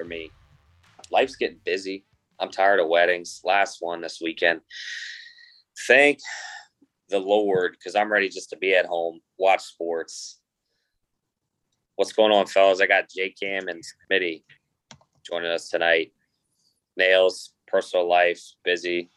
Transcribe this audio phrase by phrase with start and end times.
[0.00, 0.30] for me.
[1.10, 2.04] Life's getting busy.
[2.38, 3.40] I'm tired of weddings.
[3.44, 4.60] Last one this weekend.
[5.86, 6.18] Thank
[7.10, 10.40] the Lord, because I'm ready just to be at home, watch sports.
[11.96, 12.80] What's going on, fellas?
[12.80, 14.44] I got J Cam and Smitty
[15.28, 16.12] joining us tonight.
[16.96, 19.10] Nails, personal life, busy.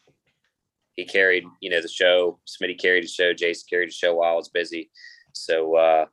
[0.96, 2.40] He carried, you know, the show.
[2.46, 3.32] Smitty carried the show.
[3.32, 4.90] Jace carried the show while I was busy.
[5.32, 6.06] So, uh,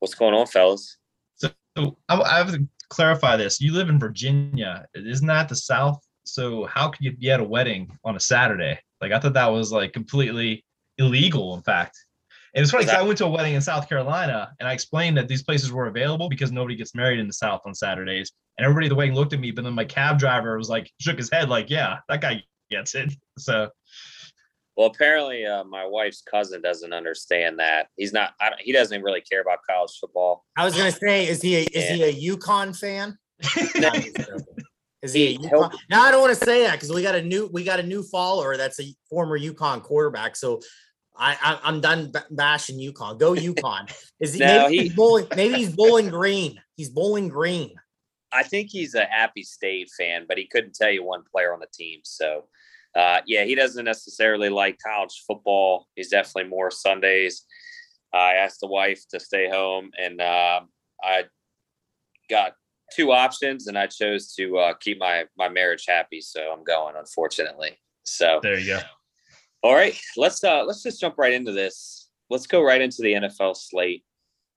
[0.00, 0.96] what's going on, fellas?
[1.36, 3.60] So I, I have to clarify this.
[3.60, 6.00] You live in Virginia, isn't that the South?
[6.24, 8.78] So how could you be at a wedding on a Saturday?
[9.00, 10.64] Like I thought that was like completely
[10.98, 11.54] illegal.
[11.54, 11.96] In fact,
[12.54, 15.18] and it's funny because I went to a wedding in South Carolina and I explained
[15.18, 18.32] that these places were available because nobody gets married in the South on Saturdays.
[18.56, 20.90] And everybody at the wedding looked at me, but then my cab driver was like,
[20.98, 23.12] shook his head, like, yeah, that guy gets it.
[23.36, 23.68] So
[24.76, 27.88] Well, apparently, uh, my wife's cousin doesn't understand that.
[27.96, 28.34] He's not.
[28.40, 30.44] I don't, he doesn't really care about college football.
[30.56, 33.16] I was gonna say, is he a, is he a UConn fan?
[33.80, 33.90] No.
[35.02, 35.78] Is he a He helped- UConn?
[35.90, 37.82] No, I don't want to say that because we got a new we got a
[37.82, 40.36] new follower that's a former UConn quarterback.
[40.36, 40.60] So
[41.16, 43.18] I, I I'm done bashing UConn.
[43.18, 43.90] Go UConn.
[44.20, 44.40] Is he?
[44.40, 45.26] No, maybe he- he's bowling.
[45.36, 46.60] Maybe he's bowling green.
[46.76, 47.74] He's bowling green.
[48.32, 51.60] I think he's a App State fan, but he couldn't tell you one player on
[51.60, 52.00] the team.
[52.02, 52.48] So,
[52.96, 55.86] uh, yeah, he doesn't necessarily like college football.
[55.94, 57.44] He's definitely more Sundays.
[58.14, 60.68] I asked the wife to stay home, and um
[61.02, 61.24] I
[62.30, 62.52] got
[62.94, 66.20] two options, and I chose to uh, keep my my marriage happy.
[66.20, 67.78] So I'm going, unfortunately.
[68.04, 68.80] So there you go.
[69.62, 72.08] All right, let's uh let's just jump right into this.
[72.30, 74.04] Let's go right into the NFL slate.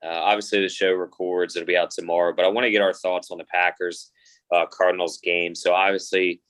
[0.03, 2.33] Uh, obviously, the show records; it'll be out tomorrow.
[2.33, 4.11] But I want to get our thoughts on the Packers
[4.53, 5.55] uh, Cardinals game.
[5.55, 6.41] So obviously,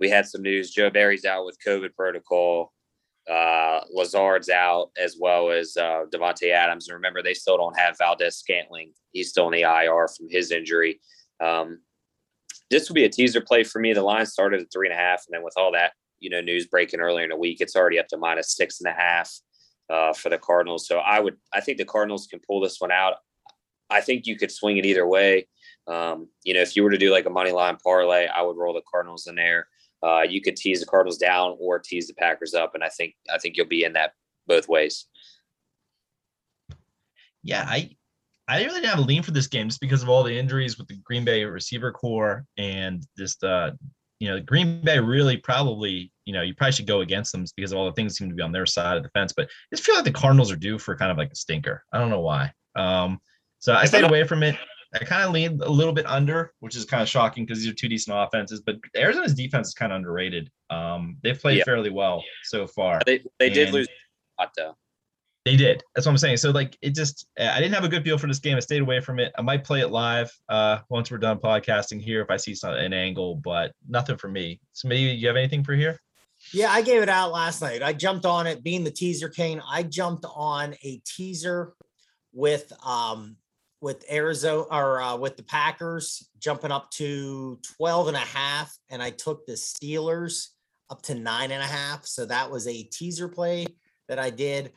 [0.00, 0.70] we had some news.
[0.70, 2.72] Joe Barry's out with COVID protocol.
[3.28, 6.88] Uh, Lazard's out as well as uh, Davante Adams.
[6.88, 8.92] And remember, they still don't have Valdes Scantling.
[9.12, 11.00] He's still in the IR from his injury.
[11.40, 11.80] Um,
[12.70, 13.92] this will be a teaser play for me.
[13.92, 16.40] The line started at three and a half, and then with all that you know
[16.40, 19.32] news breaking earlier in the week, it's already up to minus six and a half
[19.90, 20.86] uh, for the Cardinals.
[20.86, 23.16] So I would I think the Cardinals can pull this one out.
[23.90, 25.48] I think you could swing it either way.
[25.86, 28.56] Um, you know, if you were to do like a money line parlay, I would
[28.56, 29.66] roll the Cardinals in there.
[30.02, 33.14] Uh, you could tease the Cardinals down or tease the Packers up, and I think
[33.32, 34.12] I think you'll be in that
[34.46, 35.06] both ways.
[37.42, 37.90] yeah, I
[38.46, 40.78] I really didn't have a lean for this game just because of all the injuries
[40.78, 43.72] with the Green Bay receiver core and just uh
[44.20, 47.72] you know Green Bay really probably you know you probably should go against them because
[47.72, 49.32] of all the things seem to be on their side of the fence.
[49.36, 51.84] But I just feel like the Cardinals are due for kind of like a stinker.
[51.92, 52.52] I don't know why.
[52.76, 53.18] Um,
[53.58, 54.56] so I stayed away from it.
[54.94, 57.70] I kind of leaned a little bit under, which is kind of shocking because these
[57.70, 58.60] are two decent offenses.
[58.60, 60.50] But Arizona's defense is kind of underrated.
[60.70, 61.64] Um, they've played Yeah.
[61.64, 63.00] fairly well so far.
[63.04, 63.88] They they did lose
[64.38, 64.76] a lot though.
[65.44, 65.82] They did.
[65.94, 66.38] That's what I'm saying.
[66.38, 68.56] So like it just I didn't have a good feel for this game.
[68.56, 69.32] I stayed away from it.
[69.38, 72.72] I might play it live uh once we're done podcasting here if I see some
[72.74, 74.60] an angle, but nothing for me.
[74.72, 76.00] So maybe you have anything for here?
[76.52, 77.82] Yeah, I gave it out last night.
[77.82, 79.60] I jumped on it, being the teaser cane.
[79.68, 81.72] I jumped on a teaser
[82.32, 83.36] with um
[83.80, 89.02] with Arizona or uh, with the Packers jumping up to 12 and a half, and
[89.02, 90.48] I took the Steelers
[90.90, 92.06] up to nine and a half.
[92.06, 93.66] So that was a teaser play
[94.08, 94.72] that I did.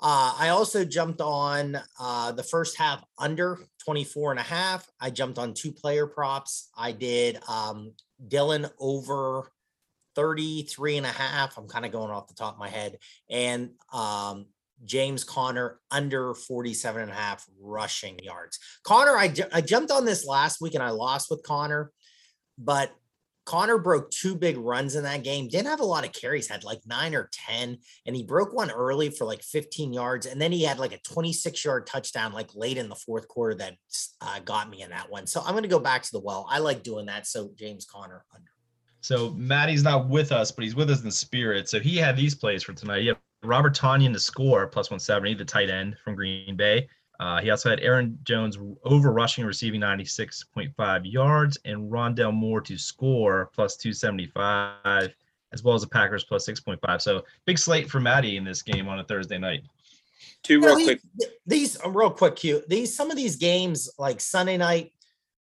[0.00, 4.86] Uh, I also jumped on uh, the first half under 24 and a half.
[5.00, 6.68] I jumped on two player props.
[6.76, 7.92] I did um,
[8.28, 9.50] Dillon over
[10.16, 11.56] 33 and a half.
[11.56, 12.98] I'm kind of going off the top of my head.
[13.30, 14.46] And um,
[14.84, 18.58] James Conner under 47 and a half rushing yards.
[18.82, 21.90] Conner, I, I jumped on this last week and I lost with Conner,
[22.58, 22.92] but
[23.44, 25.48] Conner broke two big runs in that game.
[25.48, 28.70] Didn't have a lot of carries, had like nine or 10, and he broke one
[28.70, 30.26] early for like 15 yards.
[30.26, 33.54] And then he had like a 26 yard touchdown, like late in the fourth quarter,
[33.56, 33.74] that
[34.22, 35.26] uh, got me in that one.
[35.26, 36.46] So I'm going to go back to the well.
[36.48, 37.26] I like doing that.
[37.26, 38.50] So James Conner under.
[39.02, 41.68] So Maddie's not with us, but he's with us in spirit.
[41.68, 43.04] So he had these plays for tonight.
[43.04, 46.88] Had Robert Tonyan to score plus 170, the tight end from Green Bay.
[47.20, 52.60] Uh, he also had Aaron Jones over rushing and receiving 96.5 yards and Rondale Moore
[52.62, 55.14] to score plus 275.
[55.52, 57.00] as well as the Packers plus 6.5.
[57.00, 59.62] So big slate for Maddie in this game on a Thursday night.
[60.42, 61.00] Two real these, quick.
[61.46, 62.68] these real quick, cute.
[62.68, 64.92] These some of these games like Sunday night,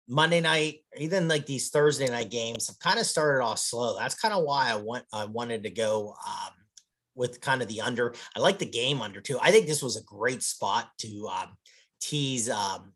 [0.08, 3.98] Monday night, even like these Thursday night games have kind of started off slow.
[3.98, 6.54] That's kind of why I want I wanted to go um,
[7.18, 8.14] with kind of the under.
[8.36, 9.40] I like the game under too.
[9.42, 11.58] I think this was a great spot to um,
[12.00, 12.94] tease um,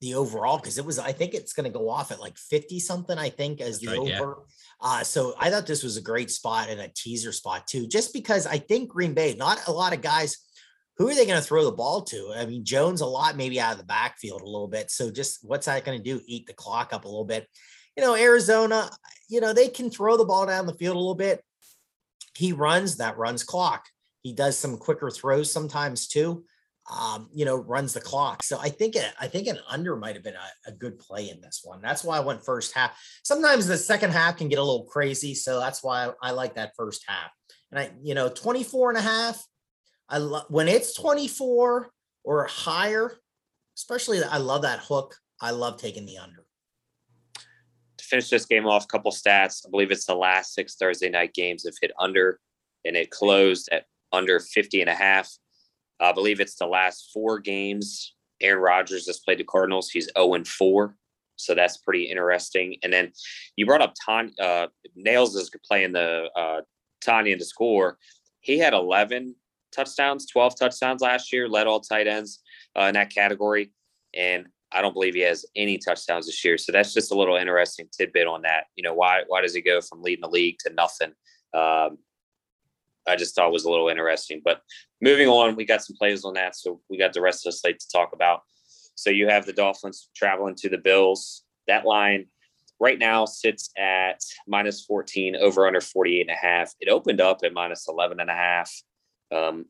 [0.00, 0.98] the overall because it was.
[0.98, 3.18] I think it's going to go off at like fifty something.
[3.18, 4.20] I think as That's the right, yeah.
[4.20, 4.44] over.
[4.80, 8.12] Uh, so I thought this was a great spot and a teaser spot too, just
[8.12, 10.38] because I think Green Bay, not a lot of guys
[10.96, 12.32] who are they going to throw the ball to?
[12.36, 14.90] I mean, Jones a lot, maybe out of the backfield a little bit.
[14.90, 16.20] So just what's that going to do?
[16.26, 17.48] Eat the clock up a little bit.
[17.96, 18.88] You know, Arizona,
[19.28, 21.44] you know, they can throw the ball down the field a little bit.
[22.36, 23.86] He runs, that runs clock.
[24.22, 26.44] He does some quicker throws sometimes too.
[26.90, 28.42] Um, you know, runs the clock.
[28.42, 31.40] So I think I think an under might have been a, a good play in
[31.40, 31.80] this one.
[31.80, 32.98] That's why I went first half.
[33.22, 35.34] Sometimes the second half can get a little crazy.
[35.34, 37.30] So that's why I, I like that first half.
[37.70, 39.42] And I, you know, 24 and a half,
[40.10, 41.90] I love when it's 24
[42.22, 43.12] or higher,
[43.76, 45.16] especially I love that hook.
[45.40, 46.43] I love taking the under.
[48.04, 49.66] To finish this game off, a couple stats.
[49.66, 52.40] I believe it's the last six Thursday night games have hit under,
[52.84, 55.30] and it closed at under 50 and a half.
[56.00, 58.14] I believe it's the last four games.
[58.40, 59.90] Aaron Rodgers has played the Cardinals.
[59.90, 60.96] He's 0 and 4.
[61.36, 62.76] So that's pretty interesting.
[62.82, 63.12] And then
[63.56, 66.60] you brought up Ton, uh, Nails is playing the uh,
[67.00, 67.98] Tanya to score.
[68.40, 69.34] He had 11
[69.72, 72.40] touchdowns, 12 touchdowns last year, led all tight ends
[72.78, 73.72] uh, in that category.
[74.14, 76.58] And I don't believe he has any touchdowns this year.
[76.58, 78.64] So that's just a little interesting tidbit on that.
[78.76, 81.12] You know, why why does he go from leading the league to nothing?
[81.54, 81.98] Um,
[83.06, 84.40] I just thought was a little interesting.
[84.44, 84.60] But
[85.00, 86.56] moving on, we got some plays on that.
[86.56, 88.42] So we got the rest of the slate to talk about.
[88.94, 91.44] So you have the Dolphins traveling to the Bills.
[91.66, 92.26] That line
[92.80, 96.72] right now sits at minus 14, over under 48 and a half.
[96.80, 98.72] It opened up at minus 11 and a half.
[99.32, 99.66] Um,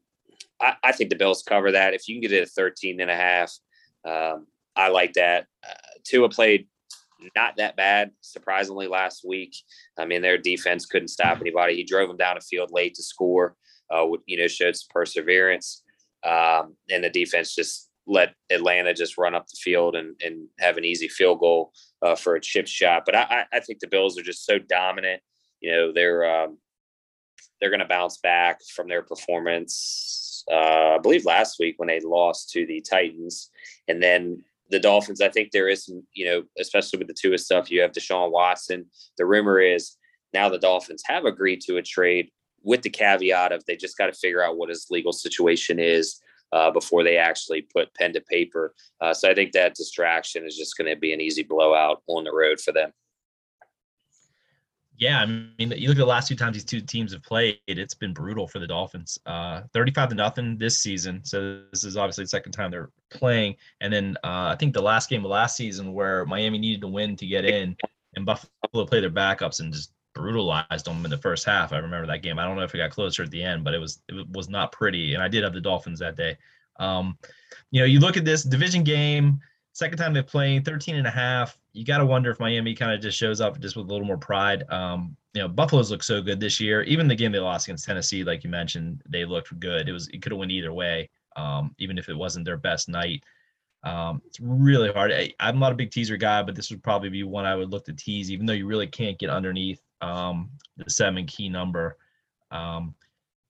[0.61, 1.95] I, I think the Bills cover that.
[1.95, 3.53] If you can get it at 13 and a half,
[4.05, 5.47] um, I like that.
[5.69, 5.75] Uh,
[6.05, 6.67] Tua played
[7.37, 9.55] not that bad, surprisingly, last week.
[9.99, 11.77] I mean, their defense couldn't stop anybody.
[11.77, 13.57] He drove them down the field late to score,
[13.91, 15.83] uh, you know, showed some perseverance.
[16.25, 20.77] Um, and the defense just let Atlanta just run up the field and, and have
[20.77, 21.73] an easy field goal
[22.03, 23.05] uh, for a chip shot.
[23.07, 25.23] But I, I I think the Bills are just so dominant.
[25.61, 26.59] You know, they're um,
[27.61, 30.45] they're going to bounce back from their performance.
[30.51, 33.51] Uh, I believe last week when they lost to the Titans,
[33.89, 35.21] and then the Dolphins.
[35.21, 37.71] I think there is some, you know, especially with the Tua stuff.
[37.71, 38.87] You have Deshaun Watson.
[39.19, 39.97] The rumor is
[40.33, 42.31] now the Dolphins have agreed to a trade
[42.63, 46.21] with the caveat of they just got to figure out what his legal situation is
[46.53, 48.75] uh, before they actually put pen to paper.
[49.01, 52.25] Uh, so I think that distraction is just going to be an easy blowout on
[52.25, 52.93] the road for them.
[54.97, 57.59] Yeah, I mean, you look at the last two times these two teams have played,
[57.67, 59.19] it's been brutal for the Dolphins.
[59.27, 61.21] Uh, 35 to nothing this season.
[61.25, 63.57] So this is obviously the second time they're playing.
[63.81, 66.89] And then uh, I think the last game of last season where Miami needed to
[66.89, 67.77] win to get in,
[68.15, 71.73] and Buffalo played their backups and just brutalized them in the first half.
[71.73, 72.39] I remember that game.
[72.39, 74.49] I don't know if it got closer at the end, but it was it was
[74.49, 75.15] not pretty.
[75.15, 76.39] And I did have the Dolphins that day.
[76.79, 77.19] Um,
[77.73, 79.41] you know, you look at this division game,
[79.73, 81.59] second time they're playing 13 and a half.
[81.75, 84.07] You got to wonder if Miami kind of just shows up just with a little
[84.07, 84.65] more pride.
[84.71, 86.83] Um, you know, Buffalo's look so good this year.
[86.85, 89.89] Even the game they lost against Tennessee, like you mentioned, they looked good.
[89.89, 92.89] It was it could have went either way, um, even if it wasn't their best
[92.89, 93.25] night.
[93.83, 95.13] Um, it's really hard.
[95.13, 97.71] I, I'm not a big teaser guy, but this would probably be one I would
[97.71, 101.99] look to tease, even though you really can't get underneath um, the seven key number.
[102.51, 102.95] Um,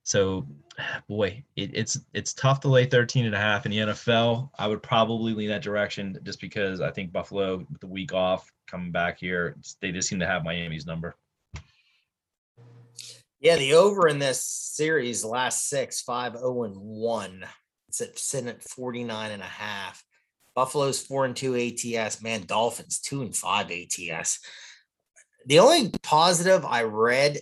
[0.04, 0.46] so,
[1.08, 4.50] boy, it, it's it's tough to lay 13 and a half in the NFL.
[4.58, 8.52] I would probably lean that direction just because I think Buffalo, with the week off,
[8.66, 11.16] coming back here, they just seem to have Miami's number.
[13.40, 17.44] Yeah, the over in this series, last six, five, oh, and one.
[17.88, 20.04] It's at sitting at 49 and a half.
[20.54, 22.22] Buffalo's four and two ATS.
[22.22, 24.38] Man, Dolphins two and five ATS.
[25.46, 27.38] The only positive I read,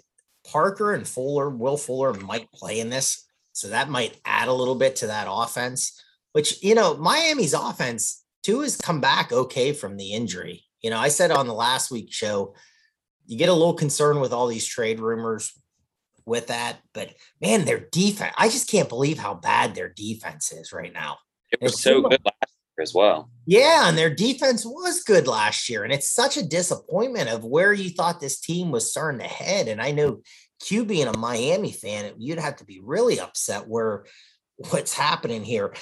[0.53, 3.27] Parker and Fuller, Will Fuller might play in this.
[3.53, 6.01] So that might add a little bit to that offense,
[6.33, 10.65] which, you know, Miami's offense, too has come back okay from the injury.
[10.83, 12.55] You know, I said on the last week show,
[13.27, 15.53] you get a little concerned with all these trade rumors
[16.27, 16.79] with that.
[16.93, 21.19] But man, their defense, I just can't believe how bad their defense is right now.
[21.53, 22.52] It was It's so good last
[22.83, 23.31] as well.
[23.47, 25.85] Yeah, and their defense was good last year.
[25.85, 29.69] And it's such a disappointment of where you thought this team was starting to head.
[29.69, 30.21] And I know
[30.61, 34.05] Q being a Miami fan, you'd have to be really upset where
[34.57, 35.75] what's happening here.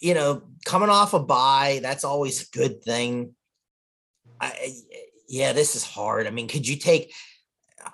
[0.00, 3.34] You know, coming off a bye, that's always a good thing.
[4.40, 4.72] I
[5.28, 6.26] yeah, this is hard.
[6.26, 7.12] I mean, could you take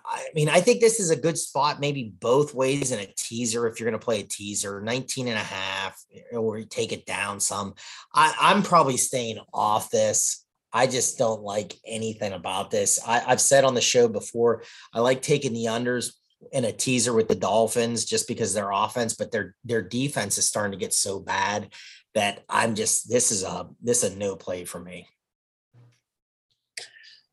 [0.04, 3.66] I mean, I think this is a good spot, maybe both ways in a teaser.
[3.66, 7.06] If you're going to play a teaser, 19 and a half, eh, or take it
[7.06, 7.74] down some.
[8.12, 10.44] I, I'm probably staying off this.
[10.72, 12.98] I just don't like anything about this.
[13.06, 16.12] I, I've said on the show before, I like taking the unders
[16.52, 20.46] in a teaser with the Dolphins just because their offense, but their their defense is
[20.46, 21.72] starting to get so bad
[22.14, 25.08] that I'm just this is a this is a no play for me.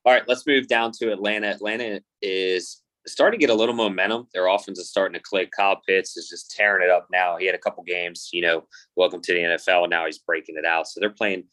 [0.03, 1.47] All right, let's move down to Atlanta.
[1.47, 4.27] Atlanta is starting to get a little momentum.
[4.33, 5.51] Their offense is starting to click.
[5.55, 7.37] Kyle Pitts is just tearing it up now.
[7.37, 9.89] He had a couple games, you know, welcome to the NFL.
[9.89, 10.87] Now he's breaking it out.
[10.87, 11.43] So they're playing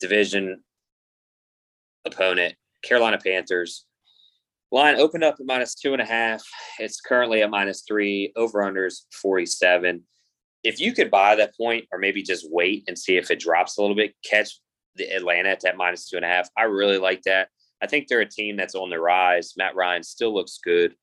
[0.00, 0.62] division
[2.04, 3.84] opponent, Carolina Panthers.
[4.70, 6.42] Line opened up at minus two and a half.
[6.78, 8.32] It's currently at minus three.
[8.36, 10.04] Over unders 47.
[10.62, 13.76] If you could buy that point or maybe just wait and see if it drops
[13.76, 14.60] a little bit, catch
[14.94, 16.48] the Atlanta at that minus two and a half.
[16.56, 17.48] I really like that.
[17.82, 19.54] I think they're a team that's on the rise.
[19.56, 20.94] Matt Ryan still looks good.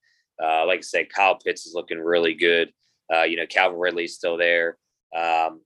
[0.42, 2.72] Uh, like I said, Kyle Pitts is looking really good.
[3.14, 4.78] Uh, you know, Calvin Ridley's still there.
[5.16, 5.62] Um,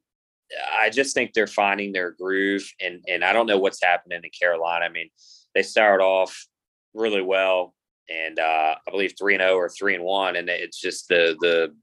[0.78, 4.30] I just think they're finding their groove, and and I don't know what's happening in
[4.40, 4.86] Carolina.
[4.86, 5.10] I mean,
[5.56, 6.48] they started off
[6.94, 7.74] really well,
[8.10, 11.36] and uh, I believe three and zero or three and one, and it's just the
[11.40, 11.76] the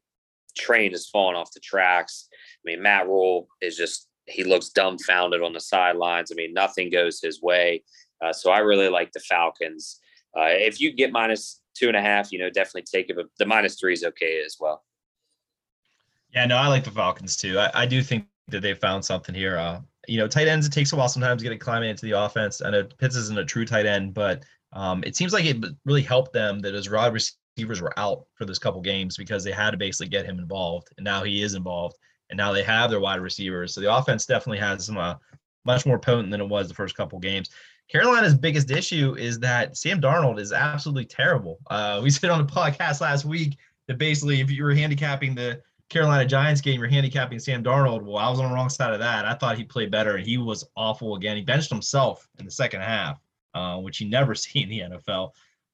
[0.57, 2.29] train is falling off the tracks.
[2.33, 6.33] I mean, Matt Rhule is just he looks dumbfounded on the sidelines.
[6.33, 7.85] I mean, nothing goes his way.
[8.23, 10.01] Uh, so I really like the Falcons.
[10.37, 13.17] Uh, if you get minus two and a half, you know, definitely take it.
[13.17, 14.85] But the minus three is okay as well.
[16.35, 17.59] Yeah, no, I like the Falcons too.
[17.59, 19.57] I, I do think that they found something here.
[19.57, 22.07] Uh, you know, tight ends, it takes a while sometimes to get a climb into
[22.07, 22.63] the offense.
[22.63, 26.03] I know Pitts isn't a true tight end, but um, it seems like it really
[26.03, 29.71] helped them that his rod receivers were out for this couple games because they had
[29.71, 30.89] to basically get him involved.
[30.97, 31.97] And now he is involved.
[32.31, 33.75] And now they have their wide receivers.
[33.75, 35.15] So the offense definitely has some uh,
[35.65, 37.51] much more potent than it was the first couple games.
[37.89, 41.59] Carolina's biggest issue is that Sam Darnold is absolutely terrible.
[41.71, 45.63] Uh, we said on the podcast last week that basically, if you were handicapping the
[45.89, 48.03] Carolina Giants game, you're handicapping Sam Darnold.
[48.03, 49.25] Well, I was on the wrong side of that.
[49.25, 51.37] I thought he played better, and he was awful again.
[51.37, 53.21] He benched himself in the second half,
[53.55, 55.31] uh, which you never see in the NFL.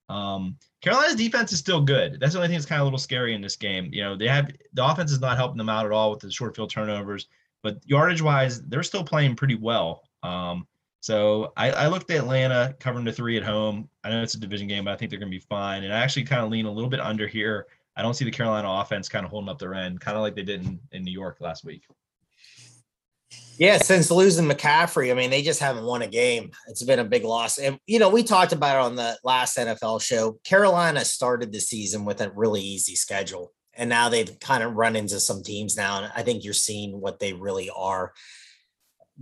[0.09, 2.21] Um, Carolina's defense is still good.
[2.21, 3.88] That's the only thing that's kind of a little scary in this game.
[3.92, 6.31] You know, they have the offense is not helping them out at all with the
[6.31, 7.28] short field turnovers,
[7.62, 10.02] but yardage wise, they're still playing pretty well.
[10.23, 10.66] Um,
[11.02, 13.88] so I, I, looked at Atlanta covering the three at home.
[14.04, 15.82] I know it's a division game, but I think they're going to be fine.
[15.82, 17.66] And I actually kind of lean a little bit under here.
[17.97, 20.37] I don't see the Carolina offense kind of holding up their end, kind of like
[20.37, 21.82] they did in, in New York last week.
[23.59, 26.52] Yeah, since losing McCaffrey, I mean, they just haven't won a game.
[26.68, 27.59] It's been a big loss.
[27.59, 30.38] And, you know, we talked about it on the last NFL show.
[30.44, 33.52] Carolina started the season with a really easy schedule.
[33.75, 36.00] And now they've kind of run into some teams now.
[36.00, 38.12] And I think you're seeing what they really are.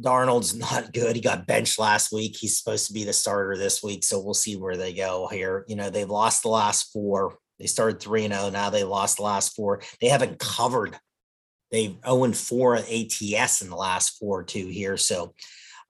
[0.00, 1.16] Darnold's not good.
[1.16, 2.36] He got benched last week.
[2.36, 4.04] He's supposed to be the starter this week.
[4.04, 5.64] So we'll see where they go here.
[5.68, 7.36] You know, they've lost the last four.
[7.58, 8.50] They started 3 0.
[8.50, 9.82] Now they lost the last four.
[10.00, 10.98] They haven't covered.
[11.70, 14.96] They've 0 4 ATS in the last four, two here.
[14.96, 15.34] So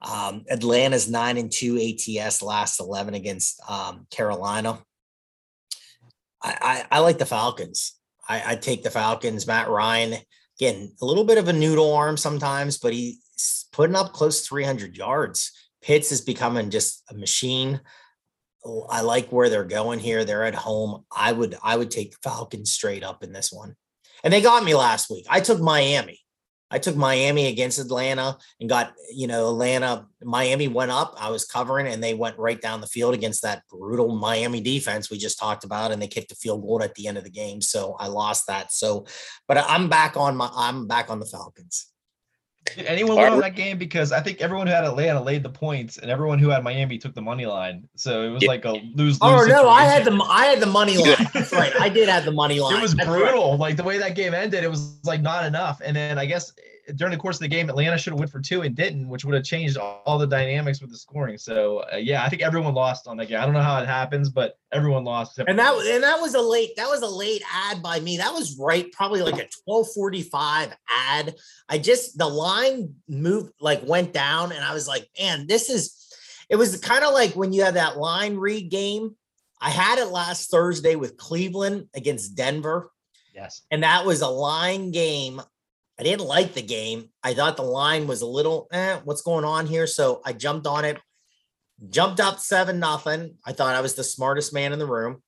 [0.01, 4.79] um, Atlanta's 9 and 2 ATS, last 11 against um, Carolina.
[6.43, 7.93] I, I, I, like the Falcons.
[8.27, 9.45] I, I take the Falcons.
[9.45, 10.15] Matt Ryan,
[10.59, 13.19] again, a little bit of a noodle arm sometimes, but he
[13.71, 15.51] putting up close 300 yards.
[15.81, 17.81] Pitts is becoming just a machine.
[18.63, 20.23] Oh, I like where they're going here.
[20.23, 21.05] They're at home.
[21.15, 23.75] I would I would take Falcons straight up in this one.
[24.23, 25.25] And they got me last week.
[25.29, 26.19] I took Miami.
[26.73, 31.15] I took Miami against Atlanta and got, you know, Atlanta, Miami went up.
[31.19, 35.11] I was covering and they went right down the field against that brutal Miami defense
[35.11, 35.91] we just talked about.
[35.91, 37.59] And they kicked a field goal at the end of the game.
[37.59, 38.71] So I lost that.
[38.71, 39.05] So,
[39.49, 41.90] but I'm back on my, I'm back on the Falcons.
[42.75, 43.77] Did anyone win that game?
[43.77, 46.97] Because I think everyone who had Atlanta laid the points, and everyone who had Miami
[46.97, 47.87] took the money line.
[47.95, 48.49] So it was yeah.
[48.49, 49.17] like a lose.
[49.21, 51.27] Oh no, I had the I had the money line.
[51.33, 52.77] That's right, I did have the money line.
[52.77, 53.51] It was That's brutal.
[53.51, 53.59] Right.
[53.59, 55.81] Like the way that game ended, it was like not enough.
[55.83, 56.53] And then I guess
[56.95, 59.25] during the course of the game, Atlanta should have went for two and didn't, which
[59.25, 61.37] would have changed all the dynamics with the scoring.
[61.37, 63.39] So uh, yeah, I think everyone lost on that game.
[63.39, 65.39] I don't know how it happens, but everyone lost.
[65.39, 68.17] And that and that was a late that was a late ad by me.
[68.17, 71.35] That was right, probably like a twelve forty five ad.
[71.69, 75.97] I just the line moved like went down, and I was like, man, this is.
[76.49, 79.15] It was kind of like when you had that line read game.
[79.61, 82.91] I had it last Thursday with Cleveland against Denver.
[83.33, 83.61] Yes.
[83.71, 85.41] And that was a line game.
[86.01, 87.09] I didn't like the game.
[87.21, 89.85] I thought the line was a little, eh, what's going on here?
[89.85, 90.99] So I jumped on it,
[91.91, 93.35] jumped up seven nothing.
[93.45, 95.21] I thought I was the smartest man in the room.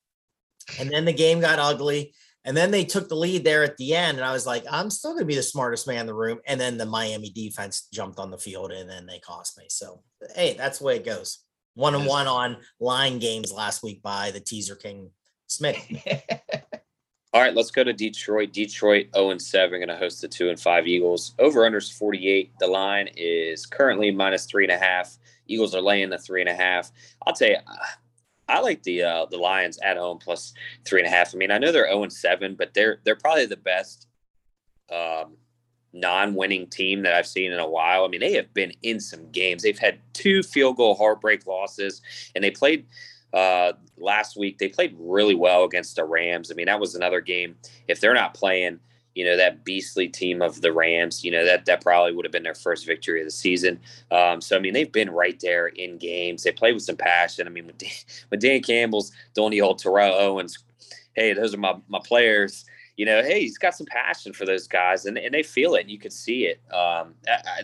[0.80, 2.12] And then the game got ugly.
[2.44, 4.18] And then they took the lead there at the end.
[4.18, 6.40] And I was like, I'm still going to be the smartest man in the room.
[6.44, 9.66] And then the Miami defense jumped on the field and then they cost me.
[9.68, 10.02] So,
[10.34, 11.38] hey, that's the way it goes.
[11.74, 15.10] One and one on line games last week by the Teaser King
[15.46, 15.78] Smith.
[17.34, 18.52] All right, let's go to Detroit.
[18.52, 21.34] Detroit 0 and 7, going to host the 2 and 5 Eagles.
[21.40, 22.52] Over under is 48.
[22.60, 25.18] The line is currently minus three and a half.
[25.48, 26.92] Eagles are laying the three and a half.
[27.26, 27.56] I'll tell you,
[28.48, 31.34] I like the uh, the Lions at home plus three and a half.
[31.34, 34.06] I mean, I know they're 0 and 7, but they're they're probably the best
[34.92, 35.36] um,
[35.92, 38.04] non-winning team that I've seen in a while.
[38.04, 39.64] I mean, they have been in some games.
[39.64, 42.00] They've had two field goal heartbreak losses,
[42.36, 42.86] and they played
[43.34, 44.58] uh, last week.
[44.58, 46.50] They played really well against the Rams.
[46.50, 47.56] I mean, that was another game.
[47.88, 48.80] If they're not playing
[49.14, 51.24] you know that beastly team of the Rams.
[51.24, 53.80] You know that that probably would have been their first victory of the season.
[54.10, 56.42] Um, so I mean they've been right there in games.
[56.42, 57.46] They play with some passion.
[57.46, 57.90] I mean when Dan,
[58.28, 60.58] when Dan Campbell's doing the old Terrell Owens,
[61.14, 62.64] hey, those are my my players.
[62.96, 65.80] You know, hey, he's got some passion for those guys, and, and they feel it,
[65.80, 66.60] and you can see it.
[66.72, 67.14] Um,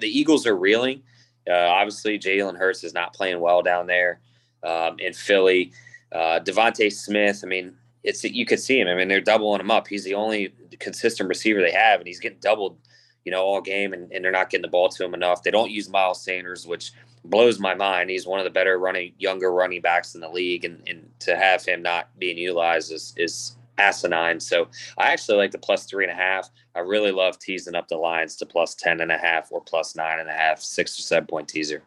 [0.00, 1.02] the Eagles are reeling.
[1.48, 4.20] Uh, obviously, Jalen Hurts is not playing well down there
[4.62, 5.72] um, in Philly.
[6.12, 8.88] Uh, DeVonta Smith, I mean, it's you could see him.
[8.88, 9.86] I mean, they're doubling him up.
[9.86, 12.78] He's the only consistent receiver they have, and he's getting doubled,
[13.24, 15.42] you know, all game, and, and they're not getting the ball to him enough.
[15.42, 16.92] They don't use Miles Sanders, which
[17.24, 18.10] blows my mind.
[18.10, 21.36] He's one of the better running, younger running backs in the league, and, and to
[21.36, 24.40] have him not being utilized is is asinine.
[24.40, 26.50] So I actually like the plus three and a half.
[26.74, 29.94] I really love teasing up the lines to plus ten and a half or plus
[29.94, 31.82] nine and a half, six or seven point teaser.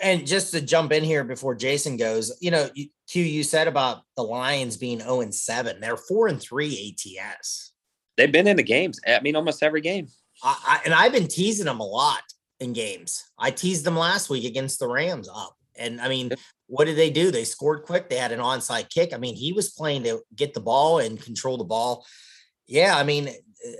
[0.00, 2.68] And just to jump in here before Jason goes, you know,
[3.08, 5.80] Q, you said about the Lions being 0 and 7.
[5.80, 7.72] They're 4 and 3 ATS.
[8.16, 9.00] They've been in the games.
[9.06, 10.08] I mean, almost every game.
[10.42, 12.22] I, I, and I've been teasing them a lot
[12.60, 13.22] in games.
[13.38, 15.56] I teased them last week against the Rams up.
[15.76, 16.32] And I mean,
[16.66, 17.30] what did they do?
[17.30, 18.08] They scored quick.
[18.08, 19.12] They had an onside kick.
[19.12, 22.06] I mean, he was playing to get the ball and control the ball.
[22.66, 23.72] Yeah, I mean, eh,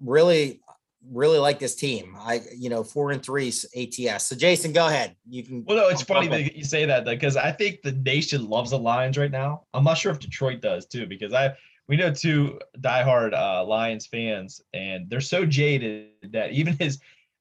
[0.00, 0.60] really,
[1.08, 2.16] really like this team.
[2.18, 4.26] I, you know, four and three ATS.
[4.26, 5.16] So Jason, go ahead.
[5.28, 5.64] You can.
[5.64, 8.78] Well, no, it's funny that you say that because I think the nation loves the
[8.78, 9.64] Lions right now.
[9.74, 11.54] I'm not sure if Detroit does too, because I
[11.88, 17.00] we know two diehard uh, Lions fans, and they're so jaded that even his.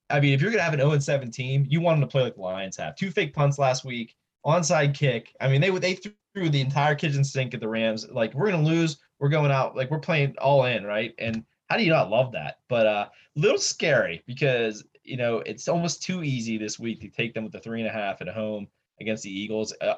[0.09, 2.23] I mean, if you're gonna have an 0 7 team, you want them to play
[2.23, 2.95] like the Lions have.
[2.95, 5.35] Two fake punts last week, onside kick.
[5.39, 5.99] I mean, they would they
[6.33, 8.07] threw the entire kitchen sink at the Rams.
[8.09, 9.75] Like we're gonna lose, we're going out.
[9.75, 11.13] Like we're playing all in, right?
[11.19, 12.59] And how do you not love that?
[12.67, 17.09] But uh, a little scary because you know it's almost too easy this week to
[17.09, 18.67] take them with the three and a half at home
[18.99, 19.73] against the Eagles.
[19.81, 19.95] Uh,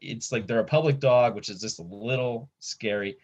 [0.00, 3.16] it's like they're a public dog, which is just a little scary.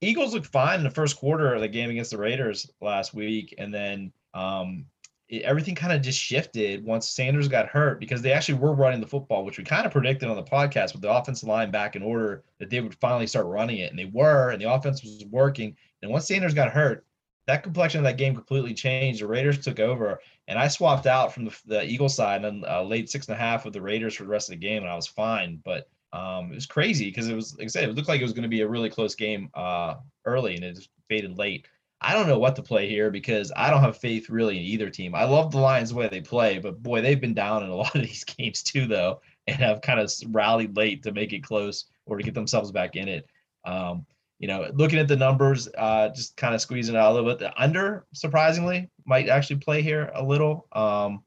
[0.00, 3.54] Eagles looked fine in the first quarter of the game against the Raiders last week,
[3.58, 4.84] and then um,
[5.28, 9.00] it, everything kind of just shifted once Sanders got hurt because they actually were running
[9.00, 11.96] the football, which we kind of predicted on the podcast with the offensive line back
[11.96, 15.02] in order that they would finally start running it, and they were, and the offense
[15.02, 15.76] was working.
[16.02, 17.04] And once Sanders got hurt,
[17.48, 19.22] that complexion of that game completely changed.
[19.22, 22.82] The Raiders took over, and I swapped out from the, the Eagle side and uh,
[22.82, 24.92] laid six and a half with the Raiders for the rest of the game, and
[24.92, 25.58] I was fine.
[25.64, 28.24] But um, it was crazy because it was, like I said, it looked like it
[28.24, 29.94] was going to be a really close game uh,
[30.26, 31.66] early, and it just faded late.
[32.02, 34.90] I don't know what to play here because I don't have faith really in either
[34.90, 35.14] team.
[35.14, 37.74] I love the Lions the way they play, but boy, they've been down in a
[37.76, 41.42] lot of these games too, though, and have kind of rallied late to make it
[41.42, 43.26] close or to get themselves back in it.
[43.64, 44.04] Um,
[44.38, 47.40] you know, looking at the numbers, uh, just kind of squeezing out a little bit.
[47.40, 50.68] The under, surprisingly, might actually play here a little.
[50.72, 51.24] Um,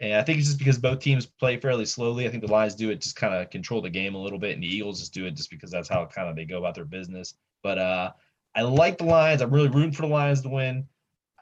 [0.00, 2.26] and I think it's just because both teams play fairly slowly.
[2.26, 4.54] I think the Lions do it just kind of control the game a little bit,
[4.54, 6.74] and the Eagles just do it just because that's how kind of they go about
[6.74, 7.34] their business.
[7.62, 8.12] But uh,
[8.54, 9.42] I like the Lions.
[9.42, 10.86] I'm really rooting for the Lions to win.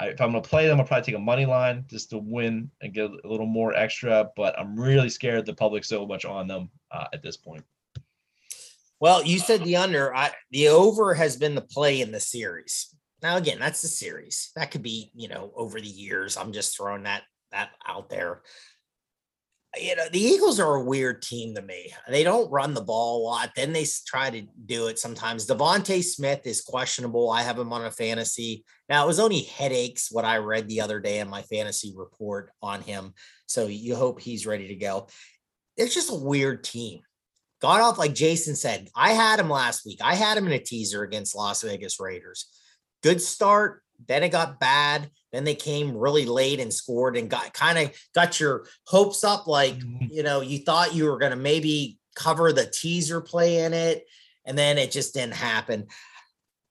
[0.00, 2.18] I, if I'm going to play them, I'll probably take a money line just to
[2.18, 4.30] win and get a little more extra.
[4.36, 7.64] But I'm really scared the public's so much on them uh, at this point.
[8.98, 10.14] Well, you said the under.
[10.14, 12.94] I, the over has been the play in the series.
[13.22, 14.50] Now, again, that's the series.
[14.56, 16.37] That could be, you know, over the years.
[16.37, 18.42] I'm just throwing that that out there.
[19.78, 21.92] You know, the Eagles are a weird team to me.
[22.09, 23.50] They don't run the ball a lot.
[23.54, 25.46] Then they try to do it sometimes.
[25.46, 27.30] DeVonta Smith is questionable.
[27.30, 28.64] I have him on a fantasy.
[28.88, 32.50] Now, it was only headaches, what I read the other day in my fantasy report
[32.62, 33.12] on him.
[33.46, 35.09] So you hope he's ready to go.
[35.76, 37.00] It's just a weird team
[37.60, 38.88] got off like Jason said.
[38.94, 39.98] I had him last week.
[40.02, 42.46] I had him in a teaser against Las Vegas Raiders.
[43.02, 43.82] Good start.
[44.06, 45.10] Then it got bad.
[45.32, 49.46] Then they came really late and scored and got kind of got your hopes up.
[49.46, 50.06] Like, mm-hmm.
[50.10, 54.04] you know, you thought you were going to maybe cover the teaser play in it.
[54.44, 55.86] And then it just didn't happen.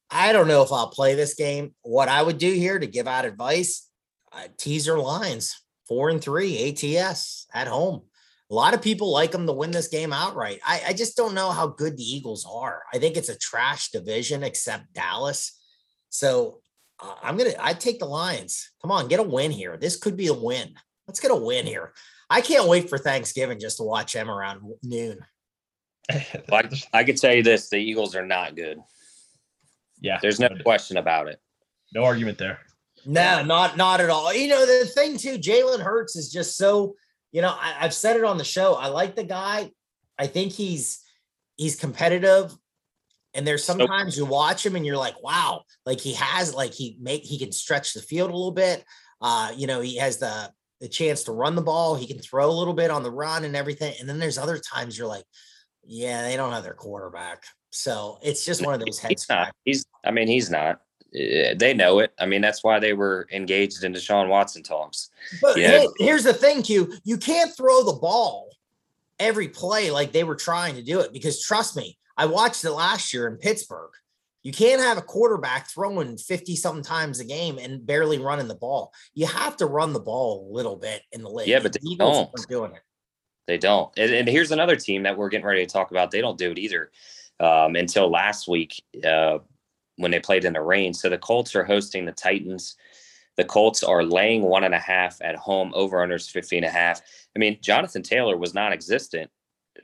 [0.09, 1.73] I don't know if I'll play this game.
[1.81, 3.89] What I would do here to give out advice
[4.31, 8.03] uh, teaser lines four and three ATS at home.
[8.51, 10.60] A lot of people like them to win this game outright.
[10.65, 12.84] I, I just don't know how good the Eagles are.
[12.93, 15.60] I think it's a trash division except Dallas.
[16.10, 16.60] So
[16.99, 18.69] uh, I'm gonna I take the Lions.
[18.81, 19.77] Come on, get a win here.
[19.77, 20.75] This could be a win.
[21.08, 21.93] Let's get a win here.
[22.29, 25.19] I can't wait for Thanksgiving just to watch them around noon.
[26.12, 28.77] I, I could tell you this: the Eagles are not good.
[30.01, 31.39] Yeah, There's no question about it.
[31.93, 32.60] no argument there.
[33.08, 34.34] No, not not at all.
[34.34, 36.95] You know, the thing too, Jalen Hurts is just so,
[37.35, 38.75] you know, I, I've said it on the show.
[38.75, 39.69] I like the guy.
[40.17, 41.01] I think he's
[41.57, 42.55] he's competitive.
[43.33, 46.73] And there's So- sometimes you watch him and you're like, wow, like he has like
[46.73, 48.85] he make he can stretch the field a little bit.
[49.19, 52.49] Uh, you know, he has the the chance to run the ball, he can throw
[52.49, 53.93] a little bit on the run and everything.
[53.99, 55.25] And then there's other times you're like,
[55.83, 57.43] yeah, they don't have their quarterback.
[57.69, 59.53] So it's just one of those head He's not.
[59.65, 59.85] He's.
[60.05, 60.79] I mean, he's not.
[61.15, 62.13] Uh, They know it.
[62.19, 65.10] I mean, that's why they were engaged in Deshaun Watson talks.
[65.41, 65.80] But Yeah.
[65.80, 66.93] hey, here's the thing, Q.
[67.04, 68.49] You can't throw the ball
[69.19, 72.71] every play like they were trying to do it because trust me, I watched it
[72.71, 73.91] last year in Pittsburgh.
[74.43, 78.56] You can't have a quarterback throwing 50 something times a game and barely running the
[78.56, 78.93] ball.
[79.15, 81.47] You have to run the ball a little bit in the league.
[81.47, 82.30] Yeah, but The they Eagles don't.
[82.38, 82.82] aren't doing it.
[83.47, 83.91] They don't.
[83.97, 86.12] And, and here's another team that we're getting ready to talk about.
[86.12, 86.91] They don't do it either
[87.39, 89.39] um, until last week uh,
[89.97, 90.93] when they played in the rain.
[90.93, 92.75] So the Colts are hosting the Titans.
[93.38, 96.69] The Colts are laying one and a half at home, over unders 50 and a
[96.69, 97.01] half.
[97.36, 99.29] I mean, Jonathan Taylor was non existent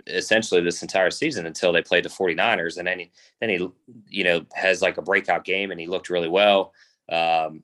[0.08, 2.78] essentially this entire season until they played the 49ers.
[2.78, 3.68] And then he, then he,
[4.08, 6.74] you know, has like a breakout game and he looked really well.
[7.12, 7.64] Um,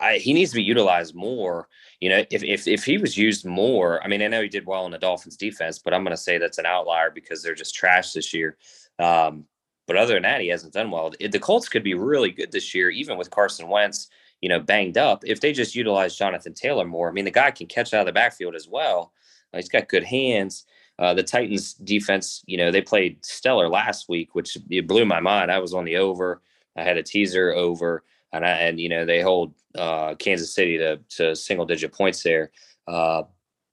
[0.00, 1.68] I, he needs to be utilized more.
[2.00, 4.66] You know, if, if if he was used more, I mean, I know he did
[4.66, 7.54] well in the Dolphins defense, but I'm going to say that's an outlier because they're
[7.54, 8.56] just trash this year.
[8.98, 9.44] Um,
[9.86, 11.12] but other than that, he hasn't done well.
[11.18, 14.08] The Colts could be really good this year, even with Carson Wentz,
[14.40, 15.22] you know, banged up.
[15.24, 18.06] If they just utilize Jonathan Taylor more, I mean, the guy can catch out of
[18.06, 19.12] the backfield as well.
[19.52, 20.66] Uh, he's got good hands.
[20.98, 25.20] Uh, the Titans defense, you know, they played stellar last week, which it blew my
[25.20, 25.52] mind.
[25.52, 26.42] I was on the over.
[26.76, 30.78] I had a teaser over, and I, and you know they hold uh, Kansas City
[30.78, 32.50] to to single digit points there.
[32.86, 33.24] Uh,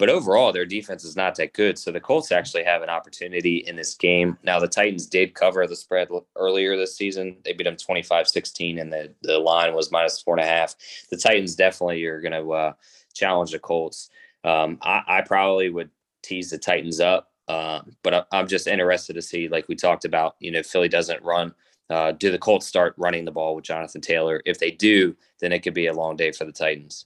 [0.04, 1.80] but overall, their defense is not that good.
[1.80, 4.38] So the Colts actually have an opportunity in this game.
[4.44, 7.38] Now, the Titans did cover the spread earlier this season.
[7.46, 10.76] They beat them 25 16, and the, the line was minus four and a half.
[11.10, 12.74] The Titans definitely are going to uh,
[13.14, 14.10] challenge the Colts.
[14.44, 15.90] Um, I, I probably would
[16.22, 20.04] tease the Titans up, uh, but I, I'm just interested to see, like we talked
[20.04, 21.56] about, you know, Philly doesn't run.
[21.90, 24.42] Uh, do the Colts start running the ball with Jonathan Taylor?
[24.46, 27.06] If they do, then it could be a long day for the Titans.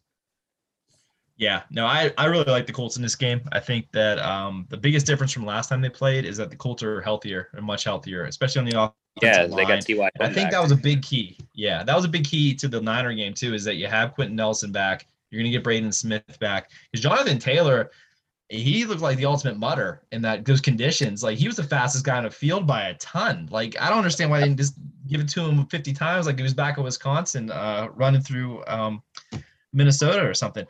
[1.38, 3.42] Yeah, no, I, I really like the Colts in this game.
[3.52, 6.56] I think that um, the biggest difference from last time they played is that the
[6.56, 9.68] Colts are healthier and much healthier, especially on the offensive Yeah, line.
[9.68, 10.10] they got T.Y.
[10.20, 11.38] I think that was a big key.
[11.54, 13.54] Yeah, that was a big key to the Niner game too.
[13.54, 16.72] Is that you have Quenton Nelson back, you're gonna get Braden Smith back.
[16.92, 17.92] Because Jonathan Taylor,
[18.50, 21.22] he looked like the ultimate mudder in that those conditions.
[21.22, 23.48] Like he was the fastest guy on the field by a ton.
[23.52, 24.74] Like I don't understand why they didn't just
[25.08, 28.64] give it to him 50 times, like he was back in Wisconsin, uh, running through
[28.66, 29.04] um,
[29.72, 30.66] Minnesota or something.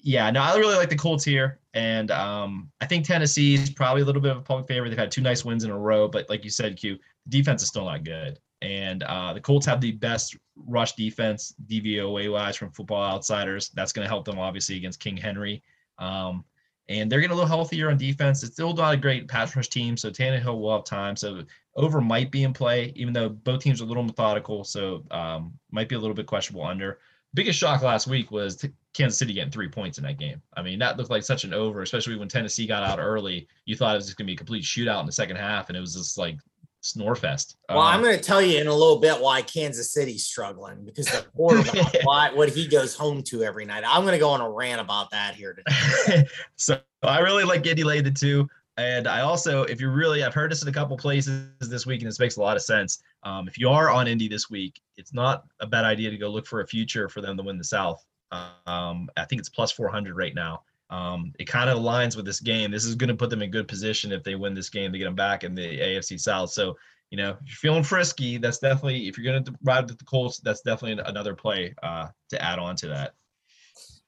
[0.00, 4.02] Yeah, no, I really like the Colts here, and um, I think Tennessee is probably
[4.02, 4.90] a little bit of a public favorite.
[4.90, 7.68] They've had two nice wins in a row, but like you said, Q, defense is
[7.68, 8.38] still not good.
[8.62, 13.70] And uh, the Colts have the best rush defense DVOA wise from Football Outsiders.
[13.70, 15.62] That's going to help them obviously against King Henry.
[15.98, 16.44] Um,
[16.88, 18.42] and they're getting a little healthier on defense.
[18.42, 21.16] It's still not a great pass rush team, so Tannehill will have time.
[21.16, 21.42] So
[21.76, 24.64] over might be in play, even though both teams are a little methodical.
[24.64, 26.98] So um, might be a little bit questionable under.
[27.34, 30.42] Biggest shock last week was t- Kansas City getting three points in that game.
[30.56, 33.46] I mean, that looked like such an over, especially when Tennessee got out early.
[33.64, 35.68] You thought it was just going to be a complete shootout in the second half,
[35.68, 36.36] and it was just like
[36.80, 37.56] snore fest.
[37.68, 41.06] Well, I'm going to tell you in a little bit why Kansas City's struggling because
[41.06, 43.84] the quarterback, why what he goes home to every night.
[43.86, 46.24] I'm going to go on a rant about that here today.
[46.56, 48.48] so I really like Indy laid the two.
[48.78, 52.00] And I also, if you really, I've heard this in a couple places this week,
[52.00, 53.02] and this makes a lot of sense.
[53.24, 56.28] Um, if you are on Indy this week, it's not a bad idea to go
[56.28, 58.04] look for a future for them to win the South.
[58.30, 60.62] Um, I think it's plus 400 right now.
[60.90, 62.70] Um, it kind of aligns with this game.
[62.70, 64.98] This is going to put them in good position if they win this game to
[64.98, 66.50] get them back in the AFC South.
[66.50, 66.76] So,
[67.10, 70.04] you know, if you're feeling frisky, that's definitely, if you're going to ride with the
[70.04, 73.14] Colts, that's definitely another play uh, to add on to that.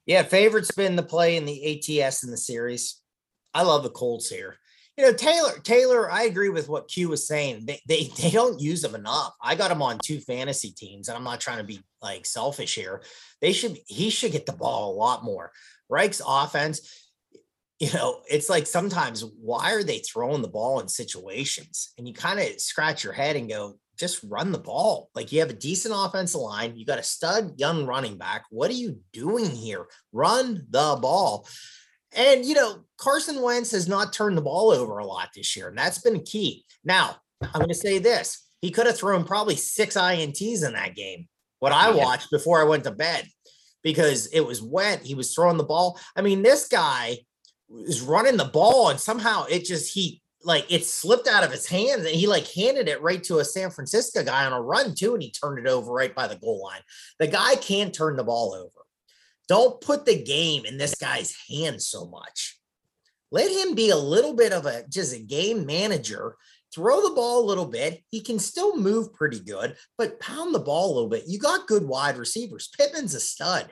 [0.07, 3.01] Yeah, favorite's been the play in the ATS in the series.
[3.53, 4.57] I love the Colts here.
[5.01, 7.65] You know, Taylor, Taylor, I agree with what Q was saying.
[7.65, 9.33] They, they they don't use them enough.
[9.43, 12.75] I got him on two fantasy teams, and I'm not trying to be like selfish
[12.75, 13.03] here.
[13.41, 15.53] They should he should get the ball a lot more.
[15.89, 17.09] Reich's offense,
[17.79, 21.95] you know, it's like sometimes why are they throwing the ball in situations?
[21.97, 25.09] And you kind of scratch your head and go, just run the ball.
[25.15, 28.45] Like you have a decent offensive line, you got a stud young running back.
[28.51, 29.87] What are you doing here?
[30.13, 31.49] Run the ball.
[32.17, 35.69] And you know, Carson Wentz has not turned the ball over a lot this year,
[35.69, 36.65] and that's been key.
[36.85, 40.97] Now, I'm going to say this: he could have thrown probably six ints in that
[40.97, 41.29] game.
[41.61, 43.29] What I watched before I went to bed,
[43.83, 45.03] because it was wet.
[45.05, 46.01] He was throwing the ball.
[46.17, 47.19] I mean, this guy
[47.71, 51.67] is running the ball, and somehow it just he like it slipped out of his
[51.67, 54.95] hands and he like handed it right to a San Francisco guy on a run
[54.95, 56.81] too, and he turned it over right by the goal line.
[57.19, 58.80] The guy can't turn the ball over.
[59.51, 62.57] Don't put the game in this guy's hands so much.
[63.33, 66.37] Let him be a little bit of a just a game manager.
[66.73, 68.01] Throw the ball a little bit.
[68.13, 71.25] He can still move pretty good, but pound the ball a little bit.
[71.27, 72.71] You got good wide receivers.
[72.79, 73.69] Pittman's a stud.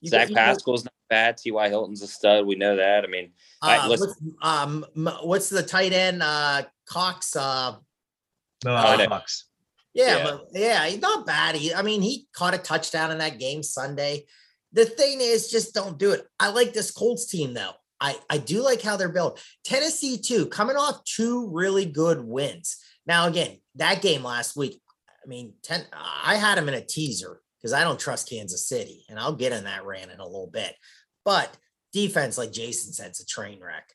[0.00, 1.36] You Zach got, Pascal's not bad.
[1.36, 1.68] T.Y.
[1.68, 2.46] Hilton's a stud.
[2.46, 3.04] We know that.
[3.04, 6.22] I mean, uh, what's, um, what's the tight end?
[6.22, 7.36] Uh, Cox.
[7.36, 7.76] Uh,
[8.64, 9.44] no, uh, Cox.
[9.92, 11.56] Yeah, yeah, but yeah, he's not bad.
[11.56, 14.24] He, I mean, he caught a touchdown in that game Sunday.
[14.72, 16.26] The thing is, just don't do it.
[16.40, 17.72] I like this Colts team though.
[18.00, 19.40] I, I do like how they're built.
[19.64, 22.76] Tennessee, too, coming off two really good wins.
[23.06, 24.80] Now, again, that game last week,
[25.24, 29.04] I mean, 10, I had them in a teaser because I don't trust Kansas City,
[29.08, 30.74] and I'll get in that rant in a little bit.
[31.24, 31.56] But
[31.92, 33.88] defense, like Jason said, it's a train wreck.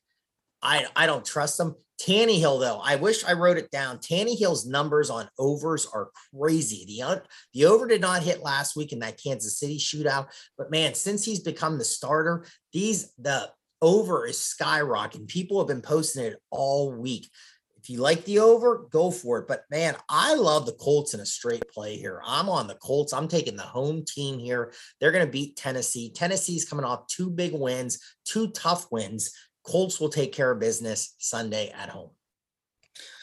[0.62, 1.76] I, I don't trust them.
[2.00, 3.98] Tannehill, though, I wish I wrote it down.
[3.98, 6.86] Tannehill's numbers on overs are crazy.
[6.86, 10.94] The, the over did not hit last week in that Kansas City shootout, but man,
[10.94, 13.50] since he's become the starter, these the
[13.82, 15.28] over is skyrocketing.
[15.28, 17.30] People have been posting it all week.
[17.88, 19.48] If you like the over, go for it.
[19.48, 22.22] But man, I love the Colts in a straight play here.
[22.26, 23.14] I'm on the Colts.
[23.14, 24.74] I'm taking the home team here.
[25.00, 26.12] They're going to beat Tennessee.
[26.12, 29.32] Tennessee's coming off two big wins, two tough wins.
[29.68, 32.12] Colts will take care of business Sunday at home.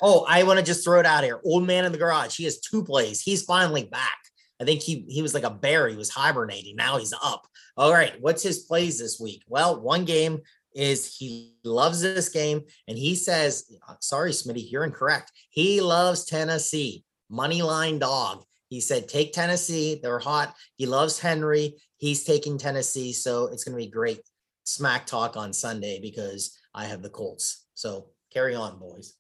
[0.03, 1.41] Oh, I want to just throw it out here.
[1.45, 2.37] Old man in the garage.
[2.37, 3.21] He has two plays.
[3.21, 4.19] He's finally back.
[4.61, 5.89] I think he he was like a bear.
[5.89, 6.77] He was hibernating.
[6.77, 7.47] Now he's up.
[7.77, 8.15] All right.
[8.21, 9.43] What's his plays this week?
[9.49, 10.43] Well, one game
[10.75, 13.65] is he loves this game and he says,
[14.01, 15.33] sorry, Smitty, you're incorrect.
[15.51, 17.05] He loves Tennessee.
[17.31, 18.45] Money line dog.
[18.69, 20.01] He said, take Tennessee.
[20.03, 20.55] They're hot.
[20.77, 21.75] He loves Henry.
[21.97, 23.13] He's taking Tennessee.
[23.13, 24.21] So it's going to be great
[24.65, 27.67] smack talk on Sunday because I have the Colts.
[27.75, 29.15] So carry on, boys.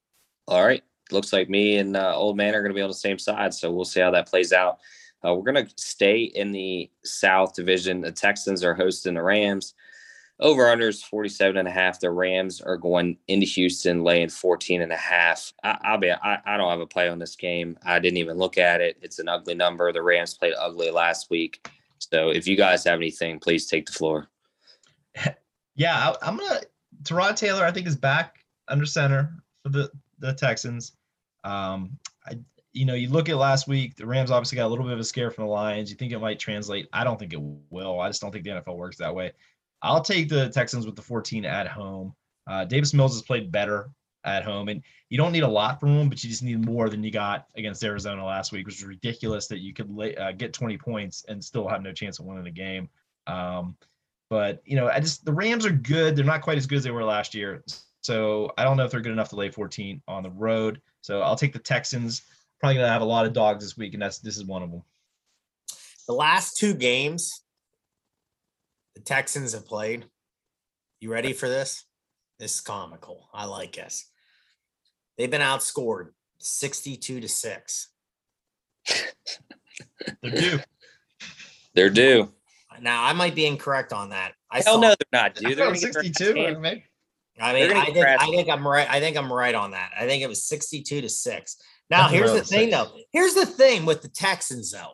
[0.48, 0.83] All right.
[1.11, 3.54] Looks like me and uh, Old Man are going to be on the same side.
[3.54, 4.78] So we'll see how that plays out.
[5.24, 8.00] Uh, we're going to stay in the South Division.
[8.00, 9.74] The Texans are hosting the Rams.
[10.40, 12.00] Over unders 47 and a half.
[12.00, 15.52] The Rams are going into Houston laying 14 and a half.
[15.62, 17.78] I, will be, I, I don't have a play on this game.
[17.85, 18.98] I didn't even look at it.
[19.00, 19.92] It's an ugly number.
[19.92, 21.68] The Rams played ugly last week.
[21.98, 24.28] So if you guys have anything, please take the floor.
[25.77, 26.61] Yeah, I, am gonna.
[27.03, 28.37] Tyrod Taylor, I think, is back
[28.68, 29.33] under center
[29.64, 30.92] for the the Texans.
[31.42, 32.38] Um, I
[32.74, 35.00] you know, you look at last week, the Rams obviously got a little bit of
[35.00, 35.90] a scare from the Lions.
[35.90, 36.88] You think it might translate?
[36.92, 38.00] I don't think it will.
[38.00, 39.33] I just don't think the NFL works that way.
[39.81, 42.14] I'll take the Texans with the 14 at home.
[42.48, 43.90] Uh, Davis Mills has played better
[44.24, 46.88] at home, and you don't need a lot from him, but you just need more
[46.88, 50.33] than you got against Arizona last week, which was ridiculous that you could lay, uh,
[50.33, 52.88] get 20 points and still have no chance of winning the game.
[53.27, 53.77] Um,
[54.35, 56.16] but you know, I just the Rams are good.
[56.16, 57.62] They're not quite as good as they were last year,
[58.01, 60.81] so I don't know if they're good enough to lay 14 on the road.
[61.03, 62.23] So I'll take the Texans
[62.59, 64.64] probably going to have a lot of dogs this week, and that's this is one
[64.64, 64.83] of them.
[66.09, 67.44] The last two games
[68.97, 70.07] the Texans have played.
[70.99, 71.85] You ready for this?
[72.40, 73.29] This is comical.
[73.33, 74.11] I like this.
[75.16, 77.88] They've been outscored 62 to 6.
[80.23, 80.59] They're due.
[81.75, 82.33] They're due.
[82.80, 84.32] Now I might be incorrect on that.
[84.50, 85.54] I Hell no, they're not due.
[85.54, 86.34] They're 62.
[87.40, 88.88] I mean, I think I think I'm right.
[88.88, 89.90] I think I'm right on that.
[89.98, 91.56] I think it was 62 to 6.
[91.90, 92.90] Now, here's the thing, though.
[93.12, 94.92] Here's the thing with the Texans, though.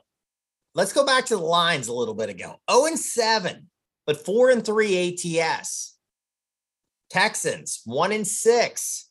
[0.74, 2.56] Let's go back to the lines a little bit ago.
[2.70, 3.68] 0 and 7,
[4.06, 5.96] but 4 and 3 ATS.
[7.10, 9.10] Texans, 1 and 6,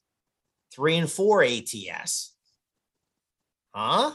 [0.73, 2.33] 3 and 4 ATS.
[3.73, 4.11] Huh?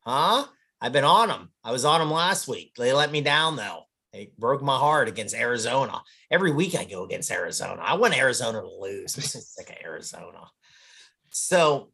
[0.00, 0.46] Huh?
[0.80, 1.50] I've been on them.
[1.62, 2.72] I was on them last week.
[2.76, 3.84] They let me down, though.
[4.12, 6.02] They broke my heart against Arizona.
[6.30, 7.80] Every week I go against Arizona.
[7.80, 9.16] I want Arizona to lose.
[9.16, 10.50] I'm sick of Arizona.
[11.30, 11.90] So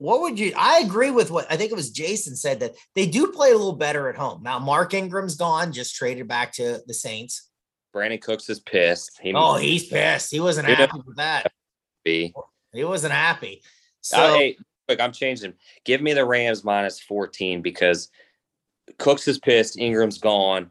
[0.00, 3.06] what would you i agree with what i think it was jason said that they
[3.06, 4.42] do play a little better at home.
[4.42, 7.50] Now mark ingram's gone just traded back to the saints.
[7.92, 9.20] Brandon cooks is pissed.
[9.22, 10.30] He oh he's pissed.
[10.30, 11.52] He wasn't happy with that.
[12.04, 12.32] Be.
[12.72, 13.62] He wasn't happy.
[14.00, 14.56] So uh, hey,
[14.88, 15.52] look i'm changing.
[15.84, 18.08] Give me the rams minus 14 because
[18.98, 19.78] cooks is pissed.
[19.78, 20.70] Ingram's gone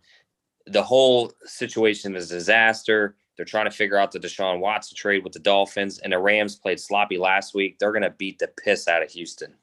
[0.71, 5.23] the whole situation is a disaster they're trying to figure out the Deshaun Watson trade
[5.23, 7.79] with the Dolphins, and the Rams played sloppy last week.
[7.79, 9.53] They're going to beat the piss out of Houston.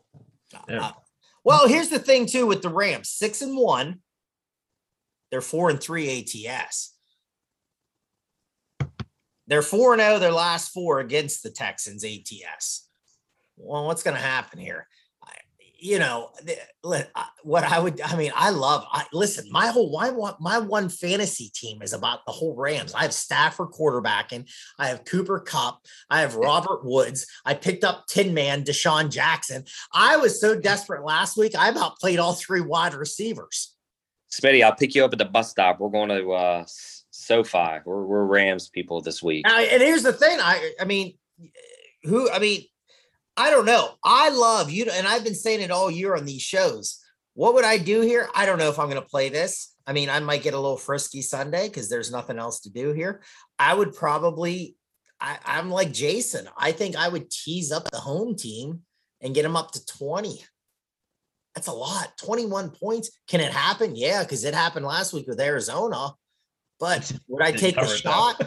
[0.66, 0.80] Yeah.
[0.80, 0.92] Uh,
[1.44, 4.00] well, here's the thing too with the Rams: six and one.
[5.30, 6.94] They're four and three ATS.
[9.46, 12.88] They're four and zero oh, their last four against the Texans ATS.
[13.58, 14.88] Well, what's going to happen here?
[15.78, 16.30] You know,
[17.42, 20.88] what I would, I mean, I love, I listen, my whole, why want my one
[20.88, 22.94] fantasy team is about the whole Rams.
[22.94, 24.50] I have Stafford quarterbacking.
[24.78, 25.80] I have Cooper Kupp.
[26.08, 27.26] I have Robert Woods.
[27.44, 29.64] I picked up Tin Man, DeSean Jackson.
[29.92, 31.54] I was so desperate last week.
[31.54, 33.74] I about played all three wide receivers.
[34.30, 35.78] Smitty, I'll pick you up at the bus stop.
[35.78, 36.64] We're going to, uh,
[37.10, 37.80] SoFi.
[37.84, 39.44] We're, we're Rams people this week.
[39.46, 40.38] and here's the thing.
[40.40, 41.18] I, I mean,
[42.02, 42.64] who, I mean,
[43.36, 43.90] I don't know.
[44.02, 47.02] I love you, and I've been saying it all year on these shows.
[47.34, 48.28] What would I do here?
[48.34, 49.74] I don't know if I'm going to play this.
[49.86, 52.92] I mean, I might get a little frisky Sunday because there's nothing else to do
[52.92, 53.22] here.
[53.58, 54.76] I would probably,
[55.20, 56.48] I, I'm like Jason.
[56.56, 58.80] I think I would tease up the home team
[59.20, 60.42] and get them up to 20.
[61.54, 62.16] That's a lot.
[62.18, 63.10] 21 points.
[63.28, 63.96] Can it happen?
[63.96, 66.12] Yeah, because it happened last week with Arizona.
[66.80, 68.42] But would I take the shot?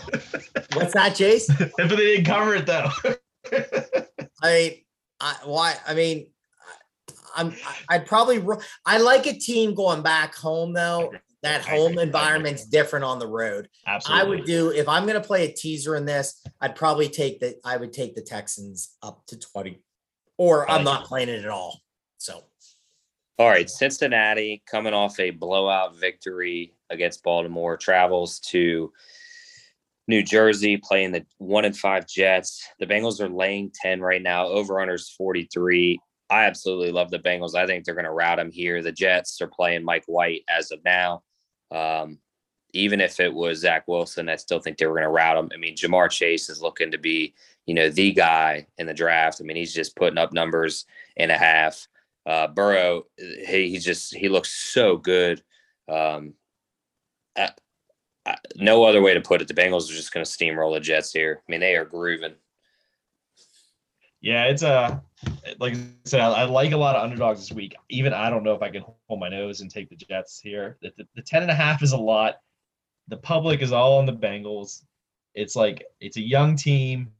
[0.73, 1.47] What's that, Chase?
[1.77, 2.89] but they didn't cover it though.
[3.51, 4.71] I, mean,
[5.19, 5.75] I why?
[5.87, 6.27] I mean,
[7.35, 7.55] I'm.
[7.89, 8.43] I'd probably.
[8.85, 11.13] I like a team going back home though.
[11.41, 13.69] That home environment's different on the road.
[13.87, 14.21] Absolutely.
[14.21, 16.43] I would do if I'm going to play a teaser in this.
[16.59, 17.55] I'd probably take the.
[17.63, 19.81] I would take the Texans up to twenty,
[20.37, 21.79] or I'm not playing it at all.
[22.17, 22.43] So.
[23.37, 28.91] All right, Cincinnati coming off a blowout victory against Baltimore travels to
[30.09, 32.67] New Jersey playing the one and five Jets.
[32.79, 34.47] The Bengals are laying 10 right now.
[34.47, 35.99] Over unders 43.
[36.31, 37.53] I absolutely love the Bengals.
[37.53, 38.81] I think they're going to rout them here.
[38.81, 41.21] The Jets are playing Mike White as of now.
[41.69, 42.17] Um,
[42.73, 45.51] even if it was Zach Wilson, I still think they were going to rout him.
[45.53, 47.35] I mean, Ja'Marr Chase is looking to be,
[47.67, 49.39] you know, the guy in the draft.
[49.39, 50.85] I mean, he's just putting up numbers
[51.17, 51.87] and a half.
[52.25, 55.43] Uh, Burrow, he, he just he looks so good.
[55.87, 56.33] Um,
[58.55, 59.47] no other way to put it.
[59.47, 61.41] The Bengals are just going to steamroll the Jets here.
[61.47, 62.35] I mean, they are grooving.
[64.21, 64.99] Yeah, it's a uh,
[65.59, 67.75] like I said, I, I, like a lot of underdogs this week.
[67.89, 70.77] Even I don't know if I can hold my nose and take the Jets here.
[70.81, 72.35] The, the, the 10 and a half is a lot.
[73.07, 74.83] The public is all on the Bengals.
[75.35, 77.11] It's like it's a young team.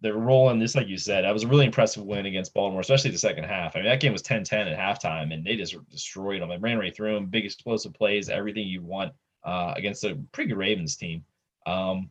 [0.00, 1.24] They're rolling this, like you said.
[1.24, 3.74] That was a really impressive win against Baltimore, especially the second half.
[3.74, 6.50] I mean, that game was 10 10 at halftime, and they just destroyed them.
[6.50, 9.12] They ran right through them, big explosive plays, everything you want
[9.44, 11.24] uh, against a pretty good Ravens team.
[11.66, 12.10] Um,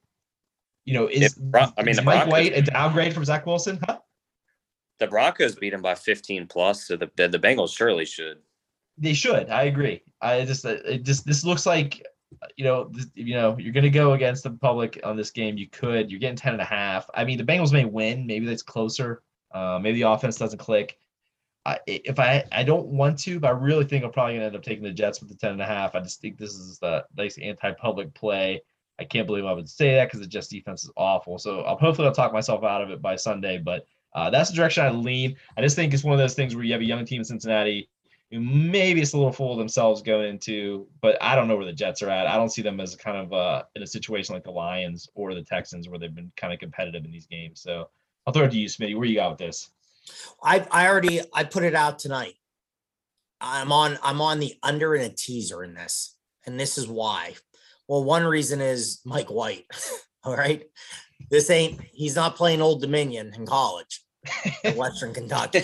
[0.86, 3.80] you know, is, Bron- I mean, is Mike White a downgrade from Zach Wilson?
[3.86, 4.00] Huh?
[5.00, 8.40] The Broncos beat him by 15 plus, so the, the, the Bengals surely should.
[8.98, 9.50] They should.
[9.50, 10.04] I agree.
[10.22, 12.06] I just it just this looks like
[12.58, 15.58] you know this, you know you're going to go against the public on this game.
[15.58, 16.12] You could.
[16.12, 17.10] You're getting 10 and a half.
[17.16, 18.28] I mean, the Bengals may win.
[18.28, 19.24] Maybe that's closer.
[19.52, 20.98] Uh, maybe the offense doesn't click.
[21.66, 24.56] I, if I I don't want to, but I really think I'm probably gonna end
[24.56, 25.96] up taking the Jets with the 10 and a half.
[25.96, 28.62] I just think this is the nice anti-public play.
[29.00, 31.40] I can't believe I would say that because the Jets defense is awful.
[31.40, 34.56] So I'll hopefully I'll talk myself out of it by Sunday, but uh, that's the
[34.56, 35.36] direction I lean.
[35.58, 37.26] I just think it's one of those things where you have a young team in
[37.26, 37.90] Cincinnati
[38.32, 41.66] who maybe it's a little full of themselves going into, but I don't know where
[41.66, 42.28] the Jets are at.
[42.28, 45.34] I don't see them as kind of uh, in a situation like the Lions or
[45.34, 47.62] the Texans where they've been kind of competitive in these games.
[47.62, 47.90] So
[48.26, 48.96] I'll throw it to you, Smitty.
[48.96, 49.70] Where you got with this?
[50.42, 52.34] I I already I put it out tonight.
[53.42, 57.36] I'm on I'm on the under and a teaser in this, and this is why.
[57.88, 59.66] Well, one reason is Mike White.
[60.24, 60.64] All right,
[61.30, 64.04] this ain't he's not playing Old Dominion in college,
[64.76, 65.64] Western Kentucky.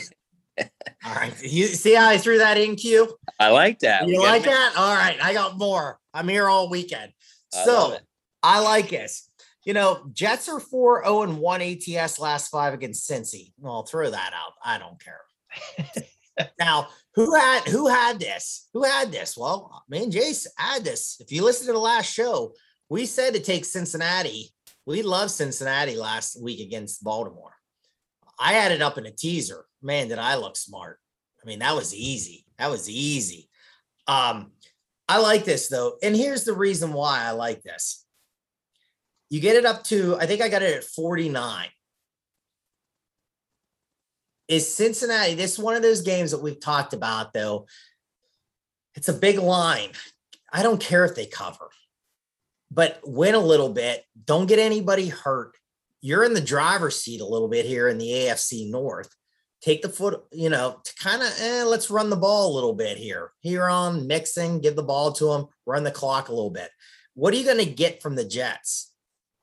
[1.06, 3.16] All right, you see how I threw that in, Q?
[3.40, 4.06] I like that.
[4.08, 4.74] You like that?
[4.78, 5.98] All right, I got more.
[6.14, 7.14] I'm here all weekend,
[7.52, 7.98] so
[8.44, 9.29] I like this
[9.66, 13.54] you know, Jets are 4 0 and 1 ATS last five against Cincy.
[13.58, 14.54] Well, I'll throw that out.
[14.64, 15.22] I don't care.
[16.60, 18.70] now, who had who had this?
[18.74, 19.38] Who had this?
[19.38, 21.18] Well, me and Jace had this.
[21.20, 22.54] If you listen to the last show,
[22.90, 24.50] we said to take Cincinnati.
[24.86, 27.54] We love Cincinnati last week against Baltimore.
[28.40, 29.66] I had it up in a teaser.
[29.82, 31.00] Man, did I look smart.
[31.44, 32.46] I mean, that was easy.
[32.58, 33.50] That was easy.
[34.08, 34.52] Um,
[35.08, 35.98] I like this though.
[36.02, 38.06] And here's the reason why I like this.
[39.30, 41.68] You get it up to, I think I got it at 49.
[44.48, 47.68] Is Cincinnati, this is one of those games that we've talked about, though.
[48.96, 49.92] It's a big line.
[50.52, 51.70] I don't care if they cover,
[52.72, 54.04] but win a little bit.
[54.26, 55.56] Don't get anybody hurt.
[56.02, 59.16] You're in the driver's seat a little bit here in the AFC North.
[59.62, 62.74] Take the foot, you know, to kind of eh, let's run the ball a little
[62.74, 63.32] bit here.
[63.42, 66.72] Here on mixing, give the ball to them, run the clock a little bit.
[67.14, 68.89] What are you going to get from the Jets?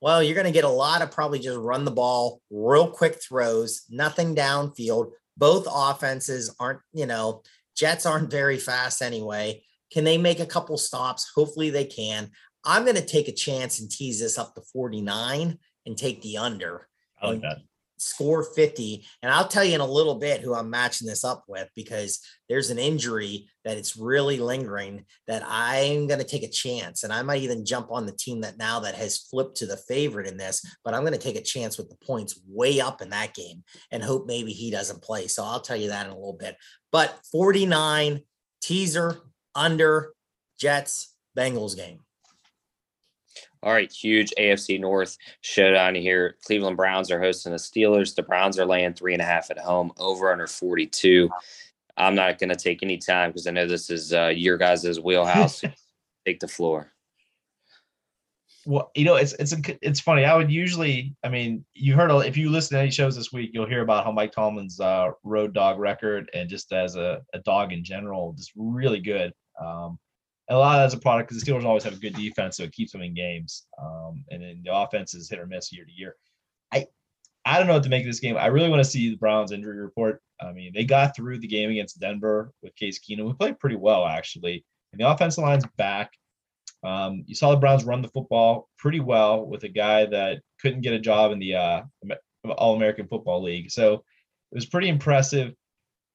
[0.00, 3.20] Well, you're going to get a lot of probably just run the ball, real quick
[3.22, 5.12] throws, nothing downfield.
[5.36, 7.42] Both offenses aren't, you know,
[7.76, 9.62] Jets aren't very fast anyway.
[9.92, 11.30] Can they make a couple stops?
[11.34, 12.30] Hopefully they can.
[12.64, 16.38] I'm going to take a chance and tease this up to 49 and take the
[16.38, 16.88] under.
[17.20, 17.58] I like that.
[17.98, 19.04] Score 50.
[19.22, 22.20] And I'll tell you in a little bit who I'm matching this up with because
[22.48, 27.02] there's an injury that it's really lingering that I'm going to take a chance.
[27.02, 29.76] And I might even jump on the team that now that has flipped to the
[29.76, 33.02] favorite in this, but I'm going to take a chance with the points way up
[33.02, 35.26] in that game and hope maybe he doesn't play.
[35.26, 36.56] So I'll tell you that in a little bit.
[36.92, 38.20] But 49
[38.62, 39.18] teaser
[39.54, 40.12] under
[40.58, 42.00] Jets Bengals game.
[43.66, 46.36] All right, huge AFC North showdown here.
[46.44, 48.14] Cleveland Browns are hosting the Steelers.
[48.14, 51.28] The Browns are laying three and a half at home, over under 42.
[51.96, 55.00] I'm not going to take any time because I know this is uh, your guys'
[55.00, 55.62] wheelhouse.
[56.24, 56.92] take the floor.
[58.66, 59.52] Well, you know, it's it's
[59.82, 60.24] it's funny.
[60.24, 63.50] I would usually, I mean, you heard if you listen to any shows this week,
[63.52, 67.40] you'll hear about how Mike Tomlin's uh, road dog record and just as a, a
[67.40, 69.32] dog in general, just really good.
[69.60, 69.98] Um,
[70.48, 72.64] a lot of that's a product because the Steelers always have a good defense, so
[72.64, 73.66] it keeps them in games.
[73.80, 76.16] Um, and then the offense is hit or miss year to year.
[76.72, 76.86] I
[77.44, 78.36] I don't know what to make of this game.
[78.36, 80.20] I really want to see the Browns injury report.
[80.40, 83.26] I mean, they got through the game against Denver with Case Keenum.
[83.26, 86.12] We played pretty well actually, and the offensive line's back.
[86.84, 90.82] Um, you saw the Browns run the football pretty well with a guy that couldn't
[90.82, 91.82] get a job in the uh,
[92.56, 93.70] All American Football League.
[93.70, 95.54] So it was pretty impressive.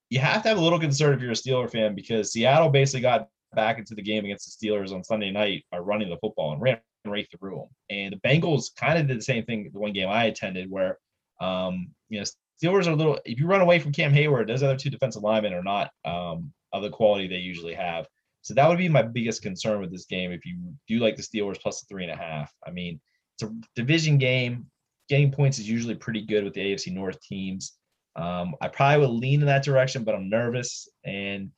[0.09, 3.01] You have to have a little concern if you're a Steeler fan because Seattle basically
[3.01, 6.54] got back into the game against the Steelers on Sunday night by running the football
[6.54, 7.68] and ran right through them.
[7.89, 10.97] And the Bengals kind of did the same thing the one game I attended where
[11.39, 12.26] um, you know
[12.62, 15.24] Steelers are a little if you run away from Cam Hayward, those other two defensive
[15.24, 18.08] linemen are not um, of the quality they usually have.
[18.43, 21.24] So that would be my biggest concern with this game if you do like the
[21.24, 22.52] Steelers plus the three and a half.
[22.66, 22.99] I mean,
[23.36, 24.66] it's a division game.
[25.10, 27.74] Getting points is usually pretty good with the AFC North teams.
[28.16, 30.89] Um, I probably would lean in that direction, but I'm nervous.
[31.06, 31.52] And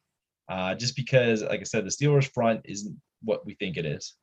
[0.50, 4.16] uh, just because, like I said, the Steelers front isn't what we think it is.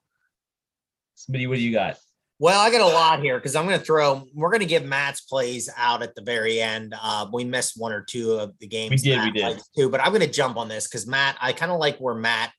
[1.17, 1.97] Smitty, what do you got?
[2.39, 4.27] Well, I got a lot here because I'm going to throw.
[4.33, 6.95] We're going to give Matt's plays out at the very end.
[7.01, 8.91] Uh, we missed one or two of the games.
[8.91, 9.91] We did, Matt we did too.
[9.91, 12.51] But I'm going to jump on this because Matt, I kind of like where Matt,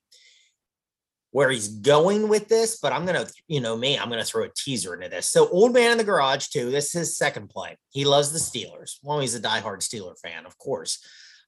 [1.32, 2.78] where he's going with this.
[2.80, 5.28] But I'm going to, you know, me, I'm going to throw a teaser into this.
[5.28, 6.70] So, old man in the garage too.
[6.70, 7.76] This is his second play.
[7.90, 8.98] He loves the Steelers.
[9.02, 11.04] Well, he's a diehard Steeler fan, of course.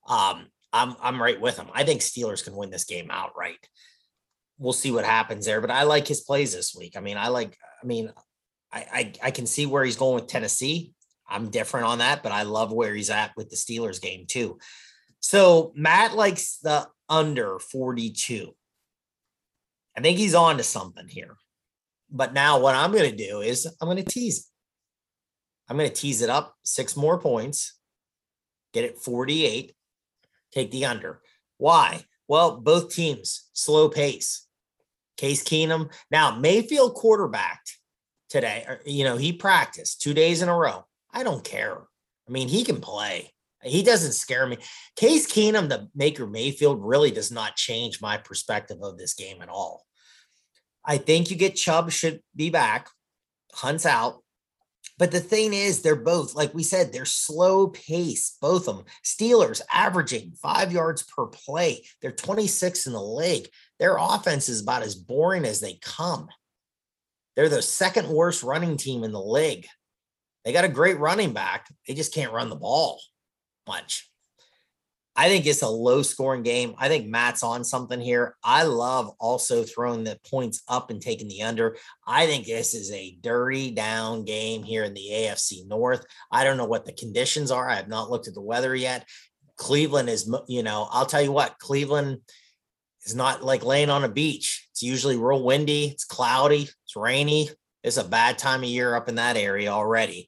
[0.09, 1.69] Um, I'm I'm right with him.
[1.73, 3.69] I think Steelers can win this game outright.
[4.59, 6.97] We'll see what happens there, but I like his plays this week.
[6.97, 7.57] I mean, I like.
[7.83, 8.13] I mean,
[8.73, 10.93] I I, I can see where he's going with Tennessee.
[11.29, 14.59] I'm different on that, but I love where he's at with the Steelers game too.
[15.21, 18.53] So Matt likes the under 42.
[19.97, 21.37] I think he's on to something here.
[22.11, 24.51] But now what I'm going to do is I'm going to tease.
[25.69, 27.79] I'm going to tease it up six more points,
[28.73, 29.75] get it 48
[30.55, 31.21] take the under.
[31.59, 32.05] Why?
[32.29, 34.47] Well, both teams slow pace.
[35.17, 35.93] Case Keenum.
[36.11, 37.79] Now, Mayfield quarterbacked
[38.29, 38.67] today.
[38.87, 40.87] You know, he practiced two days in a row.
[41.13, 41.79] I don't care.
[42.27, 43.31] I mean, he can play.
[43.63, 44.59] He doesn't scare me.
[44.97, 49.49] Case Keenum, the Baker Mayfield, really does not change my perspective of this game at
[49.49, 49.85] all.
[50.85, 52.89] I think you get Chubb should be back.
[53.53, 54.24] Hunt's out.
[54.97, 58.85] But the thing is, they're both, like we said, they're slow pace, both of them.
[59.05, 61.85] Steelers averaging five yards per play.
[62.01, 63.49] They're 26 in the league.
[63.81, 66.29] Their offense is about as boring as they come.
[67.35, 69.67] They're the second worst running team in the league.
[70.45, 71.67] They got a great running back.
[71.89, 73.01] They just can't run the ball
[73.67, 74.09] much.
[75.17, 76.75] I think it's a low scoring game.
[76.77, 78.37] I think Matt's on something here.
[78.43, 81.77] I love also throwing the points up and taking the under.
[82.07, 86.05] I think this is a dirty down game here in the AFC North.
[86.33, 87.69] I don't know what the conditions are.
[87.69, 89.09] I have not looked at the weather yet.
[89.57, 92.19] Cleveland is, you know, I'll tell you what, Cleveland
[93.07, 94.67] is not like laying on a beach.
[94.73, 97.51] It's usually real windy, it's cloudy, it's rainy.
[97.85, 100.27] It's a bad time of year up in that area already.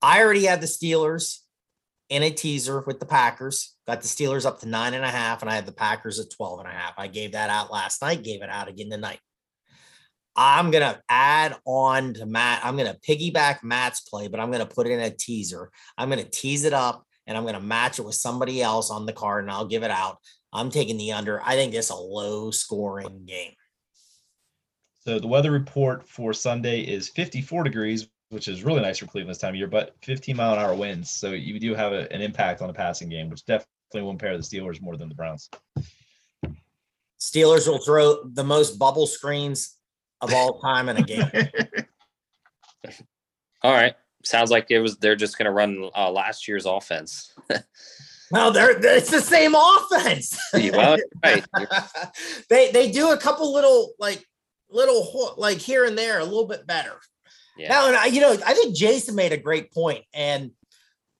[0.00, 1.40] I already have the Steelers
[2.08, 3.71] in a teaser with the Packers.
[3.86, 6.30] Got the Steelers up to nine and a half, and I had the Packers at
[6.30, 6.94] 12 and a half.
[6.98, 9.18] I gave that out last night, gave it out again tonight.
[10.34, 12.64] I'm going to add on to Matt.
[12.64, 15.70] I'm going to piggyback Matt's play, but I'm going to put in a teaser.
[15.98, 18.90] I'm going to tease it up and I'm going to match it with somebody else
[18.90, 20.18] on the card and I'll give it out.
[20.52, 21.42] I'm taking the under.
[21.42, 23.52] I think it's a low scoring game.
[25.04, 29.30] So the weather report for Sunday is 54 degrees which is really nice for Cleveland
[29.30, 31.10] this time of year, but 15 mile an hour winds.
[31.10, 34.34] So you do have a, an impact on the passing game, which definitely will impair
[34.38, 35.50] the Steelers more than the Browns.
[37.20, 39.76] Steelers will throw the most bubble screens
[40.22, 41.30] of all time in a game.
[43.62, 43.94] all right.
[44.24, 47.34] Sounds like it was they're just going to run uh, last year's offense.
[48.30, 50.38] well, they're, they're, it's the same offense.
[50.54, 51.44] well, right.
[52.48, 54.24] they they do a couple little like
[54.70, 56.94] little like here and there a little bit better.
[57.56, 57.68] Yeah.
[57.68, 60.50] Now, and I, you know, I think Jason made a great point, and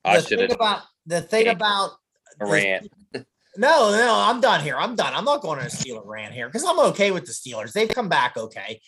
[0.03, 1.51] I the thing about the thing Yeah.
[1.51, 1.91] about
[2.39, 2.87] the- ran.
[3.55, 4.75] No, no, I'm done here.
[4.75, 5.13] I'm done.
[5.13, 7.71] I'm not going to steal a Steeler rant here because I'm okay with the Steelers.
[7.71, 8.81] They've come back okay.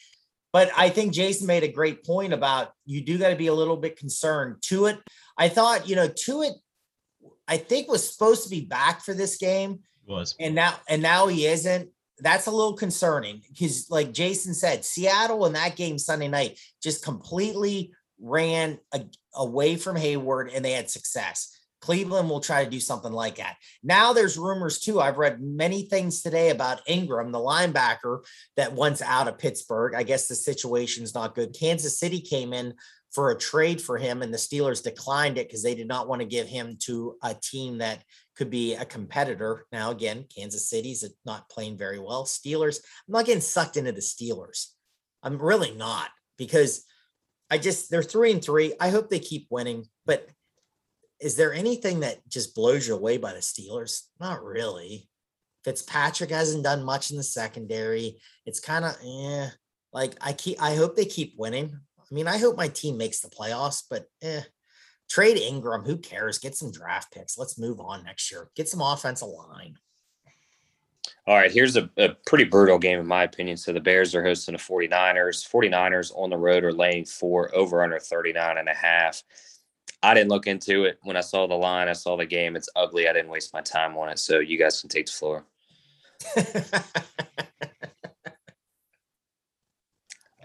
[0.51, 3.53] But I think Jason made a great point about you do got to be a
[3.53, 4.61] little bit concerned.
[4.61, 4.97] Tuitt,
[5.37, 6.53] I thought, you know, Tuitt,
[7.47, 9.81] I think was supposed to be back for this game.
[10.07, 10.33] was.
[10.39, 15.45] and now and now he isn't that's a little concerning because like jason said seattle
[15.45, 20.89] in that game sunday night just completely ran a- away from hayward and they had
[20.89, 21.51] success.
[21.81, 23.57] Cleveland will try to do something like that.
[23.83, 28.19] Now there's rumors too i've read many things today about ingram the linebacker
[28.55, 29.93] that once out of pittsburgh.
[29.93, 31.55] I guess the situation's not good.
[31.57, 32.73] Kansas city came in
[33.15, 36.21] for a trade for him and the steelers declined it because they did not want
[36.21, 38.03] to give him to a team that
[38.35, 39.65] could be a competitor.
[39.71, 42.25] Now, again, Kansas City's not playing very well.
[42.25, 44.67] Steelers, I'm not getting sucked into the Steelers.
[45.23, 46.83] I'm really not because
[47.49, 48.73] I just, they're three and three.
[48.81, 49.85] I hope they keep winning.
[50.05, 50.27] But
[51.21, 54.01] is there anything that just blows you away by the Steelers?
[54.19, 55.07] Not really.
[55.63, 58.19] Fitzpatrick hasn't done much in the secondary.
[58.45, 59.51] It's kind of, yeah.
[59.93, 61.79] Like I keep, I hope they keep winning.
[62.09, 64.41] I mean, I hope my team makes the playoffs, but eh,
[65.09, 65.83] trade Ingram.
[65.83, 66.37] Who cares?
[66.37, 67.37] Get some draft picks.
[67.37, 68.49] Let's move on next year.
[68.55, 69.77] Get some offensive line.
[71.27, 73.57] All right, here's a, a pretty brutal game in my opinion.
[73.57, 75.49] So the Bears are hosting the 49ers.
[75.49, 79.23] 49ers on the road are laying four over under 39 and a half.
[80.03, 81.89] I didn't look into it when I saw the line.
[81.89, 82.55] I saw the game.
[82.55, 83.07] It's ugly.
[83.07, 84.19] I didn't waste my time on it.
[84.19, 85.45] So you guys can take the floor.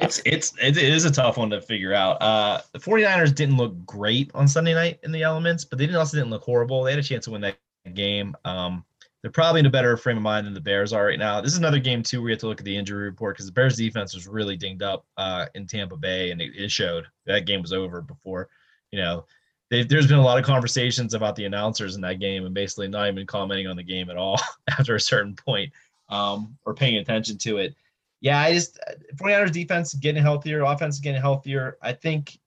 [0.00, 2.20] It's it's it is a tough one to figure out.
[2.22, 5.98] Uh the 49ers didn't look great on Sunday night in the elements, but they didn't
[5.98, 6.82] also didn't look horrible.
[6.82, 7.58] They had a chance to win that
[7.94, 8.34] game.
[8.44, 8.84] Um
[9.22, 11.42] they're probably in a better frame of mind than the Bears are right now.
[11.42, 13.46] This is another game too where you have to look at the injury report because
[13.46, 17.06] the Bears defense was really dinged up uh in Tampa Bay and it, it showed
[17.26, 18.48] that game was over before,
[18.90, 19.26] you know,
[19.70, 23.06] there's been a lot of conversations about the announcers in that game and basically not
[23.06, 24.40] even commenting on the game at all
[24.70, 25.72] after a certain point
[26.08, 27.76] um, or paying attention to it.
[28.20, 28.78] Yeah, I just
[29.16, 31.78] 49ers defense getting healthier, offense getting healthier.
[31.82, 32.38] I think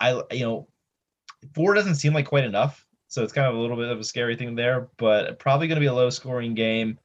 [0.00, 0.68] I you know
[1.54, 4.04] four doesn't seem like quite enough, so it's kind of a little bit of a
[4.04, 4.88] scary thing there.
[4.96, 6.98] But probably going to be a low scoring game.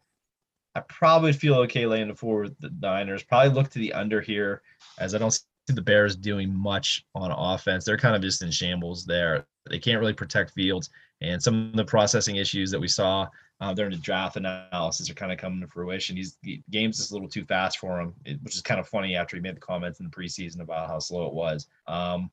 [0.76, 3.24] I probably feel okay laying the four with the Niners.
[3.24, 4.62] Probably look to the under here,
[4.98, 7.86] as I don't see the Bears doing much on offense.
[7.86, 9.46] They're kind of just in shambles there.
[9.70, 10.90] They can't really protect Fields,
[11.22, 13.28] and some of the processing issues that we saw
[13.62, 16.18] uh, during the draft analysis are kind of coming to fruition.
[16.18, 18.88] He's the game's just a little too fast for him, it- which is kind of
[18.88, 21.68] funny after he made the comments in the preseason about how slow it was.
[21.88, 22.30] Um,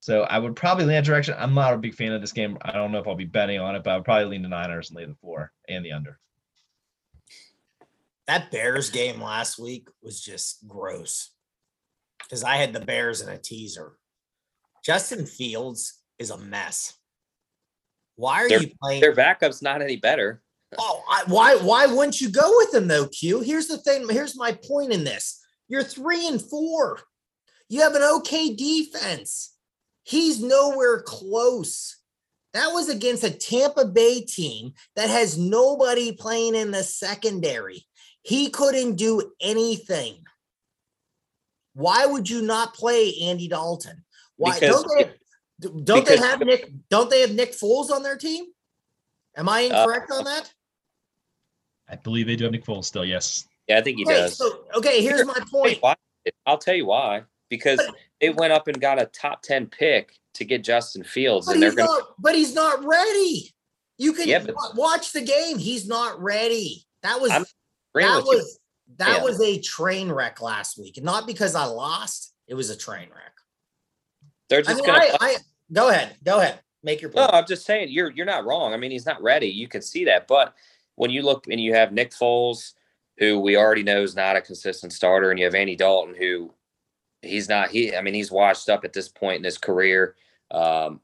[0.00, 1.34] so I would probably lean that direction.
[1.38, 2.58] I'm not a big fan of this game.
[2.62, 4.48] I don't know if I'll be betting on it, but I would probably lean the
[4.48, 6.18] Niners and lay the four and the under.
[8.26, 11.30] that Bears game last week was just gross
[12.22, 13.92] because I had the Bears in a teaser.
[14.84, 16.94] Justin Fields is a mess.
[18.16, 19.00] Why are They're- you playing?
[19.00, 20.42] Their backup's not any better.
[20.78, 23.40] Oh, I, why why wouldn't you go with him though, Q?
[23.40, 24.08] Here's the thing.
[24.08, 25.40] Here's my point in this.
[25.68, 27.00] You're three and four.
[27.68, 29.54] You have an okay defense.
[30.04, 31.96] He's nowhere close.
[32.54, 37.86] That was against a Tampa Bay team that has nobody playing in the secondary.
[38.22, 40.16] He couldn't do anything.
[41.74, 44.04] Why would you not play Andy Dalton?
[44.36, 45.12] Why Because- don't they
[45.84, 48.46] don't they have Nick don't they have Nick Foles on their team?
[49.36, 50.52] Am I Uh, incorrect on that?
[51.92, 53.04] I believe they do have Nick Foles still.
[53.04, 53.46] Yes.
[53.68, 54.36] Yeah, I think he Okay, does.
[54.38, 55.78] so okay, here's my I'll tell you point.
[55.82, 55.94] why.
[56.46, 57.22] I'll tell you why.
[57.50, 57.80] Because
[58.20, 61.62] they went up and got a top 10 pick to get Justin Fields, But and
[61.62, 61.92] they're he's going to.
[62.04, 62.14] not.
[62.18, 63.52] But he's not ready.
[63.98, 65.58] You can Yeah, but- watch the game.
[65.58, 66.84] He's not ready.
[67.02, 67.44] That was I'm
[67.94, 68.94] that was you.
[68.96, 69.24] that Yeah.
[69.24, 72.32] was a train wreck last week, not because I lost.
[72.48, 73.32] It was a train wreck.
[74.48, 75.18] They're I just mean, going I, to.
[75.20, 75.36] I
[75.72, 77.30] go ahead, go ahead, make your point.
[77.30, 77.38] No.
[77.38, 78.72] I'm just saying you're you're not wrong.
[78.72, 79.48] I mean, he's not ready.
[79.48, 80.26] You can see that.
[80.26, 80.54] But
[80.96, 82.72] when you look and you have Nick Foles,
[83.18, 86.52] who we already know is not a consistent starter, and you have Andy Dalton, who
[87.22, 87.70] he's not.
[87.70, 90.16] He, I mean, he's washed up at this point in his career.
[90.50, 91.00] Um,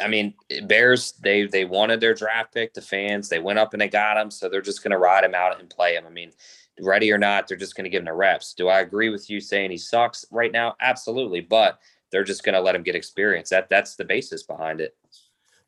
[0.00, 0.34] I mean,
[0.64, 2.74] Bears they they wanted their draft pick.
[2.74, 5.24] The fans they went up and they got him, so they're just going to ride
[5.24, 6.04] him out and play him.
[6.06, 6.32] I mean,
[6.80, 8.54] ready or not, they're just going to give him the reps.
[8.54, 10.76] Do I agree with you saying he sucks right now?
[10.80, 11.78] Absolutely, but
[12.10, 13.50] they're just going to let him get experience.
[13.50, 14.96] That that's the basis behind it.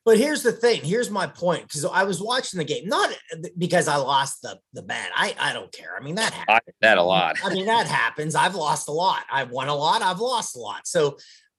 [0.05, 0.83] But here's the thing.
[0.83, 3.11] Here's my point because I was watching the game, not
[3.57, 5.11] because I lost the the bet.
[5.17, 5.97] I I don't care.
[5.99, 6.75] I mean that happens.
[6.83, 7.37] I, that a lot.
[7.43, 8.35] I mean that happens.
[8.35, 9.25] I've lost a lot.
[9.33, 10.03] I've won a lot.
[10.03, 10.87] I've lost a lot.
[10.87, 11.17] So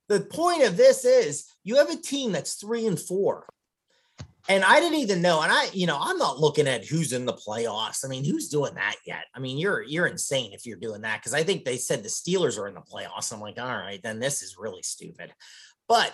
[0.09, 3.47] the point of this is you have a team that's three and four.
[4.47, 5.41] And I didn't even know.
[5.41, 8.05] And I, you know, I'm not looking at who's in the playoffs.
[8.05, 9.25] I mean, who's doing that yet?
[9.33, 12.09] I mean, you're you're insane if you're doing that because I think they said the
[12.09, 13.33] Steelers are in the playoffs.
[13.33, 15.33] I'm like, all right, then this is really stupid.
[15.87, 16.13] But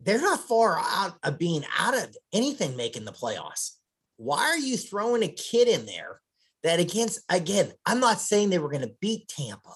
[0.00, 3.72] they're not far out of being out of anything making the playoffs.
[4.16, 6.20] Why are you throwing a kid in there
[6.62, 7.72] that against again?
[7.86, 9.74] I'm not saying they were going to beat Tampa,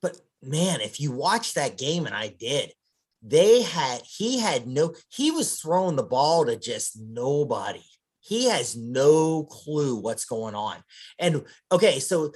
[0.00, 2.72] but man, if you watch that game, and I did,
[3.22, 7.84] they had he had no he was throwing the ball to just nobody.
[8.20, 10.76] He has no clue what's going on.
[11.18, 12.32] And okay, so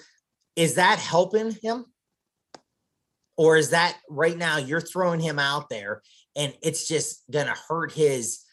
[0.56, 1.86] is that helping him?
[3.36, 6.02] Or is that right now you're throwing him out there
[6.36, 8.46] and it's just to hurt his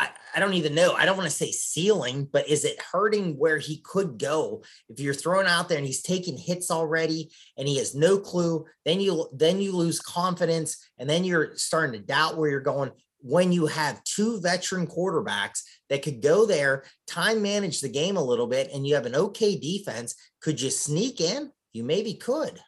[0.00, 0.92] I, I don't even know.
[0.94, 5.00] I don't want to say ceiling, but is it hurting where he could go if
[5.00, 8.64] you're thrown out there and he's taking hits already and he has no clue?
[8.84, 12.92] Then you then you lose confidence and then you're starting to doubt where you're going.
[13.20, 18.22] When you have two veteran quarterbacks that could go there, time manage the game a
[18.22, 21.50] little bit, and you have an okay defense, could you sneak in?
[21.72, 22.60] You maybe could.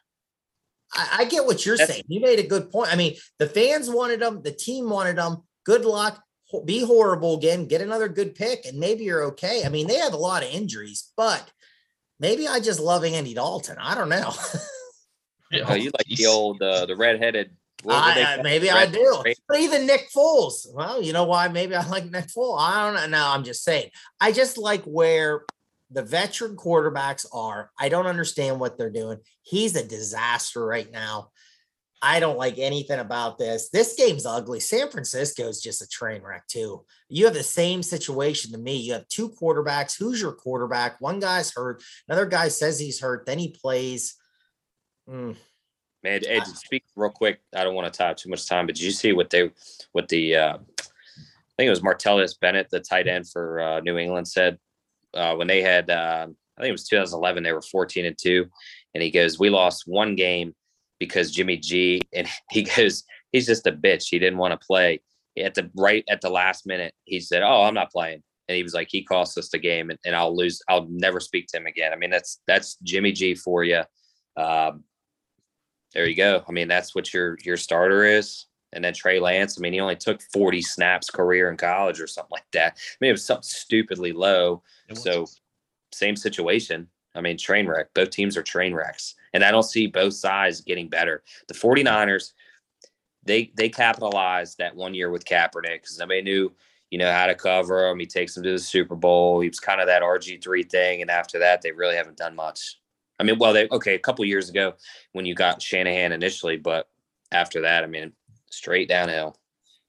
[0.93, 2.05] I, I get what you're That's- saying.
[2.07, 2.91] You made a good point.
[2.91, 5.43] I mean, the fans wanted them, the team wanted them.
[5.65, 6.21] Good luck.
[6.65, 7.65] Be horrible again.
[7.67, 9.63] Get another good pick, and maybe you're okay.
[9.65, 11.49] I mean, they have a lot of injuries, but
[12.19, 13.77] maybe I just love Andy Dalton.
[13.79, 14.31] I don't know.
[15.67, 17.51] Oh, you like the old uh, the redheaded.
[17.83, 18.43] what were they I, I- called?
[18.45, 19.21] maybe I do.
[19.49, 21.49] But even Nick Foles, well, you know why?
[21.49, 22.55] Maybe I like Nick Foles.
[22.57, 23.17] I don't know.
[23.17, 23.89] No, I'm just saying.
[24.21, 25.41] I just like where
[25.91, 27.71] the veteran quarterbacks are.
[27.77, 29.19] I don't understand what they're doing.
[29.43, 31.29] He's a disaster right now.
[32.01, 33.69] I don't like anything about this.
[33.69, 34.59] This game's ugly.
[34.59, 36.83] San Francisco is just a train wreck, too.
[37.09, 38.77] You have the same situation to me.
[38.77, 39.97] You have two quarterbacks.
[39.97, 40.99] Who's your quarterback?
[40.99, 41.83] One guy's hurt.
[42.07, 43.27] Another guy says he's hurt.
[43.27, 44.15] Then he plays.
[45.07, 45.35] Mm,
[46.03, 47.41] Man, Ed, speak real quick.
[47.55, 49.51] I don't want to tie up too much time, but did you see what they,
[49.91, 53.99] what the, uh, I think it was Martellus Bennett, the tight end for uh, New
[53.99, 54.57] England, said
[55.13, 58.47] uh, when they had, uh, I think it was 2011, they were 14 and two,
[58.93, 60.53] and he goes, "We lost one game
[60.99, 64.05] because Jimmy G," and he goes, "He's just a bitch.
[64.09, 65.01] He didn't want to play."
[65.37, 68.63] At the right at the last minute, he said, "Oh, I'm not playing." And he
[68.63, 70.61] was like, "He cost us the game, and, and I'll lose.
[70.67, 73.83] I'll never speak to him again." I mean, that's that's Jimmy G for you.
[74.37, 74.83] Um,
[75.93, 76.43] there you go.
[76.47, 78.45] I mean, that's what your your starter is.
[78.73, 82.07] And then Trey Lance, I mean, he only took 40 snaps career in college or
[82.07, 82.77] something like that.
[82.77, 84.63] I mean, it was something stupidly low.
[84.93, 85.25] So
[85.91, 86.87] same situation.
[87.15, 87.93] I mean, train wreck.
[87.93, 89.15] Both teams are train wrecks.
[89.33, 91.23] And I don't see both sides getting better.
[91.47, 92.31] The 49ers,
[93.23, 96.51] they they capitalized that one year with Kaepernick because nobody knew,
[96.89, 97.99] you know, how to cover him.
[97.99, 99.41] He takes them to the Super Bowl.
[99.41, 101.01] He was kind of that RG3 thing.
[101.01, 102.77] And after that, they really haven't done much.
[103.19, 104.73] I mean, well, they okay, a couple years ago
[105.11, 106.89] when you got Shanahan initially, but
[107.31, 108.13] after that, I mean,
[108.51, 109.35] straight downhill.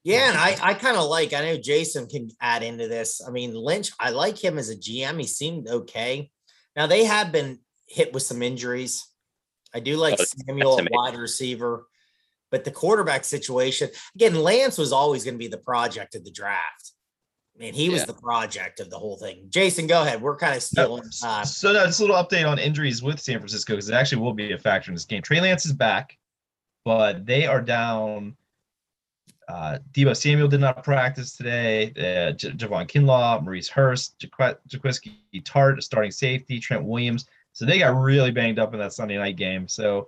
[0.03, 3.21] Yeah, and I, I kind of like, I know Jason can add into this.
[3.25, 5.17] I mean, Lynch, I like him as a GM.
[5.19, 6.29] He seemed okay.
[6.75, 9.07] Now they have been hit with some injuries.
[9.73, 11.87] I do like Oh, Samuel at wide receiver,
[12.51, 16.31] but the quarterback situation, again, Lance was always going to be the project of the
[16.31, 16.91] draft.
[17.55, 18.05] I mean, he was Yeah.
[18.07, 19.45] the project of the whole thing.
[19.49, 20.21] Jason, go ahead.
[20.21, 21.03] We're kind of stealing.
[21.23, 24.21] Uh, so now just a little update on injuries with San Francisco because it actually
[24.21, 25.21] will be a factor in this game.
[25.21, 26.17] Trey Lance is back,
[26.83, 28.35] but they are down.
[29.53, 31.91] Uh, Deebo Samuel did not practice today.
[31.91, 37.27] Uh, J- Javon Kinlaw, Maurice Hurst, Jaquiski Tartt, starting safety, Trent Williams.
[37.51, 39.67] So they got really banged up in that Sunday night game.
[39.67, 40.07] So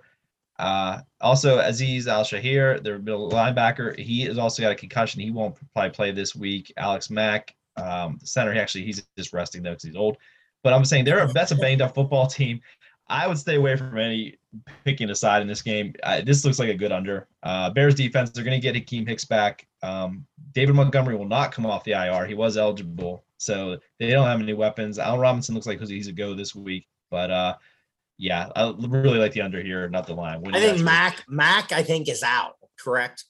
[0.57, 5.21] uh, also Azeez Al-Shaair, their middle linebacker, he has also got a concussion.
[5.21, 6.73] He won't probably play this week.
[6.77, 10.17] Alex Mack, um, the center, he actually he's just resting though because he's old.
[10.63, 12.61] But I'm saying they're a, that's a banged up football team.
[13.07, 14.37] I would stay away from any
[14.83, 15.93] picking a side in this game.
[16.03, 17.27] Uh, this looks like a good under.
[17.43, 19.67] Uh, Bears defense, they're going to get Akiem Hicks back.
[19.83, 22.25] Um, David Montgomery will not come off the IR.
[22.25, 24.97] He was eligible, so they don't have any weapons.
[24.97, 27.55] Al Robinson looks like he's a go this week, but uh,
[28.17, 30.41] yeah, I really like the under here, not the line.
[30.41, 32.55] What I think Mac, Mac, I think is out.
[32.79, 33.25] Correct.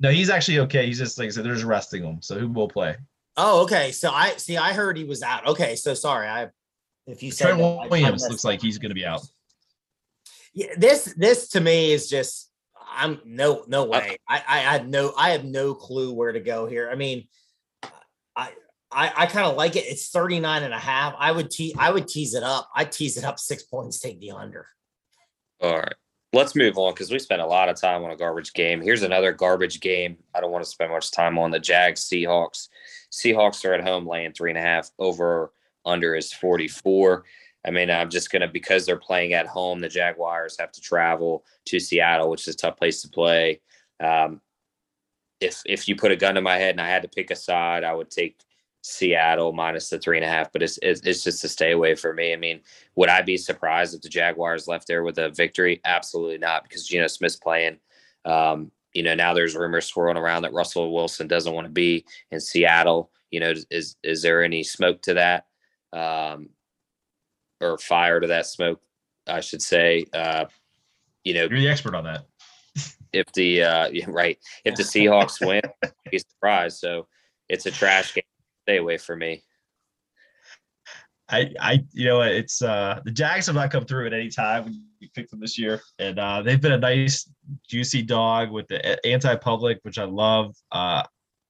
[0.00, 0.86] No, he's actually okay.
[0.86, 2.96] He's just like I said, they're just resting him, so who will play?
[3.36, 3.92] Oh, okay.
[3.92, 4.56] So I see.
[4.56, 5.46] I heard he was out.
[5.46, 6.28] Okay, so sorry.
[6.28, 6.48] I
[7.08, 9.26] if you said Trent that, I- I Williams looks like he's going to be out.
[10.54, 12.50] Yeah, this this to me is just
[12.90, 14.18] I'm no no way.
[14.28, 16.88] I I had no I have no clue where to go here.
[16.90, 17.28] I mean,
[18.36, 18.52] I
[18.90, 19.84] I, I kind of like it.
[19.86, 21.14] It's 39 and a half.
[21.18, 22.68] I would te- I would tease it up.
[22.74, 24.66] I tease it up six points, take the under.
[25.60, 25.94] All right.
[26.32, 28.82] Let's move on because we spent a lot of time on a garbage game.
[28.82, 30.18] Here's another garbage game.
[30.34, 32.68] I don't want to spend much time on the Jags Seahawks.
[33.10, 35.52] Seahawks are at home laying three and a half over
[35.88, 37.24] under is 44.
[37.66, 40.80] I mean, I'm just going to, because they're playing at home, the Jaguars have to
[40.80, 43.60] travel to Seattle, which is a tough place to play.
[44.00, 44.40] Um,
[45.40, 47.36] if, if you put a gun to my head and I had to pick a
[47.36, 48.40] side, I would take
[48.82, 51.94] Seattle minus the three and a half, but it's, it's, it's just a stay away
[51.94, 52.32] for me.
[52.32, 52.60] I mean,
[52.94, 55.80] would I be surprised if the Jaguars left there with a victory?
[55.84, 57.78] Absolutely not, because Geno Smith's playing.
[58.24, 62.04] Um, you know, now there's rumors swirling around that Russell Wilson doesn't want to be
[62.30, 63.10] in Seattle.
[63.30, 65.46] You know, is is there any smoke to that,
[65.92, 66.50] um,
[67.60, 68.80] or fire to that smoke?
[69.26, 70.06] I should say.
[70.12, 70.46] Uh,
[71.24, 72.24] you know, You're the expert on that.
[73.12, 75.62] if the uh, yeah, right, if the Seahawks win,
[76.10, 76.78] be surprised.
[76.78, 77.06] So
[77.48, 78.24] it's a trash game.
[78.66, 79.42] Stay away from me.
[81.30, 84.82] I, I, you know, it's uh the Jags have not come through at any time.
[85.00, 87.30] We picked them this year, and uh they've been a nice,
[87.68, 90.54] juicy dog with the anti-public, which I love.
[90.72, 91.02] Uh,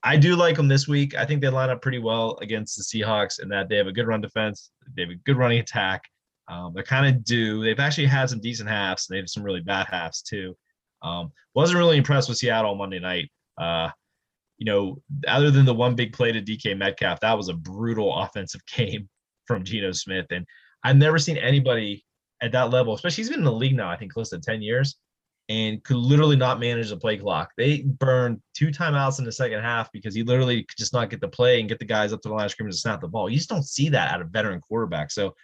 [0.03, 1.15] I do like them this week.
[1.17, 3.93] I think they line up pretty well against the Seahawks in that they have a
[3.93, 6.03] good run defense, they have a good running attack.
[6.49, 7.63] Um, they're kind of due.
[7.63, 10.57] They've actually had some decent halves, and they have some really bad halves too.
[11.03, 13.31] Um, wasn't really impressed with Seattle Monday night.
[13.59, 13.91] Uh,
[14.57, 18.17] you know, other than the one big play to DK Metcalf, that was a brutal
[18.17, 19.09] offensive game
[19.47, 20.27] from Geno Smith.
[20.31, 20.47] And
[20.83, 22.05] I've never seen anybody
[22.41, 24.63] at that level, especially he's been in the league now, I think close to 10
[24.63, 24.97] years,
[25.49, 27.53] and could literally not manage the play clock.
[27.57, 31.21] They burned two timeouts in the second half because he literally could just not get
[31.21, 33.09] the play and get the guys up to the line of scrimmage to snap the
[33.09, 33.31] ball.
[33.31, 35.11] You just don't see that out of veteran quarterback.
[35.11, 35.35] So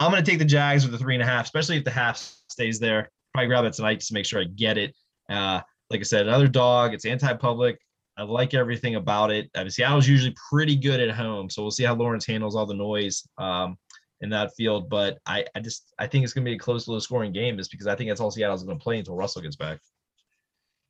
[0.00, 1.92] I'm going to take the Jags with the three and a half, especially if the
[1.92, 2.16] half
[2.48, 3.10] stays there.
[3.34, 4.96] Probably grab it tonight just to make sure I get it.
[5.30, 5.60] Uh,
[5.90, 6.92] like I said, another dog.
[6.92, 7.78] It's anti-public.
[8.16, 9.48] I like everything about it.
[9.54, 12.74] Uh, Seattle's usually pretty good at home, so we'll see how Lawrence handles all the
[12.74, 13.78] noise um,
[14.22, 14.88] in that field.
[14.88, 17.70] But I, I just I think it's going to be a close, low-scoring game, just
[17.70, 19.80] because I think that's all Seattle's going to play until Russell gets back.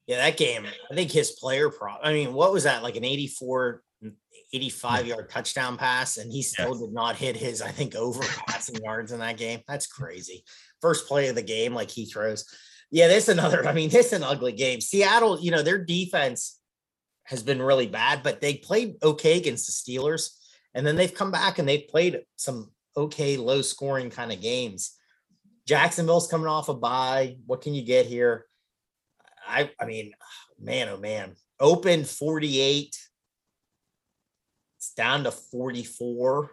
[0.06, 2.82] Yeah, that game, I think his player pro I mean, what was that?
[2.82, 3.82] Like an 84,
[4.52, 8.76] 85 yard touchdown pass, and he still did not hit his, I think, over passing
[8.82, 9.60] yards in that game.
[9.66, 10.44] That's crazy.
[10.80, 12.44] First play of the game, like he throws.
[12.90, 14.80] Yeah, this another, I mean, this is an ugly game.
[14.80, 16.58] Seattle, you know, their defense
[17.24, 20.30] has been really bad, but they played okay against the Steelers.
[20.74, 24.96] And then they've come back and they've played some okay, low scoring kind of games.
[25.66, 27.36] Jacksonville's coming off a bye.
[27.46, 28.46] What can you get here?
[29.46, 30.12] I I mean,
[30.58, 31.34] man, oh man.
[31.60, 32.96] Open 48.
[34.78, 36.50] It's down to 44.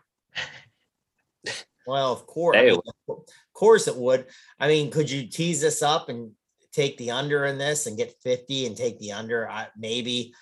[1.88, 2.56] Well, of course.
[2.56, 4.28] I mean, of course it would.
[4.60, 6.32] I mean, could you tease this up and
[6.72, 9.50] take the under in this and get 50 and take the under?
[9.50, 10.36] I, maybe.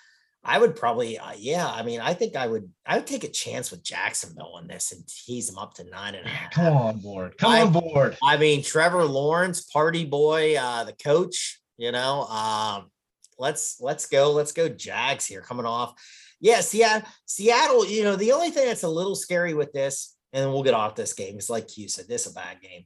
[0.44, 1.66] I would probably, uh, yeah.
[1.66, 2.70] I mean, I think I would.
[2.86, 6.14] I would take a chance with Jacksonville on this and tease them up to nine
[6.14, 6.52] and a half.
[6.52, 7.36] Come on board.
[7.38, 8.16] Come I- on board.
[8.22, 12.90] I mean, Trevor Lawrence, party boy, uh, the coach, you know, um,
[13.38, 15.94] let's, let's go, let's go Jags here coming off.
[16.40, 16.60] Yeah.
[16.60, 20.62] Seattle, Seattle, you know, the only thing that's a little scary with this, and we'll
[20.62, 21.36] get off this game.
[21.36, 22.84] It's like you said, this is a bad game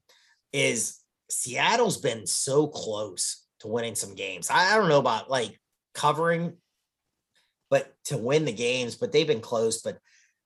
[0.53, 0.99] is
[1.31, 4.51] Seattle's been so close to winning some games.
[4.51, 5.59] I, I don't know about like
[5.95, 6.55] covering,
[7.73, 9.99] but to win the games, but they've been close, but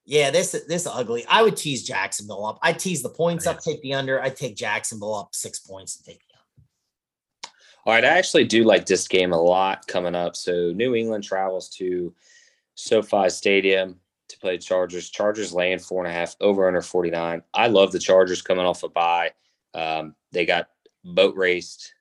[0.05, 1.25] yeah, this this is ugly.
[1.27, 2.57] I would tease Jacksonville up.
[2.63, 4.21] I tease the points up, take the under.
[4.21, 7.51] I take Jacksonville up six points and take the under.
[7.85, 10.37] All right, I actually do like this game a lot coming up.
[10.37, 12.15] So New England travels to
[12.75, 13.99] SoFi Stadium
[14.29, 15.09] to play Chargers.
[15.09, 17.43] Chargers laying four and a half over under 49.
[17.53, 19.31] I love the Chargers coming off a bye.
[19.73, 20.69] Um, they got
[21.03, 21.93] boat raced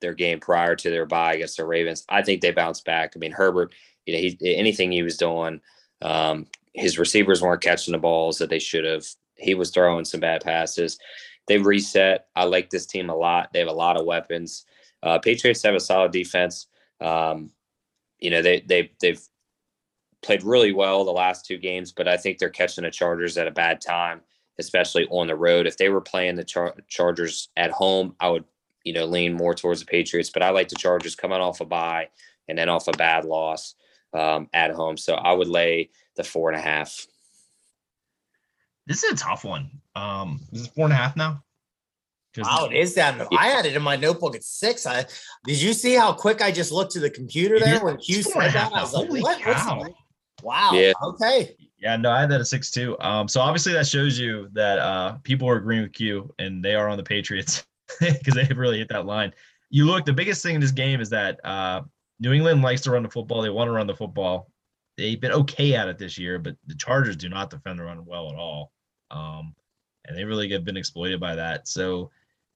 [0.00, 2.04] their game prior to their bye against the Ravens.
[2.08, 3.12] I think they bounced back.
[3.14, 3.74] I mean, Herbert,
[4.06, 5.60] you know, he anything he was doing,
[6.02, 9.06] um, his receivers weren't catching the balls that they should have.
[9.36, 10.98] He was throwing some bad passes.
[11.46, 12.26] They reset.
[12.36, 13.52] I like this team a lot.
[13.52, 14.64] They have a lot of weapons.
[15.02, 16.66] Uh, Patriots have a solid defense.
[17.00, 17.50] Um,
[18.18, 19.20] you know, they they they've
[20.22, 23.46] played really well the last two games, but I think they're catching the Chargers at
[23.46, 24.22] a bad time,
[24.58, 25.66] especially on the road.
[25.66, 28.44] If they were playing the Char- Chargers at home, I would
[28.84, 30.30] you know lean more towards the Patriots.
[30.30, 32.08] But I like the Chargers coming off a bye
[32.48, 33.74] and then off a bad loss
[34.14, 34.96] um, at home.
[34.96, 37.06] So I would lay the four and a half.
[38.86, 39.70] This is a tough one.
[39.96, 41.42] Um, is it four and a half now?
[42.34, 43.18] 'Cause- Wow, it is down.
[43.18, 44.86] to- I had it in my notebook at six.
[44.86, 45.06] I
[45.44, 48.32] did you see how quick I just looked to the computer there when Q It's
[48.32, 48.72] four and said that?
[48.72, 49.00] I was now.
[49.02, 49.38] like, what?
[49.40, 49.84] Cow.
[50.42, 50.70] Wow.
[50.74, 50.92] Yeah.
[51.02, 51.56] Okay.
[51.78, 52.96] Yeah, no, I had that at six too.
[53.00, 56.74] Um, so obviously that shows you that uh people are agreeing with Q and they
[56.74, 57.64] are on the Patriots
[58.00, 59.32] because they really hit that line.
[59.70, 61.82] You look, the biggest thing in this game is that uh
[62.20, 63.42] New England likes to run the football.
[63.42, 64.50] They want to run the football.
[64.96, 68.04] They've been okay at it this year, but the Chargers do not defend the run
[68.04, 68.72] well at all.
[69.10, 69.54] Um,
[70.06, 71.66] and they really have been exploited by that.
[71.66, 72.10] So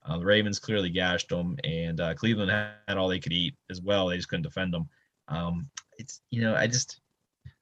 [0.07, 3.81] uh, the Ravens clearly gashed them, and uh, Cleveland had all they could eat as
[3.81, 4.07] well.
[4.07, 4.89] They just couldn't defend them.
[5.29, 7.01] Um, it's you know, I just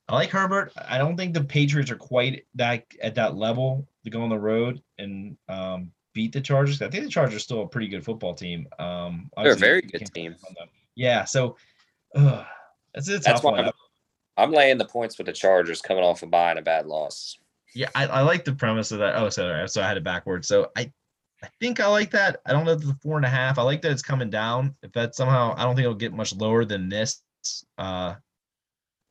[0.09, 0.72] I like Herbert.
[0.76, 4.38] I don't think the Patriots are quite that at that level to go on the
[4.38, 6.80] road and um, beat the Chargers.
[6.80, 8.68] I think the Chargers are still a pretty good football team.
[8.78, 10.32] Um, They're a very good team.
[10.32, 10.68] count on them.
[10.94, 11.57] Yeah, so
[12.17, 12.45] uh,
[12.95, 13.59] that's a That's why.
[13.59, 13.71] I'm,
[14.37, 17.39] I'm laying the points with the Chargers coming off a bye and a bad loss.
[17.75, 19.17] Yeah, I, I like the premise of that.
[19.17, 20.49] Oh, sorry, so I had it backwards.
[20.49, 20.91] So I,
[21.43, 22.41] I think I like that.
[22.47, 23.59] I don't know if the four and a half.
[23.59, 24.75] I like that it's coming down.
[24.83, 27.23] If that somehow, I don't think it'll get much lower than this.
[27.77, 28.14] Uh,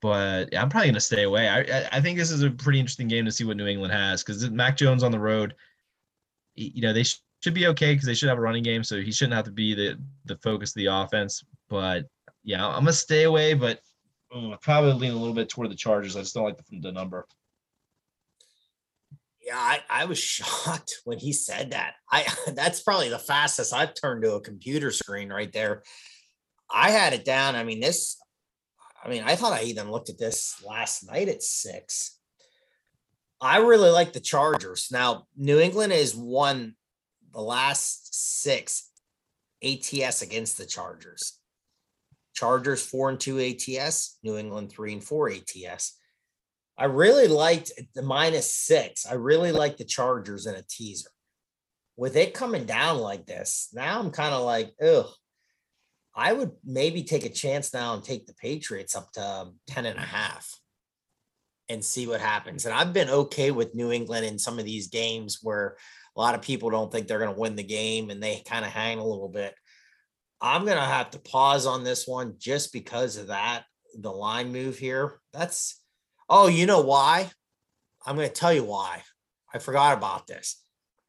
[0.02, 1.50] but I'm probably going to stay away.
[1.50, 4.24] I, I think this is a pretty interesting game to see what New England has
[4.24, 5.56] because Mac Jones on the road,
[6.56, 9.02] you know, they sh- should be okay because they should have a running game, so
[9.02, 11.44] he shouldn't have to be the the focus of the offense.
[11.70, 12.06] But
[12.46, 13.80] yeah, I'm gonna stay away, but
[14.34, 16.16] uh, probably lean a little bit toward the Chargers.
[16.16, 17.28] I just don't like the, the number.
[19.42, 21.96] Yeah, I, I was shocked when he said that.
[22.10, 25.84] I that's probably the fastest I've turned to a computer screen right there.
[26.72, 27.56] I had it down.
[27.56, 28.18] I mean, this,
[29.04, 32.20] I mean, I thought I even looked at this last night at six.
[33.42, 34.88] I really like the Chargers.
[34.92, 36.76] Now, New England has won
[37.34, 38.90] the last six
[39.64, 41.40] ATS against the Chargers.
[42.36, 45.98] Chargers four and two ATS, New England three and four ATS.
[46.78, 49.06] I really liked the minus six.
[49.06, 51.10] I really like the Chargers in a teaser.
[51.98, 55.08] With it coming down like this, now I'm kind of like, ugh.
[56.18, 59.86] I would maybe take a chance now and take the Patriots up to um, 10
[59.86, 60.50] and a half
[61.68, 62.66] and see what happens.
[62.66, 65.76] And I've been okay with New England in some of these games where
[66.16, 68.64] a lot of people don't think they're going to win the game and they kind
[68.64, 69.56] of hang a little bit.
[70.42, 73.64] I'm going to have to pause on this one just because of that.
[73.98, 75.20] The line move here.
[75.34, 75.82] That's,
[76.30, 77.30] oh, you know why?
[78.06, 79.02] I'm going to tell you why.
[79.54, 80.62] I forgot about this.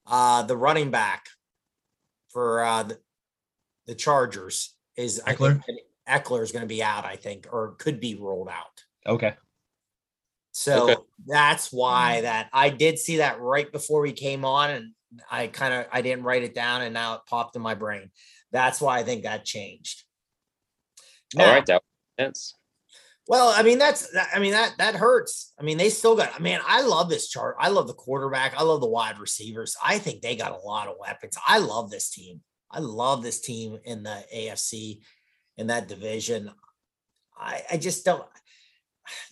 [0.07, 1.27] Uh, the running back
[2.29, 2.99] for uh, the,
[3.87, 5.61] the Chargers is Ekeler.
[6.09, 8.85] Eckler is going to be out, I think, or could be rolled out.
[9.05, 9.35] Okay.
[10.53, 11.03] So Okay.
[11.27, 14.93] that's why that I did see that right before we came on, and
[15.31, 18.11] I kind of I didn't write it down, and now it popped in my brain.
[18.53, 20.05] That's why I think that changed.
[21.37, 21.83] All Now- right, that
[22.19, 22.55] makes sense.
[23.29, 25.53] Well, I mean that's I mean that that hurts.
[25.59, 26.33] I mean they still got.
[26.35, 27.57] I mean I love this chart.
[27.59, 28.55] I love the quarterback.
[28.57, 29.77] I love the wide receivers.
[29.85, 31.37] I think they got a lot of weapons.
[31.47, 32.43] I love this team.
[32.71, 35.01] I love this team in the AFC
[35.57, 36.53] in that division.
[37.37, 38.25] I I just don't.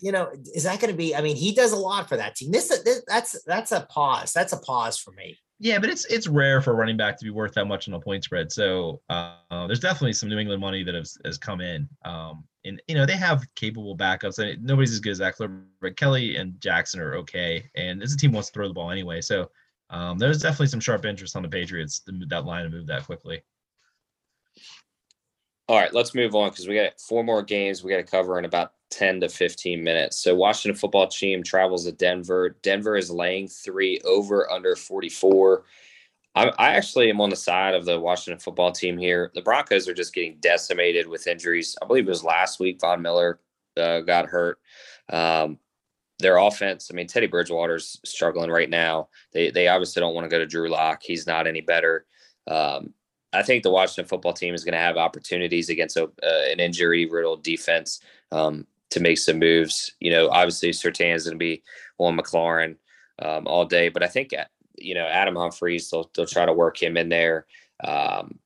[0.01, 1.16] You know, is that going to be?
[1.16, 2.53] I mean, he does a lot for that team.
[2.53, 4.32] This, this that's that's a pause.
[4.32, 5.37] That's a pause for me.
[5.61, 7.95] Yeah, but it's it's rare for a running back to be worth that much on
[7.95, 8.51] a point spread.
[8.51, 11.89] So uh, there's definitely some New England money that has, has come in.
[12.05, 14.39] Um, and you know they have capable backups.
[14.39, 17.69] And nobody's as good as Ekeler, but Kelley and Jackson are okay.
[17.77, 19.21] And this team wants to throw the ball anyway.
[19.21, 19.51] So
[19.91, 22.87] um, there's definitely some sharp interest on the Patriots to move that line and move
[22.89, 23.43] that quickly.
[25.69, 28.39] All right, let's move on because we got four more games we got to cover
[28.39, 30.19] in about 10 to 15 minutes.
[30.19, 32.57] So, Washington football team travels to Denver.
[32.62, 35.65] Denver is laying three over under 44.
[36.35, 39.31] I, I actually am on the side of the Washington football team here.
[39.35, 41.77] The Broncos are just getting decimated with injuries.
[41.81, 43.41] I believe it was last week Von Miller
[43.77, 44.59] uh, got hurt.
[45.11, 45.59] Um,
[46.19, 49.09] their offense, I mean, Teddy Bridgewater's struggling right now.
[49.33, 51.03] They they obviously don't want to go to Drew Lock.
[51.03, 52.07] He's not any better.
[52.47, 52.95] Um,
[53.35, 56.61] I think the Washington football team is going to have opportunities against a, uh, an
[56.61, 58.01] injury riddled defense
[58.32, 59.93] um, to make some moves.
[60.01, 61.62] You know, obviously Surtain is going to be
[61.99, 62.76] on McLaurin
[63.20, 64.45] um, all day, but I think uh,
[64.76, 67.47] you know Adam Humphries they'll they'll try to work him in there.
[67.82, 68.39] Um,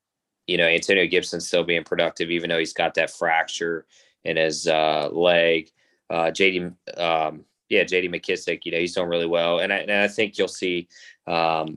[0.47, 3.87] you know, Antonio Gibson still being productive, even though he's got that fracture
[4.25, 5.71] in his uh, leg.
[6.11, 9.93] Uh, JD, um, yeah, JD McKissic, you know, he's doing really well, and I, and
[9.93, 10.89] I think you'll see
[11.27, 11.77] um,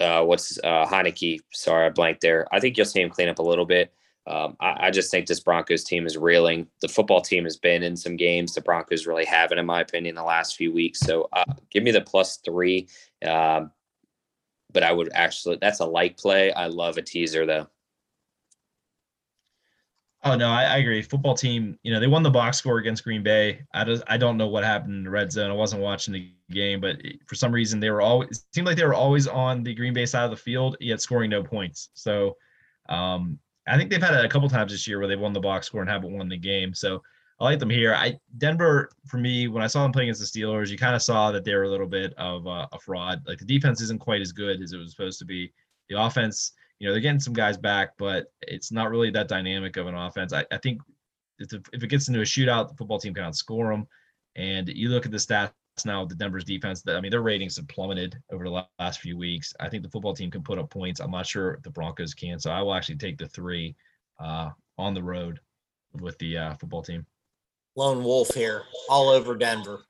[0.00, 1.40] uh, what's uh, Heinicke.
[1.52, 2.46] Sorry, I blanked there.
[2.52, 3.92] I think you'll see him clean up a little bit.
[4.26, 6.66] Um, I, I just think this Broncos team is reeling.
[6.80, 8.54] The football team has been in some games.
[8.54, 11.00] The Broncos really haven't, in my opinion, the last few weeks.
[11.00, 12.88] So uh, give me the plus three.
[13.26, 13.70] Um,
[14.72, 16.52] but I would actually, that's a light play.
[16.52, 17.68] I love a teaser though.
[20.24, 21.02] Oh no, I, I agree.
[21.02, 23.60] Football team, you know, they won the box score against Green Bay.
[23.74, 25.50] I just I don't know what happened in the red zone.
[25.50, 28.76] I wasn't watching the game, but for some reason they were always it seemed like
[28.76, 31.90] they were always on the Green Bay side of the field, yet scoring no points.
[31.94, 32.36] So
[32.88, 35.40] um I think they've had it a couple times this year where they've won the
[35.40, 36.74] box score and haven't won the game.
[36.74, 37.02] So
[37.40, 37.94] I like them here.
[37.94, 41.02] I Denver for me when I saw them playing against the Steelers, you kind of
[41.02, 43.22] saw that they were a little bit of uh, a fraud.
[43.26, 45.52] Like the defense isn't quite as good as it was supposed to be.
[45.88, 49.76] The offense, you know, they're getting some guys back, but it's not really that dynamic
[49.76, 50.32] of an offense.
[50.32, 50.80] I, I think
[51.38, 53.86] if, if it gets into a shootout, the football team can outscore them.
[54.36, 55.52] And you look at the stats
[55.84, 56.82] now the Denver's defense.
[56.82, 59.52] That I mean, their ratings have plummeted over the last few weeks.
[59.58, 61.00] I think the football team can put up points.
[61.00, 62.38] I'm not sure the Broncos can.
[62.38, 63.74] So I will actually take the three
[64.20, 65.40] uh, on the road
[66.00, 67.06] with the uh, football team.
[67.76, 69.80] Lone Wolf here, all over Denver.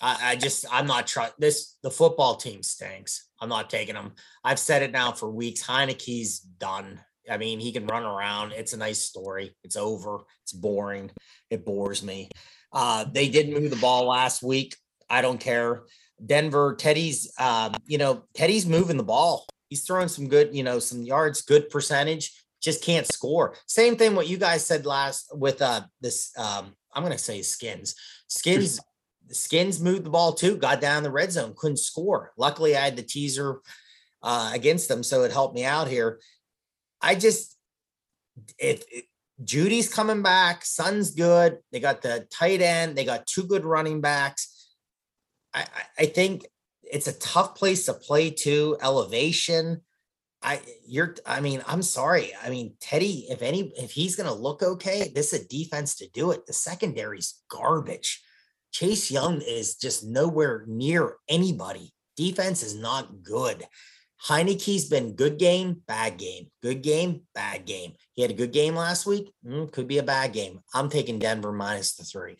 [0.00, 1.76] I, I just I'm not trying this.
[1.82, 3.28] The football team stinks.
[3.40, 4.12] I'm not taking them.
[4.42, 5.62] I've said it now for weeks.
[5.62, 7.00] Heinicke's done.
[7.30, 8.52] I mean, he can run around.
[8.52, 9.54] It's a nice story.
[9.62, 10.24] It's over.
[10.42, 11.10] It's boring.
[11.50, 12.28] It bores me.
[12.74, 14.76] Uh, they did move the ball last week.
[15.08, 15.84] I don't care.
[16.24, 19.46] Denver, Teddy's, um, you know, Teddy's moving the ball.
[19.68, 22.32] He's throwing some good, you know, some yards, good percentage.
[22.60, 23.54] just can't score.
[23.66, 27.94] Same thing what you guys said last with uh this um I'm gonna say skins.
[28.28, 28.80] Skins
[29.30, 32.32] skins moved the ball too, got down the red zone, couldn't score.
[32.36, 33.60] Luckily, I had the teaser
[34.22, 36.20] uh against them, so it helped me out here.
[37.00, 37.56] I just
[38.58, 39.04] if, if
[39.42, 41.58] Jeudy's coming back, Son's good.
[41.72, 44.72] They got the tight end, they got two good running backs.
[45.52, 45.66] I,
[45.98, 46.46] I, think
[46.82, 48.76] it's a tough place to play too.
[48.82, 49.82] Elevation.
[50.42, 52.32] I you're I mean, I'm sorry.
[52.42, 56.08] I mean, Teddy, if any if he's gonna look okay, this is a defense to
[56.10, 56.46] do it.
[56.46, 58.22] The secondary's garbage.
[58.72, 61.94] Chase Young is just nowhere near anybody.
[62.16, 63.64] Defense is not good.
[64.22, 67.92] Heinicke's been good game, bad game, good game, bad game.
[68.12, 69.32] He had a good game last week.
[69.46, 70.60] Mm, could be a bad game.
[70.72, 72.38] I'm taking Denver minus the three.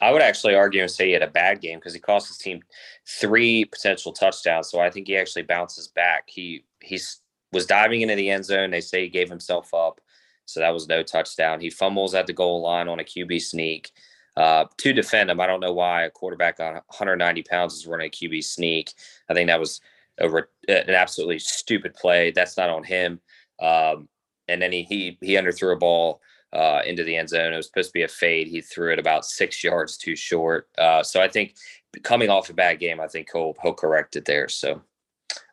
[0.00, 2.36] I would actually argue and say he had a bad game because he cost his
[2.36, 2.60] team
[3.08, 4.68] three potential touchdowns.
[4.68, 6.24] So I think he actually bounces back.
[6.26, 7.20] He he's
[7.52, 8.70] was diving into the end zone.
[8.70, 10.00] They say he gave himself up,
[10.44, 11.60] so that was no touchdown.
[11.60, 13.92] He fumbles at the goal line on a QB sneak.
[14.36, 18.08] Uh, to defend him, I don't know why a quarterback on 190 pounds is running
[18.08, 18.92] a QB sneak.
[19.28, 19.80] I think that was
[20.22, 22.30] a, an absolutely stupid play.
[22.30, 23.20] That's not on him.
[23.60, 24.08] Um,
[24.48, 26.20] and then he he he underthrew a ball
[26.52, 27.52] uh, into the end zone.
[27.52, 28.48] It was supposed to be a fade.
[28.48, 30.68] He threw it about six yards too short.
[30.78, 31.54] Uh, so I think
[32.02, 34.48] coming off a bad game, I think he'll he'll correct it there.
[34.48, 34.82] So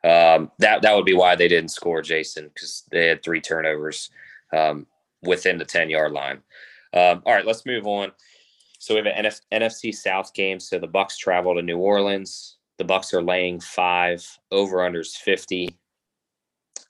[0.04, 4.10] um, that that would be why they didn't score Jason because they had three turnovers
[4.56, 4.88] um,
[5.22, 6.42] within the ten yard line.
[6.94, 8.12] Um, all right, let's move on.
[8.80, 10.60] So we have an NF- NFC South game.
[10.60, 12.56] So the Bucs travel to New Orleans.
[12.80, 15.78] The Bucs are laying five over unders fifty.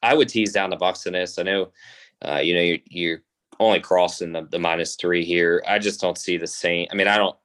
[0.02, 1.38] I would tease down the Bucs in this.
[1.38, 1.72] I know,
[2.22, 3.24] uh, you know, you're, you're
[3.60, 5.62] only crossing the, the minus three here.
[5.68, 6.88] I just don't see the same.
[6.92, 7.36] I mean, I don't.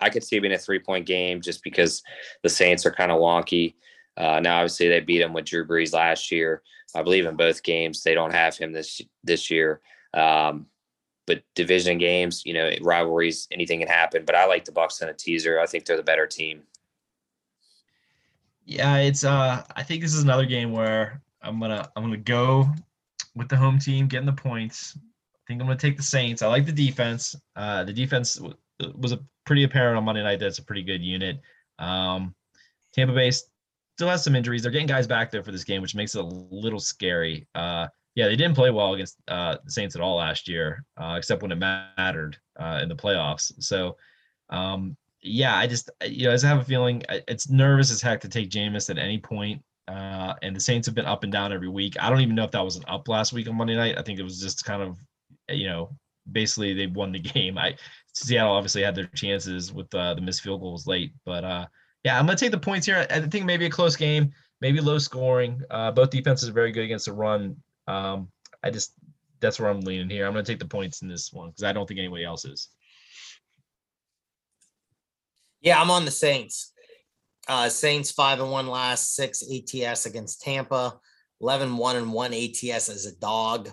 [0.00, 2.02] I could see it being a three point game just because
[2.42, 3.74] the Saints are kind of wonky.
[4.16, 6.62] Uh, now, obviously, they beat them with Drew Brees last year.
[6.94, 8.02] I believe in both games.
[8.02, 9.80] They don't have him this this year.
[10.14, 10.66] Um,
[11.26, 14.24] but division games, you know, rivalries, anything can happen.
[14.24, 15.60] But I like the Bucs in a teaser.
[15.60, 16.62] I think they're the better team.
[18.64, 19.24] Yeah, it's.
[19.24, 22.68] uh I think this is another game where I'm gonna I'm gonna go
[23.34, 26.42] with the home team, getting the points I think I'm to take the Saints.
[26.42, 27.34] I like the defense.
[27.56, 28.54] Uh, the defense w-
[28.94, 30.38] was a pretty apparent on Monday night.
[30.38, 31.40] That's a pretty good unit.
[31.78, 32.34] Um,
[32.94, 34.62] Tampa Bay still has some injuries.
[34.62, 37.46] They're getting guys back there for this game, which makes it a little scary.
[37.54, 41.14] Uh, yeah, they didn't play well against uh, the Saints at all last year, uh,
[41.18, 43.52] except when it mattered uh, in the playoffs.
[43.58, 43.96] So,
[44.50, 48.20] um, yeah, I just you know, I just have a feeling it's nervous as heck
[48.22, 49.62] to take Jameis at any point.
[49.88, 51.96] Uh, and the Saints have been up and down every week.
[52.00, 53.98] I don't even know if that was an up last week on Monday night.
[53.98, 54.96] I think it was just kind of
[55.48, 55.90] you know,
[56.30, 57.58] basically they won the game.
[57.58, 57.76] I
[58.14, 61.66] Seattle obviously had their chances with uh, the missed field goals late, but uh,
[62.04, 63.06] yeah, I'm gonna take the points here.
[63.10, 65.62] I think maybe a close game, maybe low scoring.
[65.70, 67.56] Uh, both defenses are very good against the run.
[67.86, 68.28] Um,
[68.62, 68.92] I just
[69.40, 70.26] that's where I'm leaning here.
[70.26, 72.68] I'm gonna take the points in this one because I don't think anybody else is.
[75.62, 76.72] Yeah, I'm on the Saints.
[77.48, 80.98] Uh, Saints five and one last six ATS against Tampa,
[81.40, 83.70] 11 one and one ATS as a dog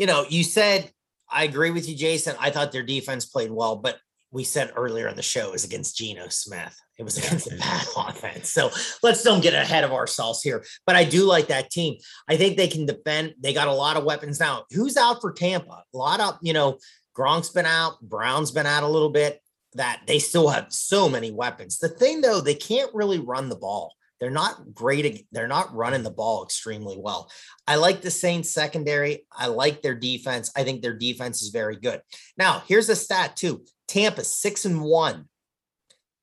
[0.00, 0.90] you know, you said
[1.30, 2.34] I agree with you, Jason.
[2.40, 3.98] I thought their defense played well, but
[4.32, 6.74] we said earlier in the show it was against Geno Smith.
[6.98, 8.50] It was against the bad offense.
[8.50, 8.70] So
[9.02, 10.64] let's don't get ahead of ourselves here.
[10.86, 11.98] But I do like that team.
[12.28, 13.34] I think they can defend.
[13.38, 14.64] They got a lot of weapons now.
[14.70, 15.84] Who's out for Tampa?
[15.94, 16.78] A lot of, you know,
[17.16, 19.38] Gronk's been out, Brown's been out a little bit.
[19.74, 21.78] That they still have so many weapons.
[21.78, 23.94] The thing though, they can't really run the ball.
[24.20, 25.26] They're not great.
[25.32, 27.30] They're not running the ball extremely well.
[27.66, 29.26] I like the Saints secondary.
[29.32, 30.52] I like their defense.
[30.54, 32.02] I think their defense is very good.
[32.36, 33.64] Now, here's a stat too.
[33.88, 35.26] Tampa six and one.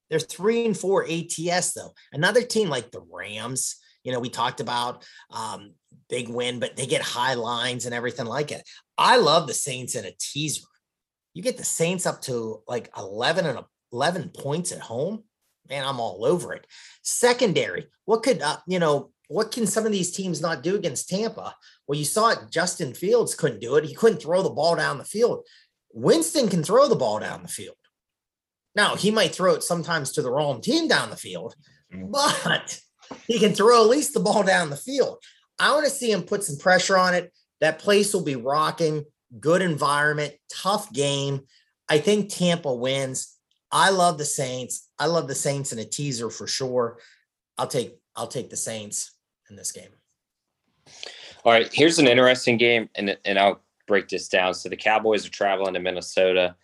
[0.09, 1.93] They're three and four ATS though.
[2.13, 5.73] Another team like the Rams, you know, we talked about um,
[6.07, 8.61] big win, but they get high lines and everything like it.
[8.97, 10.61] I love the Saints in a teaser.
[11.37, 13.59] You get the Saints up to like 11 and
[13.91, 15.23] 11 points at home
[15.69, 16.65] man, I'm all over it.
[17.01, 19.11] Secondary, what could uh, you know?
[19.29, 21.53] What can some of these teams not do against Tampa?
[21.85, 22.39] Well, you saw it.
[22.49, 23.83] Justin Fields couldn't do it.
[23.83, 25.45] He couldn't throw the ball down the field.
[25.91, 27.75] Winston can throw the ball down the field.
[28.73, 31.55] Now he might throw it sometimes to the wrong team down the field,
[31.93, 32.09] mm.
[32.09, 32.79] but
[33.27, 35.17] he can throw at least the ball down the field.
[35.59, 37.33] I want to see him put some pressure on it.
[37.59, 39.03] That place will be rocking.
[39.39, 41.41] Good environment, tough game.
[41.89, 43.35] I think Tampa wins.
[43.71, 44.89] I love the Saints.
[44.97, 46.99] I love the Saints in a teaser for sure.
[47.57, 49.11] I'll take I'll take the Saints
[49.49, 49.89] in this game.
[51.43, 54.53] All right, here's an interesting game, and and I'll break this down.
[54.53, 56.55] So the Cowboys are traveling to Minnesota.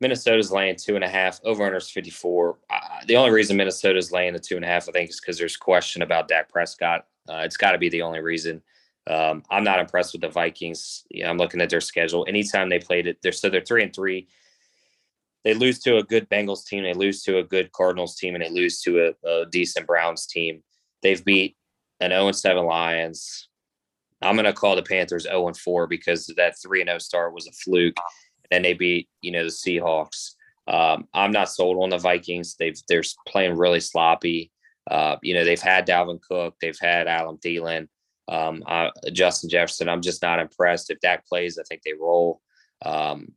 [0.00, 1.40] Minnesota's laying two and a half.
[1.44, 2.58] Over under is 54.
[2.70, 5.38] Uh, the only reason Minnesota's laying the two and a half, I think, is because
[5.38, 7.06] there's a question about Dak Prescott.
[7.28, 8.62] Uh, it's got to be the only reason.
[9.10, 11.04] Um, I'm not impressed with the Vikings.
[11.10, 12.24] You know, I'm looking at their schedule.
[12.28, 14.28] Anytime they played it, they're so they're three and three.
[15.44, 18.44] They lose to a good Bengals team, they lose to a good Cardinals team, and
[18.44, 20.62] they lose to a, a decent Browns team.
[21.02, 21.56] They've beat
[22.00, 23.48] an 0 7 Lions.
[24.22, 27.34] I'm going to call the Panthers 0 and 4 because that 3 and 0 start
[27.34, 27.96] was a fluke.
[28.44, 30.34] And then they beat, you know, the Seahawks.
[30.68, 32.54] Um, I'm not sold on the Vikings.
[32.56, 34.52] They've they're playing really sloppy.
[34.90, 37.88] Uh, you know, they've had Dalvin Cook, they've had Adam Thielen,
[38.30, 39.88] um, uh, Justin Jefferson.
[39.88, 40.90] I'm just not impressed.
[40.90, 42.40] If Dak plays, I think they roll.
[42.82, 43.32] Um,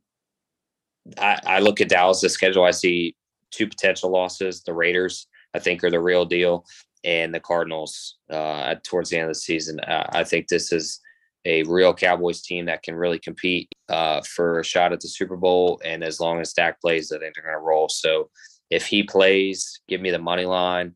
[1.18, 2.64] I, I look at Dallas' schedule.
[2.64, 3.16] I see
[3.50, 4.62] two potential losses.
[4.62, 6.64] The Raiders, I think, are the real deal,
[7.02, 9.80] and the Cardinals uh, towards the end of the season.
[9.80, 11.00] Uh, I think this is
[11.44, 15.36] a real Cowboys team that can really compete uh, for a shot at the Super
[15.36, 15.80] Bowl.
[15.84, 17.88] And as long as Dak plays, I think they're going to roll.
[17.88, 18.30] So
[18.70, 20.94] if he plays, give me the money line.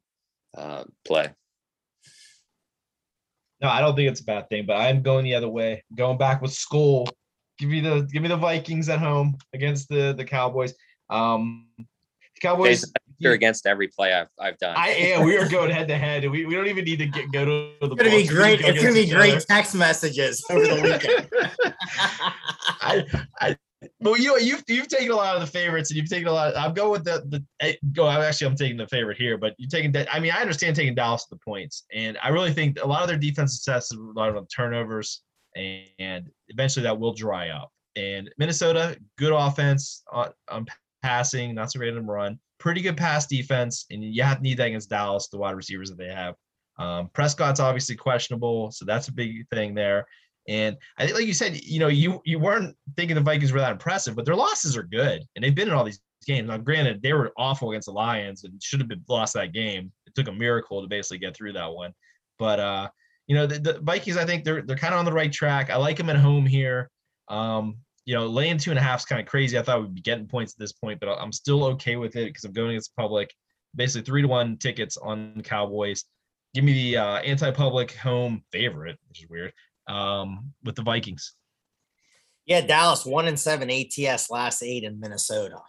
[0.57, 1.29] Uh, play.
[3.61, 5.83] No, I don't think it's a bad thing, but I'm going the other way.
[5.95, 7.09] Going back with school.
[7.59, 10.75] Give me the give me the Vikings at home against the the Cowboys.
[11.11, 11.67] Um
[12.41, 12.85] Cowboys
[13.19, 14.75] you're against every play I've, I've done.
[14.77, 15.25] I am.
[15.25, 16.29] We are going head to head.
[16.31, 17.51] We, we don't even need to get go to
[17.81, 17.93] the.
[17.93, 18.61] It's gonna be great.
[18.61, 21.29] It's gonna be great text messages over the weekend.
[22.81, 23.05] I,
[23.41, 23.57] I,
[24.01, 26.53] well, you you've you've taken a lot of the favorites, and you've taken a lot.
[26.53, 28.09] Of, I'm going with the the eh, go.
[28.09, 30.13] Actually, I'm taking the favorite here, but you're taking that.
[30.13, 33.03] I mean, I understand taking Dallas to the points, and I really think a lot
[33.03, 35.23] of their defensive success is a lot of turnovers,
[35.57, 37.71] and, and eventually that will dry up.
[37.97, 40.67] And Minnesota, good offense on, on
[41.03, 44.59] passing, not so great on run pretty good pass defense, and you have to need
[44.59, 46.35] that against Dallas, the wide receivers that they have.
[46.79, 50.07] Um, Prescott's obviously questionable, so that's a big thing there.
[50.49, 53.61] And I think, like you said, you know, you you weren't thinking the Vikings were
[53.61, 56.49] that impressive, but their losses are good, and they've been in all these games.
[56.49, 59.93] Now, granted, they were awful against the Lions and should have been lost that game.
[60.07, 61.93] It took a miracle to basically get through that one.
[62.39, 62.89] But uh,
[63.27, 65.71] you know, the, the Vikings, I think they're they're kind of on the right track.
[65.71, 66.91] I like them at home here.
[67.29, 67.77] Um,
[68.07, 69.59] you know, laying two and a half is kind of crazy.
[69.59, 72.27] I thought we'd be getting points at this point, but I'm still okay with it
[72.27, 73.31] because I'm going against the public.
[73.77, 76.05] Basically, three to one tickets on the Cowboys.
[76.55, 79.53] Give me the uh, anti-public home favorite, which is weird,
[79.89, 81.35] um, with the Vikings.
[82.47, 85.61] Yeah, Dallas one and seven ATS last eight in Minnesota.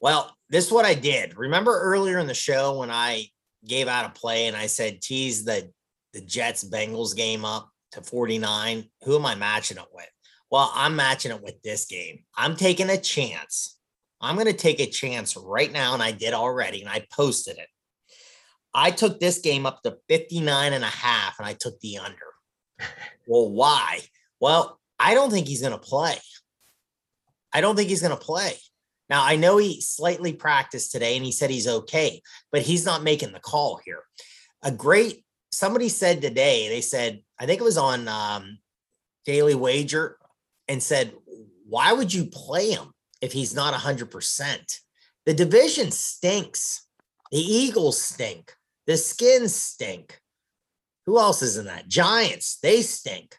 [0.00, 1.38] Well, this is what I did.
[1.38, 3.28] Remember earlier in the show when I
[3.66, 5.70] gave out a play and I said tease the
[6.12, 8.84] the Jets Bengals game up to 49.
[9.04, 10.08] Who am I matching it with?
[10.50, 12.24] Well, I'm matching it with this game.
[12.36, 13.78] I'm taking a chance.
[14.20, 17.58] I'm going to take a chance right now, and I did already, and I posted
[17.58, 17.66] it.
[18.72, 22.33] I took this game up to 59 and a half, and I took the under.
[23.26, 24.00] Well, why?
[24.40, 26.16] Well, I don't think he's going to play.
[27.52, 28.54] I don't think he's going to play.
[29.10, 33.02] Now, I know he slightly practiced today and he said he's okay, but he's not
[33.02, 34.02] making the call here.
[34.62, 38.58] A great somebody said today, they said, I think it was on um,
[39.24, 40.18] Daily Wager
[40.68, 41.12] and said,
[41.68, 44.80] why would you play him if he's not 100%?
[45.26, 46.86] The division stinks.
[47.30, 48.52] The Eagles stink.
[48.86, 50.20] The Skins stink.
[51.06, 51.88] Who else is in that?
[51.88, 53.36] Giants, they stink.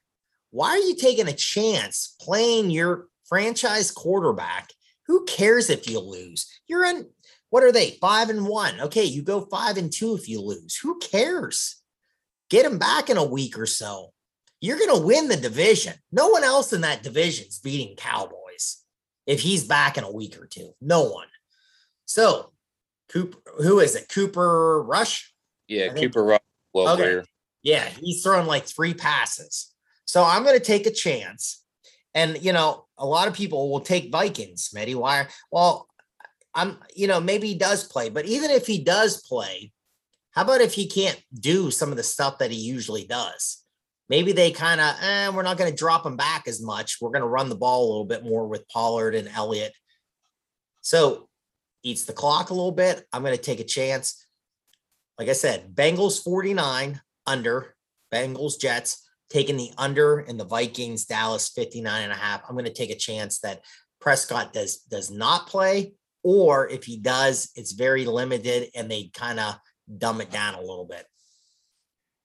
[0.52, 4.70] Why are you taking a chance playing your franchise quarterback?
[5.08, 6.48] Who cares if you lose?
[6.68, 7.08] You're in,
[7.50, 7.92] what are they?
[8.02, 8.80] Five and one.
[8.82, 10.78] Okay, you go five and two if you lose.
[10.78, 11.82] Who cares?
[12.50, 14.14] Get him back in a week or so
[14.66, 15.94] you're going to win the division.
[16.12, 18.82] No one else in that division is beating Cowboys
[19.28, 20.72] if he's back in a week or two.
[20.82, 21.28] No one.
[22.06, 22.52] So,
[23.10, 24.10] Cooper, who is it?
[24.10, 25.32] Cooper Rush?
[25.68, 26.42] Yeah, Cooper Rush.
[26.74, 27.28] Well, okay.
[27.66, 29.74] Yeah, he's throwing like three passes.
[30.06, 31.62] So I'm going to take a chance.
[32.14, 34.96] And, you know, a lot of people will take Vikings, Smitty.
[34.96, 35.28] Why?
[35.52, 35.90] Well,
[36.54, 39.74] I'm, you know, maybe he does play, but even if he does play,
[40.32, 43.66] how about if he can't do some of the stuff that he usually does?
[44.10, 46.98] maybe they kind of, eh, we're not going to drop him back as much.
[47.02, 49.74] We're going to run the ball a little bit more with Pollard and Elliott.
[50.82, 51.28] So
[51.84, 53.06] eats the clock a little bit.
[53.12, 54.26] I'm going to take a chance.
[55.18, 57.76] Like I said, Bengals 49 under,
[58.14, 62.42] Bengals Jets taking the under and the Vikings Dallas 59 and a half.
[62.48, 63.62] I'm going to take a chance that
[64.00, 65.94] Prescott does does not play
[66.24, 69.60] or if he does, it's very limited and they kind of
[70.00, 71.06] dumb it down a little bit.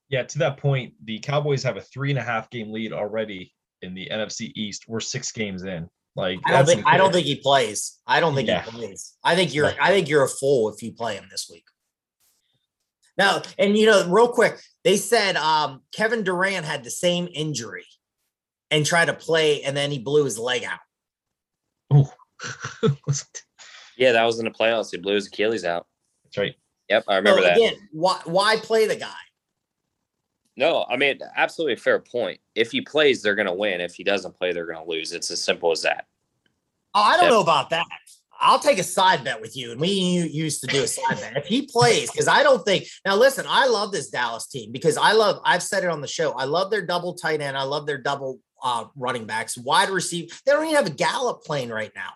[0.09, 3.53] Yeah, to that point, the Cowboys have a three and a half game lead already
[3.83, 4.87] in the NFC East.
[4.89, 5.89] We're six games in.
[6.17, 7.99] Like I don't think I don't think he plays.
[8.07, 8.63] I don't think yeah.
[8.63, 9.17] he plays.
[9.23, 9.71] I think you're.
[9.81, 11.65] I think you're a fool if you play him this week.
[13.17, 17.87] Now, and you know, real quick, they said um, Kevin Durant had the same injury
[18.71, 20.79] and tried to play, and then he blew his leg out.
[21.91, 22.13] Oh,
[23.97, 24.91] yeah, that was in the playoffs.
[24.91, 25.87] He blew his Achilles out.
[26.25, 26.55] That's right.
[26.89, 27.57] Yep, I remember so, that.
[27.57, 29.13] Again, why why play the guy?
[30.57, 32.41] No, I mean, absolutely fair point.
[32.55, 33.81] If he plays, they're going to win.
[33.81, 35.13] If he doesn't play, they're going to lose.
[35.13, 36.07] It's as simple as that.
[36.95, 37.87] Oh, I don't know about that.
[38.41, 39.73] I'll take a side bet with you.
[39.73, 41.37] And we used to do a side bet.
[41.37, 44.97] If he plays, because I don't think now listen, I love this Dallas team because
[44.97, 46.33] I love, I've said it on the show.
[46.33, 47.57] I love their double tight end.
[47.57, 50.35] I love their double uh, running backs, wide receiver.
[50.45, 52.11] They don't even have a Gallup playing right now.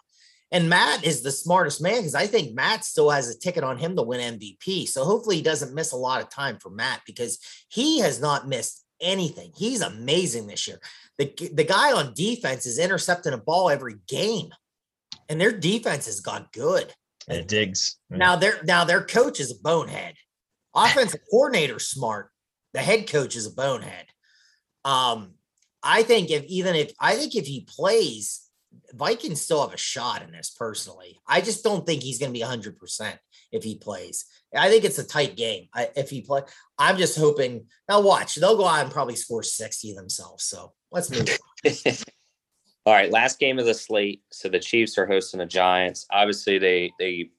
[0.51, 3.77] And Matt is the smartest man because I think Matt still has a ticket on
[3.77, 4.87] him to win MVP.
[4.89, 8.47] So hopefully he doesn't miss a lot of time for Matt because he has not
[8.47, 9.53] missed anything.
[9.57, 10.79] He's amazing this year.
[11.19, 14.51] The, the guy on defense is intercepting a ball every game
[15.29, 16.93] and their defense has got good.
[17.29, 17.97] It digs.
[18.11, 20.15] Now their now their coach is a bonehead.
[20.75, 22.31] Offensive coordinator smart.
[22.73, 24.07] The head coach is a bonehead.
[24.85, 25.35] Um,
[25.83, 28.49] I think if even if I think if he plays,
[28.93, 31.21] Vikings still have a shot in this personally.
[31.27, 33.19] I just don't think he's going to be 100%
[33.53, 34.25] if he plays.
[34.57, 35.69] I think it's a tight game.
[35.75, 36.43] I, if he play,
[36.79, 37.67] I'm just hoping.
[37.89, 40.45] Now watch, they'll go out and probably score 60 themselves.
[40.45, 41.39] So let's move.
[42.87, 44.23] All right, last game of the slate.
[44.31, 46.07] So the Chiefs are hosting the Giants.
[46.11, 47.31] Obviously, they they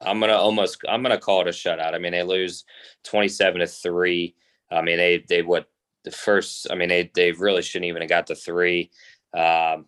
[0.00, 1.94] I'm gonna almost I'm gonna call it a shutout.
[1.94, 2.64] I mean, they lose
[3.04, 4.36] 27 to three.
[4.70, 5.68] I mean, they they what
[6.04, 6.68] the first.
[6.70, 8.90] I mean, they they really shouldn't even have got the three.
[9.34, 9.86] Um,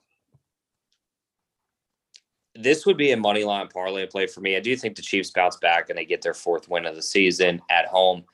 [2.56, 4.56] this would be a money line parlay play for me.
[4.56, 7.02] I do think the Chiefs bounce back and they get their fourth win of the
[7.02, 8.24] season at home.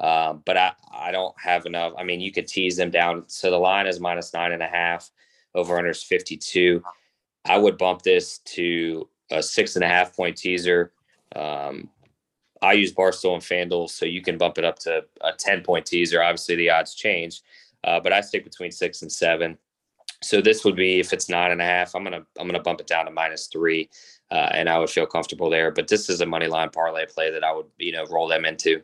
[0.00, 1.92] Um, but I, I don't have enough.
[1.98, 3.24] I mean, you could tease them down.
[3.26, 5.10] So the line is minus nine and a half
[5.54, 6.82] over unders 52.
[7.44, 10.92] I would bump this to a six and a half point teaser.
[11.34, 11.90] Um,
[12.62, 15.84] I use Barstool and FanDuel, so you can bump it up to a 10 point
[15.84, 16.22] teaser.
[16.22, 17.42] Obviously, the odds change,
[17.84, 19.58] uh, but I stick between six and seven.
[20.22, 22.80] So this would be if it's nine and a half, I'm gonna I'm gonna bump
[22.80, 23.90] it down to minus three,
[24.30, 25.70] uh, and I would feel comfortable there.
[25.70, 28.46] But this is a money line parlay play that I would you know roll them
[28.46, 28.80] into.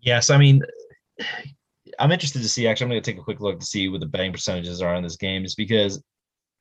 [0.00, 0.62] Yes, I mean
[1.98, 2.66] I'm interested to see.
[2.66, 4.94] Actually, I'm going to take a quick look to see what the betting percentages are
[4.94, 6.02] on this game, Is because.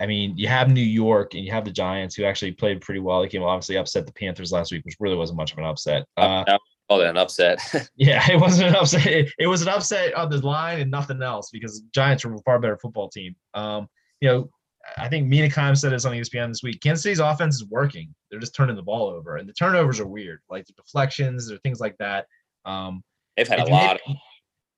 [0.02, 3.02] I mean, you have New York and you have the Giants, who actually played pretty
[3.02, 3.22] well.
[3.22, 6.06] They came obviously upset the Panthers last week, which really wasn't much of an upset.
[6.16, 6.58] Uh,
[6.90, 7.60] oh, an upset.
[7.98, 9.06] yeah, it wasn't an upset.
[9.06, 12.40] It, it, was an upset on the line and nothing else because Giants are a
[12.44, 13.36] far better football team.
[13.54, 13.90] Um,
[14.22, 14.50] you know,
[14.98, 16.82] I think Mina Kimes said this on ESPN this week.
[16.82, 18.14] Kansas City's offense is working.
[18.30, 21.58] They're just turning the ball over, and the turnovers are weird, like the deflections or
[21.60, 22.26] things like that.
[22.66, 23.04] Um,
[23.38, 24.00] They've had a lot.
[24.08, 24.20] Maybe,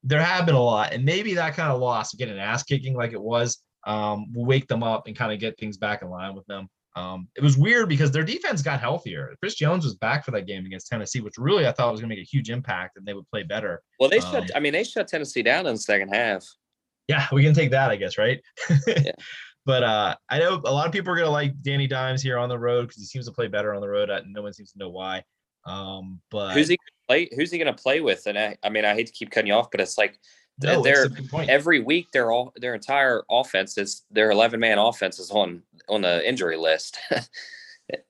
[0.03, 2.95] there have been a lot, and maybe that kind of loss, getting an ass kicking
[2.95, 6.09] like it was, um, will wake them up and kind of get things back in
[6.09, 6.67] line with them.
[6.95, 9.33] Um, it was weird because their defense got healthier.
[9.39, 12.09] Chris Jones was back for that game against Tennessee, which really I thought was going
[12.09, 13.81] to make a huge impact and they would play better.
[13.99, 14.51] Well, they um, shut.
[14.55, 16.45] I mean, they shut Tennessee down in the second half.
[17.07, 18.41] Yeah, we can take that, I guess, right?
[18.87, 19.11] yeah.
[19.63, 22.39] But uh, I know a lot of people are going to like Danny Dimes here
[22.39, 24.09] on the road because he seems to play better on the road.
[24.09, 25.23] And no one seems to know why.
[25.65, 26.77] Um, but who's he
[27.07, 27.29] play?
[27.35, 28.25] Who's he going to play with?
[28.25, 30.17] And I, I mean, I hate to keep cutting you off, but it's like
[30.63, 31.07] no, they're
[31.47, 36.01] every week they're all their entire offense is their 11 man offense is on on
[36.01, 37.25] the injury list and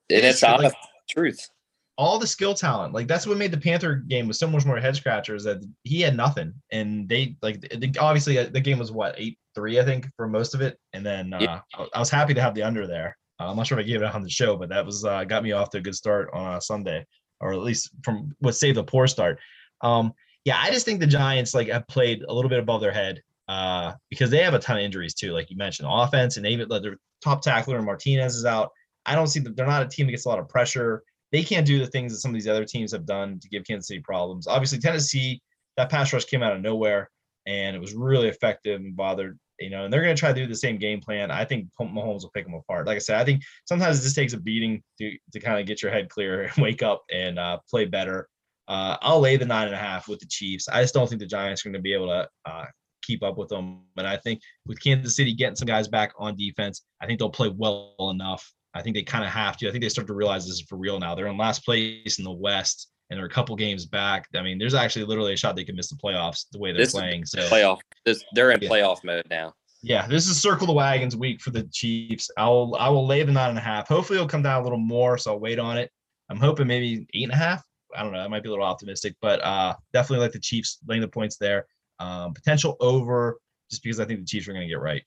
[0.10, 0.76] it's honest like,
[1.10, 1.50] truth
[1.98, 4.80] all the skill talent like that's what made the panther game was so much more
[4.80, 7.64] head scratchers that he had nothing and they like
[8.00, 11.06] obviously uh, the game was what eight three i think for most of it and
[11.06, 11.60] then uh, yeah.
[11.94, 14.02] i was happy to have the under there uh, i'm not sure if i gave
[14.02, 16.30] it on the show but that was uh, got me off to a good start
[16.34, 17.06] on a sunday
[17.42, 19.40] or at least from what saved the poor start
[19.82, 20.14] um
[20.44, 23.22] yeah, I just think the Giants like have played a little bit above their head
[23.48, 26.68] uh, because they have a ton of injuries too, like you mentioned, offense and even
[26.68, 28.72] their top tackler and Martinez is out.
[29.06, 31.04] I don't see that they're not a team that gets a lot of pressure.
[31.32, 33.64] They can't do the things that some of these other teams have done to give
[33.66, 34.48] Kansas City problems.
[34.48, 35.42] Obviously, Tennessee,
[35.78, 37.10] that pass rush came out of nowhere
[37.48, 40.40] and it was really effective and bothered, you know, and they're going to try to
[40.40, 41.32] do the same game plan.
[41.32, 42.88] I think Mahomes will pick them apart.
[42.88, 45.66] Like I said, I think sometimes it just takes a beating to, to kind of
[45.66, 48.28] get your head clear and wake up and uh, play better.
[48.68, 50.68] Uh, I'll lay the nine and a half with the Chiefs.
[50.70, 52.66] I just don't think the Giants are going to be able to uh,
[53.02, 53.82] keep up with them.
[53.96, 57.30] But I think with Kansas City getting some guys back on defense, I think they'll
[57.30, 58.52] play well enough.
[58.74, 59.68] I think they kind of have to.
[59.68, 61.14] I think they start to realize this is for real now.
[61.14, 64.28] They're in last place in the West, and they're a couple games back.
[64.36, 66.82] I mean, there's actually literally a shot they could miss the playoffs the way they're
[66.82, 67.26] this playing.
[67.26, 68.70] So playoff, this, they're in yeah.
[68.70, 69.54] playoff mode now.
[69.84, 72.32] Yeah, this is circle the wagons week for the Chiefs.
[72.38, 73.88] I'll I will lay the nine and a half.
[73.88, 75.92] Hopefully, it'll come down a little more, so I'll wait on it.
[76.30, 77.64] I'm hoping maybe eight and a half.
[77.96, 78.22] I don't know.
[78.22, 81.38] That might be a little optimistic, but uh, definitely like the Chiefs laying the points
[81.38, 81.66] there.
[82.00, 83.40] Um, potential over
[83.70, 85.04] just because I think the Chiefs are going to get right.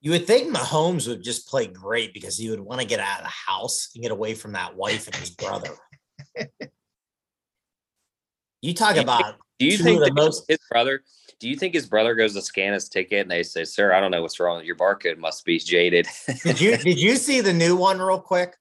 [0.00, 3.20] You would think Mahomes would just play great because he would want to get out
[3.20, 5.70] of the house and get away from that wife and his brother.
[8.68, 9.34] You talk about.
[9.58, 11.02] do you think most- his brother?
[11.40, 14.00] Do you think his brother goes to scan his ticket and they say, "Sir, I
[14.00, 14.58] don't know what's wrong.
[14.58, 16.06] With your barcode must be jaded."
[16.44, 18.54] did you Did you see the new one real quick?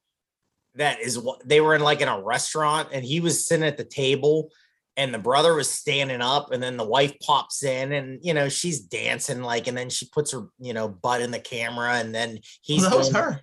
[0.76, 3.78] that is what they were in like in a restaurant and he was sitting at
[3.78, 4.50] the table
[4.98, 8.50] and the brother was standing up and then the wife pops in and you know
[8.50, 12.14] she's dancing like and then she puts her you know butt in the camera and
[12.16, 13.42] then he's Well, that was doing- her.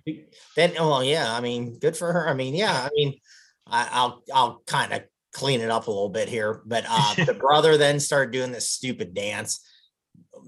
[0.57, 3.13] then well yeah i mean good for her i mean yeah i mean
[3.65, 7.33] I, i'll i'll kind of clean it up a little bit here but uh the
[7.33, 9.65] brother then started doing this stupid dance.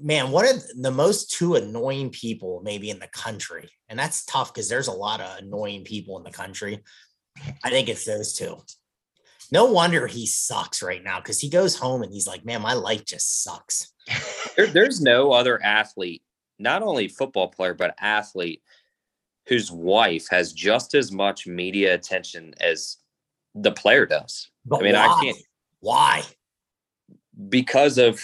[0.02, 4.54] Man what are the most two annoying people maybe in the country and that's tough
[4.54, 6.84] because there's a lot of annoying people in the country.
[7.64, 8.58] I think it's those two.
[9.52, 12.74] No wonder he sucks right now because he goes home and he's like man my
[12.74, 13.92] life just sucks.
[14.56, 16.22] There, there's no other athlete,
[16.60, 18.62] not only football player, but athlete
[19.48, 22.98] whose wife has just as much media attention as
[23.56, 24.50] the player does.
[24.66, 25.38] But I mean, I can't
[25.80, 26.24] why
[27.50, 28.22] because of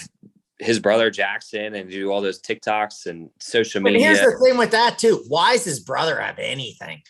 [0.59, 4.57] his brother Jackson and do all those TikToks and social But media here's the thing
[4.57, 5.23] with that too.
[5.27, 7.01] Why does his brother have anything?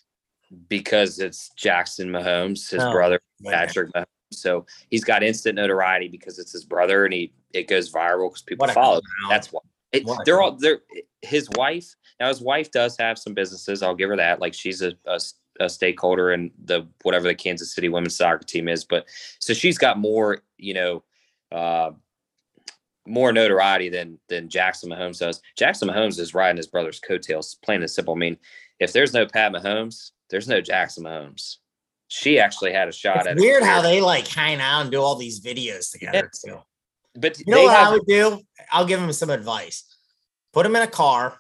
[0.68, 3.54] because it's Jackson Mahomes, his Oh, brother man.
[3.54, 4.06] Patrick Mahomes.
[4.32, 8.44] So he's got instant notoriety because it's his brother and he it goes viral because
[8.44, 8.98] people follow.
[8.98, 9.04] him.
[9.30, 9.62] That's why.
[9.92, 10.80] It, they're all they're
[11.22, 11.96] his wife.
[12.20, 13.82] Now his wife does have some businesses.
[13.82, 14.40] I'll give her that.
[14.40, 15.20] Like she's a, a,
[15.60, 18.86] a stakeholder in the whatever the Kansas City women's soccer team is.
[18.86, 19.06] But
[19.40, 21.04] so she's got more, you know,
[21.52, 21.92] uh,
[23.08, 25.42] more notoriety than than Jackson Mahomes does.
[25.58, 28.14] Jackson Mahomes is riding his brother's coattails, plain and simple.
[28.14, 28.38] I mean,
[28.80, 31.58] if there's no Pat Mahomes, there's no Jackson Mahomes.
[32.08, 33.46] She actually had a shot at It's it.
[33.46, 36.58] weird how they like hang out and do all these videos together too.
[37.16, 38.42] but You know what I have would do?
[38.72, 39.84] I'll give him some advice.
[40.52, 41.38] Put him in a car,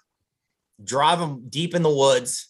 [0.83, 2.48] drive him deep in the woods,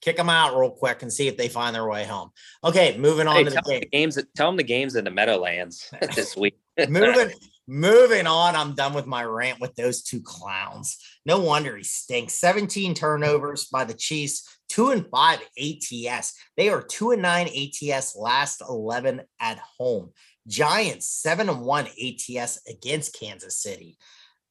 [0.00, 2.30] kick them out real quick, and see if they find their way home.
[2.64, 3.80] Okay, moving on Hey, to the game.
[3.80, 4.18] the games.
[4.36, 6.58] Tell them the games in the Meadowlands this week.
[6.88, 7.30] moving
[7.68, 12.32] moving on i'm done with my rant with those two clowns no wonder he stinks
[12.34, 18.16] 17 turnovers by the chiefs two and five ats they are two and nine ats
[18.16, 20.10] last 11 at home
[20.48, 23.96] giants seven and one ats against kansas city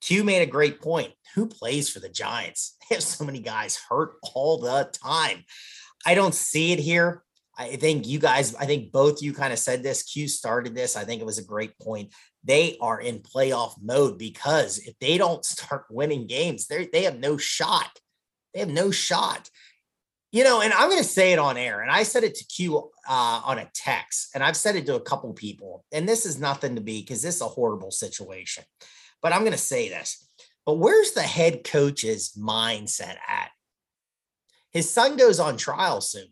[0.01, 1.13] Q made a great point.
[1.35, 2.75] Who plays for the Giants?
[2.89, 5.43] They have so many guys hurt all the time.
[6.07, 7.23] I don't see it here.
[7.55, 10.01] I think you guys, I think both you kind of said this.
[10.01, 10.95] Q started this.
[10.95, 12.11] I think it was a great point.
[12.43, 17.37] They are in playoff mode because if they don't start winning games, they have no
[17.37, 17.99] shot.
[18.53, 19.49] They have no shot.
[20.31, 22.45] You know, and I'm going to say it on air, and I said it to
[22.45, 26.23] Q uh, on a text, and I've said it to a couple people, and this
[26.23, 28.63] is nothing to be because this is a horrible situation.
[29.21, 30.25] But I'm going to say this.
[30.65, 33.49] But where's the head coach's mindset at?
[34.71, 36.27] His son goes on trial soon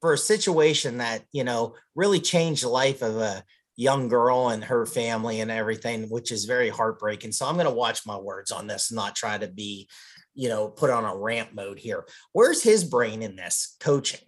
[0.00, 3.42] for a situation that, you know, really changed the life of a
[3.76, 7.32] young girl and her family and everything, which is very heartbreaking.
[7.32, 9.88] So I'm going to watch my words on this, and not try to be,
[10.34, 12.04] you know, put on a rant mode here.
[12.32, 14.20] Where's his brain in this coaching?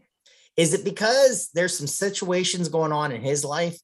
[0.56, 3.78] Is it because there's some situations going on in his life?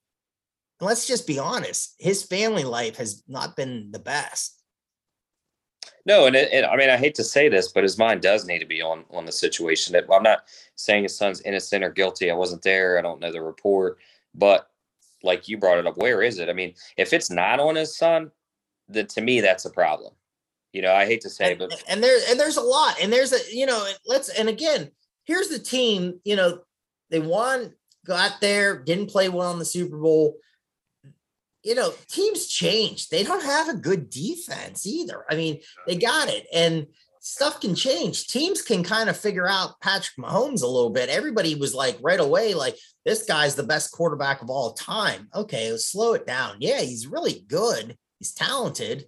[0.84, 4.60] Let's just be honest, his family life has not been the best.
[6.06, 8.46] No, and, it, and I mean, I hate to say this, but his mind does
[8.46, 9.92] need to be on on the situation.
[9.92, 10.44] That I'm not
[10.76, 12.30] saying his son's innocent or guilty.
[12.30, 12.98] I wasn't there.
[12.98, 13.98] I don't know the report,
[14.34, 14.70] but
[15.22, 16.50] like you brought it up, where is it?
[16.50, 18.30] I mean, if it's not on his son,
[18.88, 20.12] then to me that's a problem.
[20.72, 23.12] You know, I hate to say, and, but and there and there's a lot and
[23.12, 24.90] there's a you know let's and again
[25.24, 26.60] here's the team you know
[27.10, 27.72] they won
[28.04, 30.36] got there didn't play well in the super bowl
[31.64, 33.08] you know teams change.
[33.08, 35.24] They don't have a good defense either.
[35.28, 36.86] I mean they got it and
[37.20, 38.26] stuff can change.
[38.26, 41.08] Teams can kind of figure out patrick mahomes a little bit.
[41.08, 45.28] Everybody was like right away like this guy's the best quarterback of all time.
[45.34, 46.56] Okay slow it down.
[46.60, 47.96] Yeah he's really good.
[48.18, 49.06] He's talented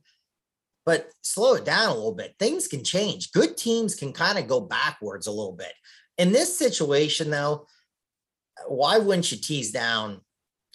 [0.87, 2.37] but slow it down a little bit.
[2.39, 3.33] Things can change.
[3.33, 5.73] Good teams can kind of go backwards a little bit.
[6.17, 7.67] In this situation, though,
[8.69, 10.21] why wouldn't you tease down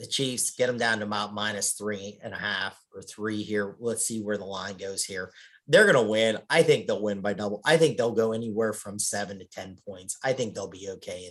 [0.02, 3.76] the Chiefs, get them down to about minus three and a half or three here?
[3.80, 5.32] Let's see where the line goes here.
[5.68, 6.40] They're going to win.
[6.50, 7.62] I think they'll win by double.
[7.64, 10.18] I think they'll go anywhere from seven to 10 points.
[10.24, 11.30] I think they'll be okay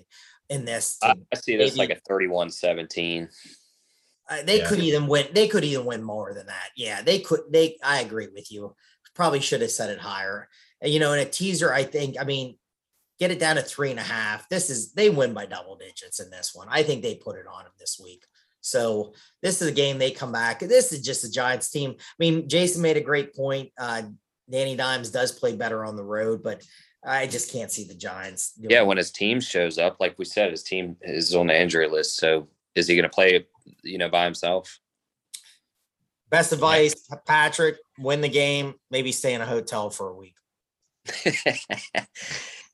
[0.49, 0.99] in, in this.
[1.03, 3.29] I, I see this maybe- like a 31-17.
[4.31, 4.69] uh, they Yeah.
[4.69, 5.27] could even win.
[5.35, 6.71] They could even win more than that.
[6.77, 7.41] Yeah, they could.
[7.51, 7.77] They.
[7.83, 8.75] I agree with you.
[9.15, 10.49] Probably should have set it higher.
[10.81, 12.17] And, you know, in a teaser, I think.
[12.19, 12.57] I mean,
[13.19, 14.49] get it down to three and a half.
[14.49, 16.69] This is they win by double digits in this one.
[16.71, 18.25] I think they put it on them this week.
[18.61, 20.61] So this is a game they come back.
[20.61, 21.95] This is just a Giants team.
[21.99, 23.71] I mean, Jason made a great point.
[23.79, 24.03] Uh,
[24.51, 26.63] Danny Dimes does play better on the road, but
[27.05, 28.53] I just can't see the Giants.
[28.53, 31.59] doing Yeah, when his team shows up, like we said, his team is on the
[31.59, 32.17] injury list.
[32.17, 33.47] So is he going to play,
[33.83, 34.79] you know, by himself?
[36.29, 40.37] Best advice, Patrick, win the game, maybe stay in a hotel for a week.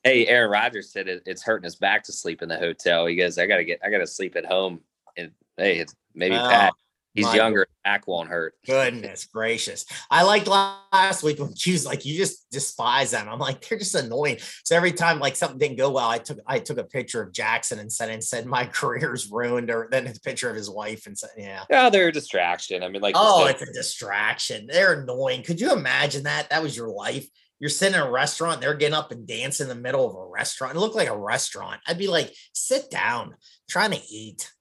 [0.05, 3.07] hey, Aaron Rodgers said it, it's hurting his back to sleep in the hotel.
[3.07, 4.81] He goes, I gotta get, I gotta sleep at home.
[5.17, 6.73] And hey, it's, Maybe Pat.
[7.17, 7.67] He's younger.
[7.83, 8.55] Pack won't hurt.
[8.67, 9.87] Goodness gracious.
[10.11, 13.27] I liked last week when Q was like, you just despise them.
[13.27, 14.37] I'm like, they're just annoying.
[14.65, 17.33] So every time like something didn't go well, I took I took a picture of
[17.33, 21.07] Jackson and said and said my career's ruined, or then a picture of his wife
[21.07, 21.65] and said, Yeah.
[21.71, 22.83] Yeah, they're a distraction.
[22.83, 24.67] I mean, like, Oh, it's a distraction.
[24.67, 25.43] They're annoying.
[25.43, 26.51] Could you imagine that?
[26.51, 27.27] That was your life.
[27.59, 30.27] You're sitting in a restaurant, they're getting up and dancing in the middle of a
[30.27, 30.77] restaurant.
[30.77, 31.81] It looked like a restaurant.
[31.87, 34.53] I'd be like, sit down, I'm trying to eat.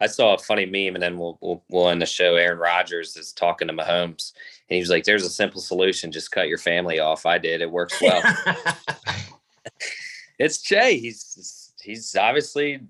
[0.00, 2.34] I saw a funny meme, and then we'll, we'll we'll end the show.
[2.36, 4.32] Aaron Rodgers is talking to Mahomes,
[4.68, 7.60] and he was like, "There's a simple solution: just cut your family off." I did.
[7.60, 8.22] It works well.
[10.38, 10.98] it's Jay.
[10.98, 12.80] He's he's obviously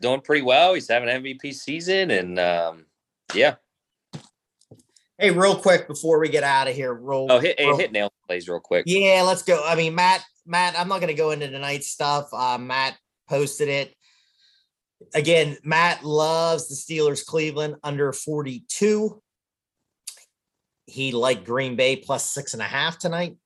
[0.00, 0.74] doing pretty well.
[0.74, 2.86] He's having an MVP season, and um,
[3.34, 3.56] yeah.
[5.18, 8.12] hey, real quick before we get out of here, real Oh, hit hey, hit nail
[8.26, 8.84] plays real quick.
[8.86, 9.62] Yeah, let's go.
[9.64, 12.28] I mean, Matt, Matt, I'm not going to go into tonight's stuff.
[12.32, 12.96] Uh, Matt
[13.28, 13.94] posted it.
[15.14, 19.22] Again, Matt loves the Steelers Cleveland under 42.
[20.86, 23.36] He liked Green Bay plus six and a half tonight.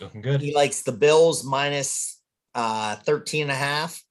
[0.00, 0.40] Looking good.
[0.40, 2.20] He likes the Bills minus
[2.54, 4.02] uh 13 and a half.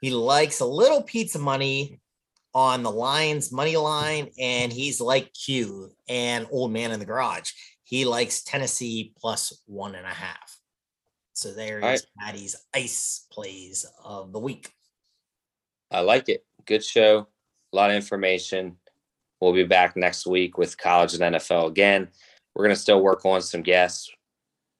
[0.00, 2.00] He likes a little pizza money
[2.54, 7.50] on the Lions money line, and he's like Q and old man in the garage.
[7.84, 10.56] He likes Tennessee plus one and a half.
[11.32, 14.70] So there is All Maddie's ice plays of the week.
[15.90, 16.44] I like it.
[16.66, 17.26] Good show.
[17.72, 18.76] A lot of information.
[19.40, 22.08] We'll be back next week with college and NFL again.
[22.54, 24.10] We're going to still work on some guests.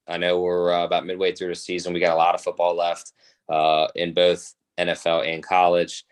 [0.07, 1.93] I know we're uh, about midway through the season.
[1.93, 3.13] We got a lot of football left
[3.49, 6.05] uh, in both NFL and college.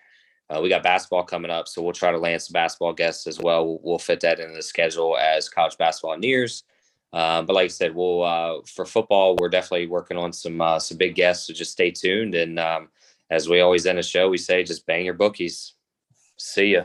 [0.49, 3.41] Uh, we got basketball coming up, so we'll try to land some basketball guests as
[3.41, 3.67] well.
[3.67, 6.63] We'll, we'll fit that into the schedule as college basketball nears.
[7.13, 10.79] Um, but like I said, we'll uh, for football, we're definitely working on some uh,
[10.79, 11.47] some big guests.
[11.47, 12.35] So just stay tuned.
[12.35, 12.89] And um,
[13.31, 15.75] as we always end a show, we say just bang your bookies.
[16.39, 16.85] See ya.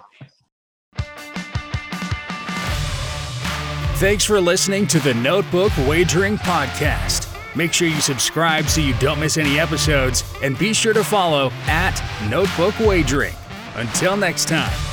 [3.96, 7.28] Thanks for listening to the Notebook Wagering Podcast.
[7.56, 11.52] Make sure you subscribe so you don't miss any episodes, and be sure to follow
[11.68, 13.36] at Notebook Wagering.
[13.76, 14.91] Until next time.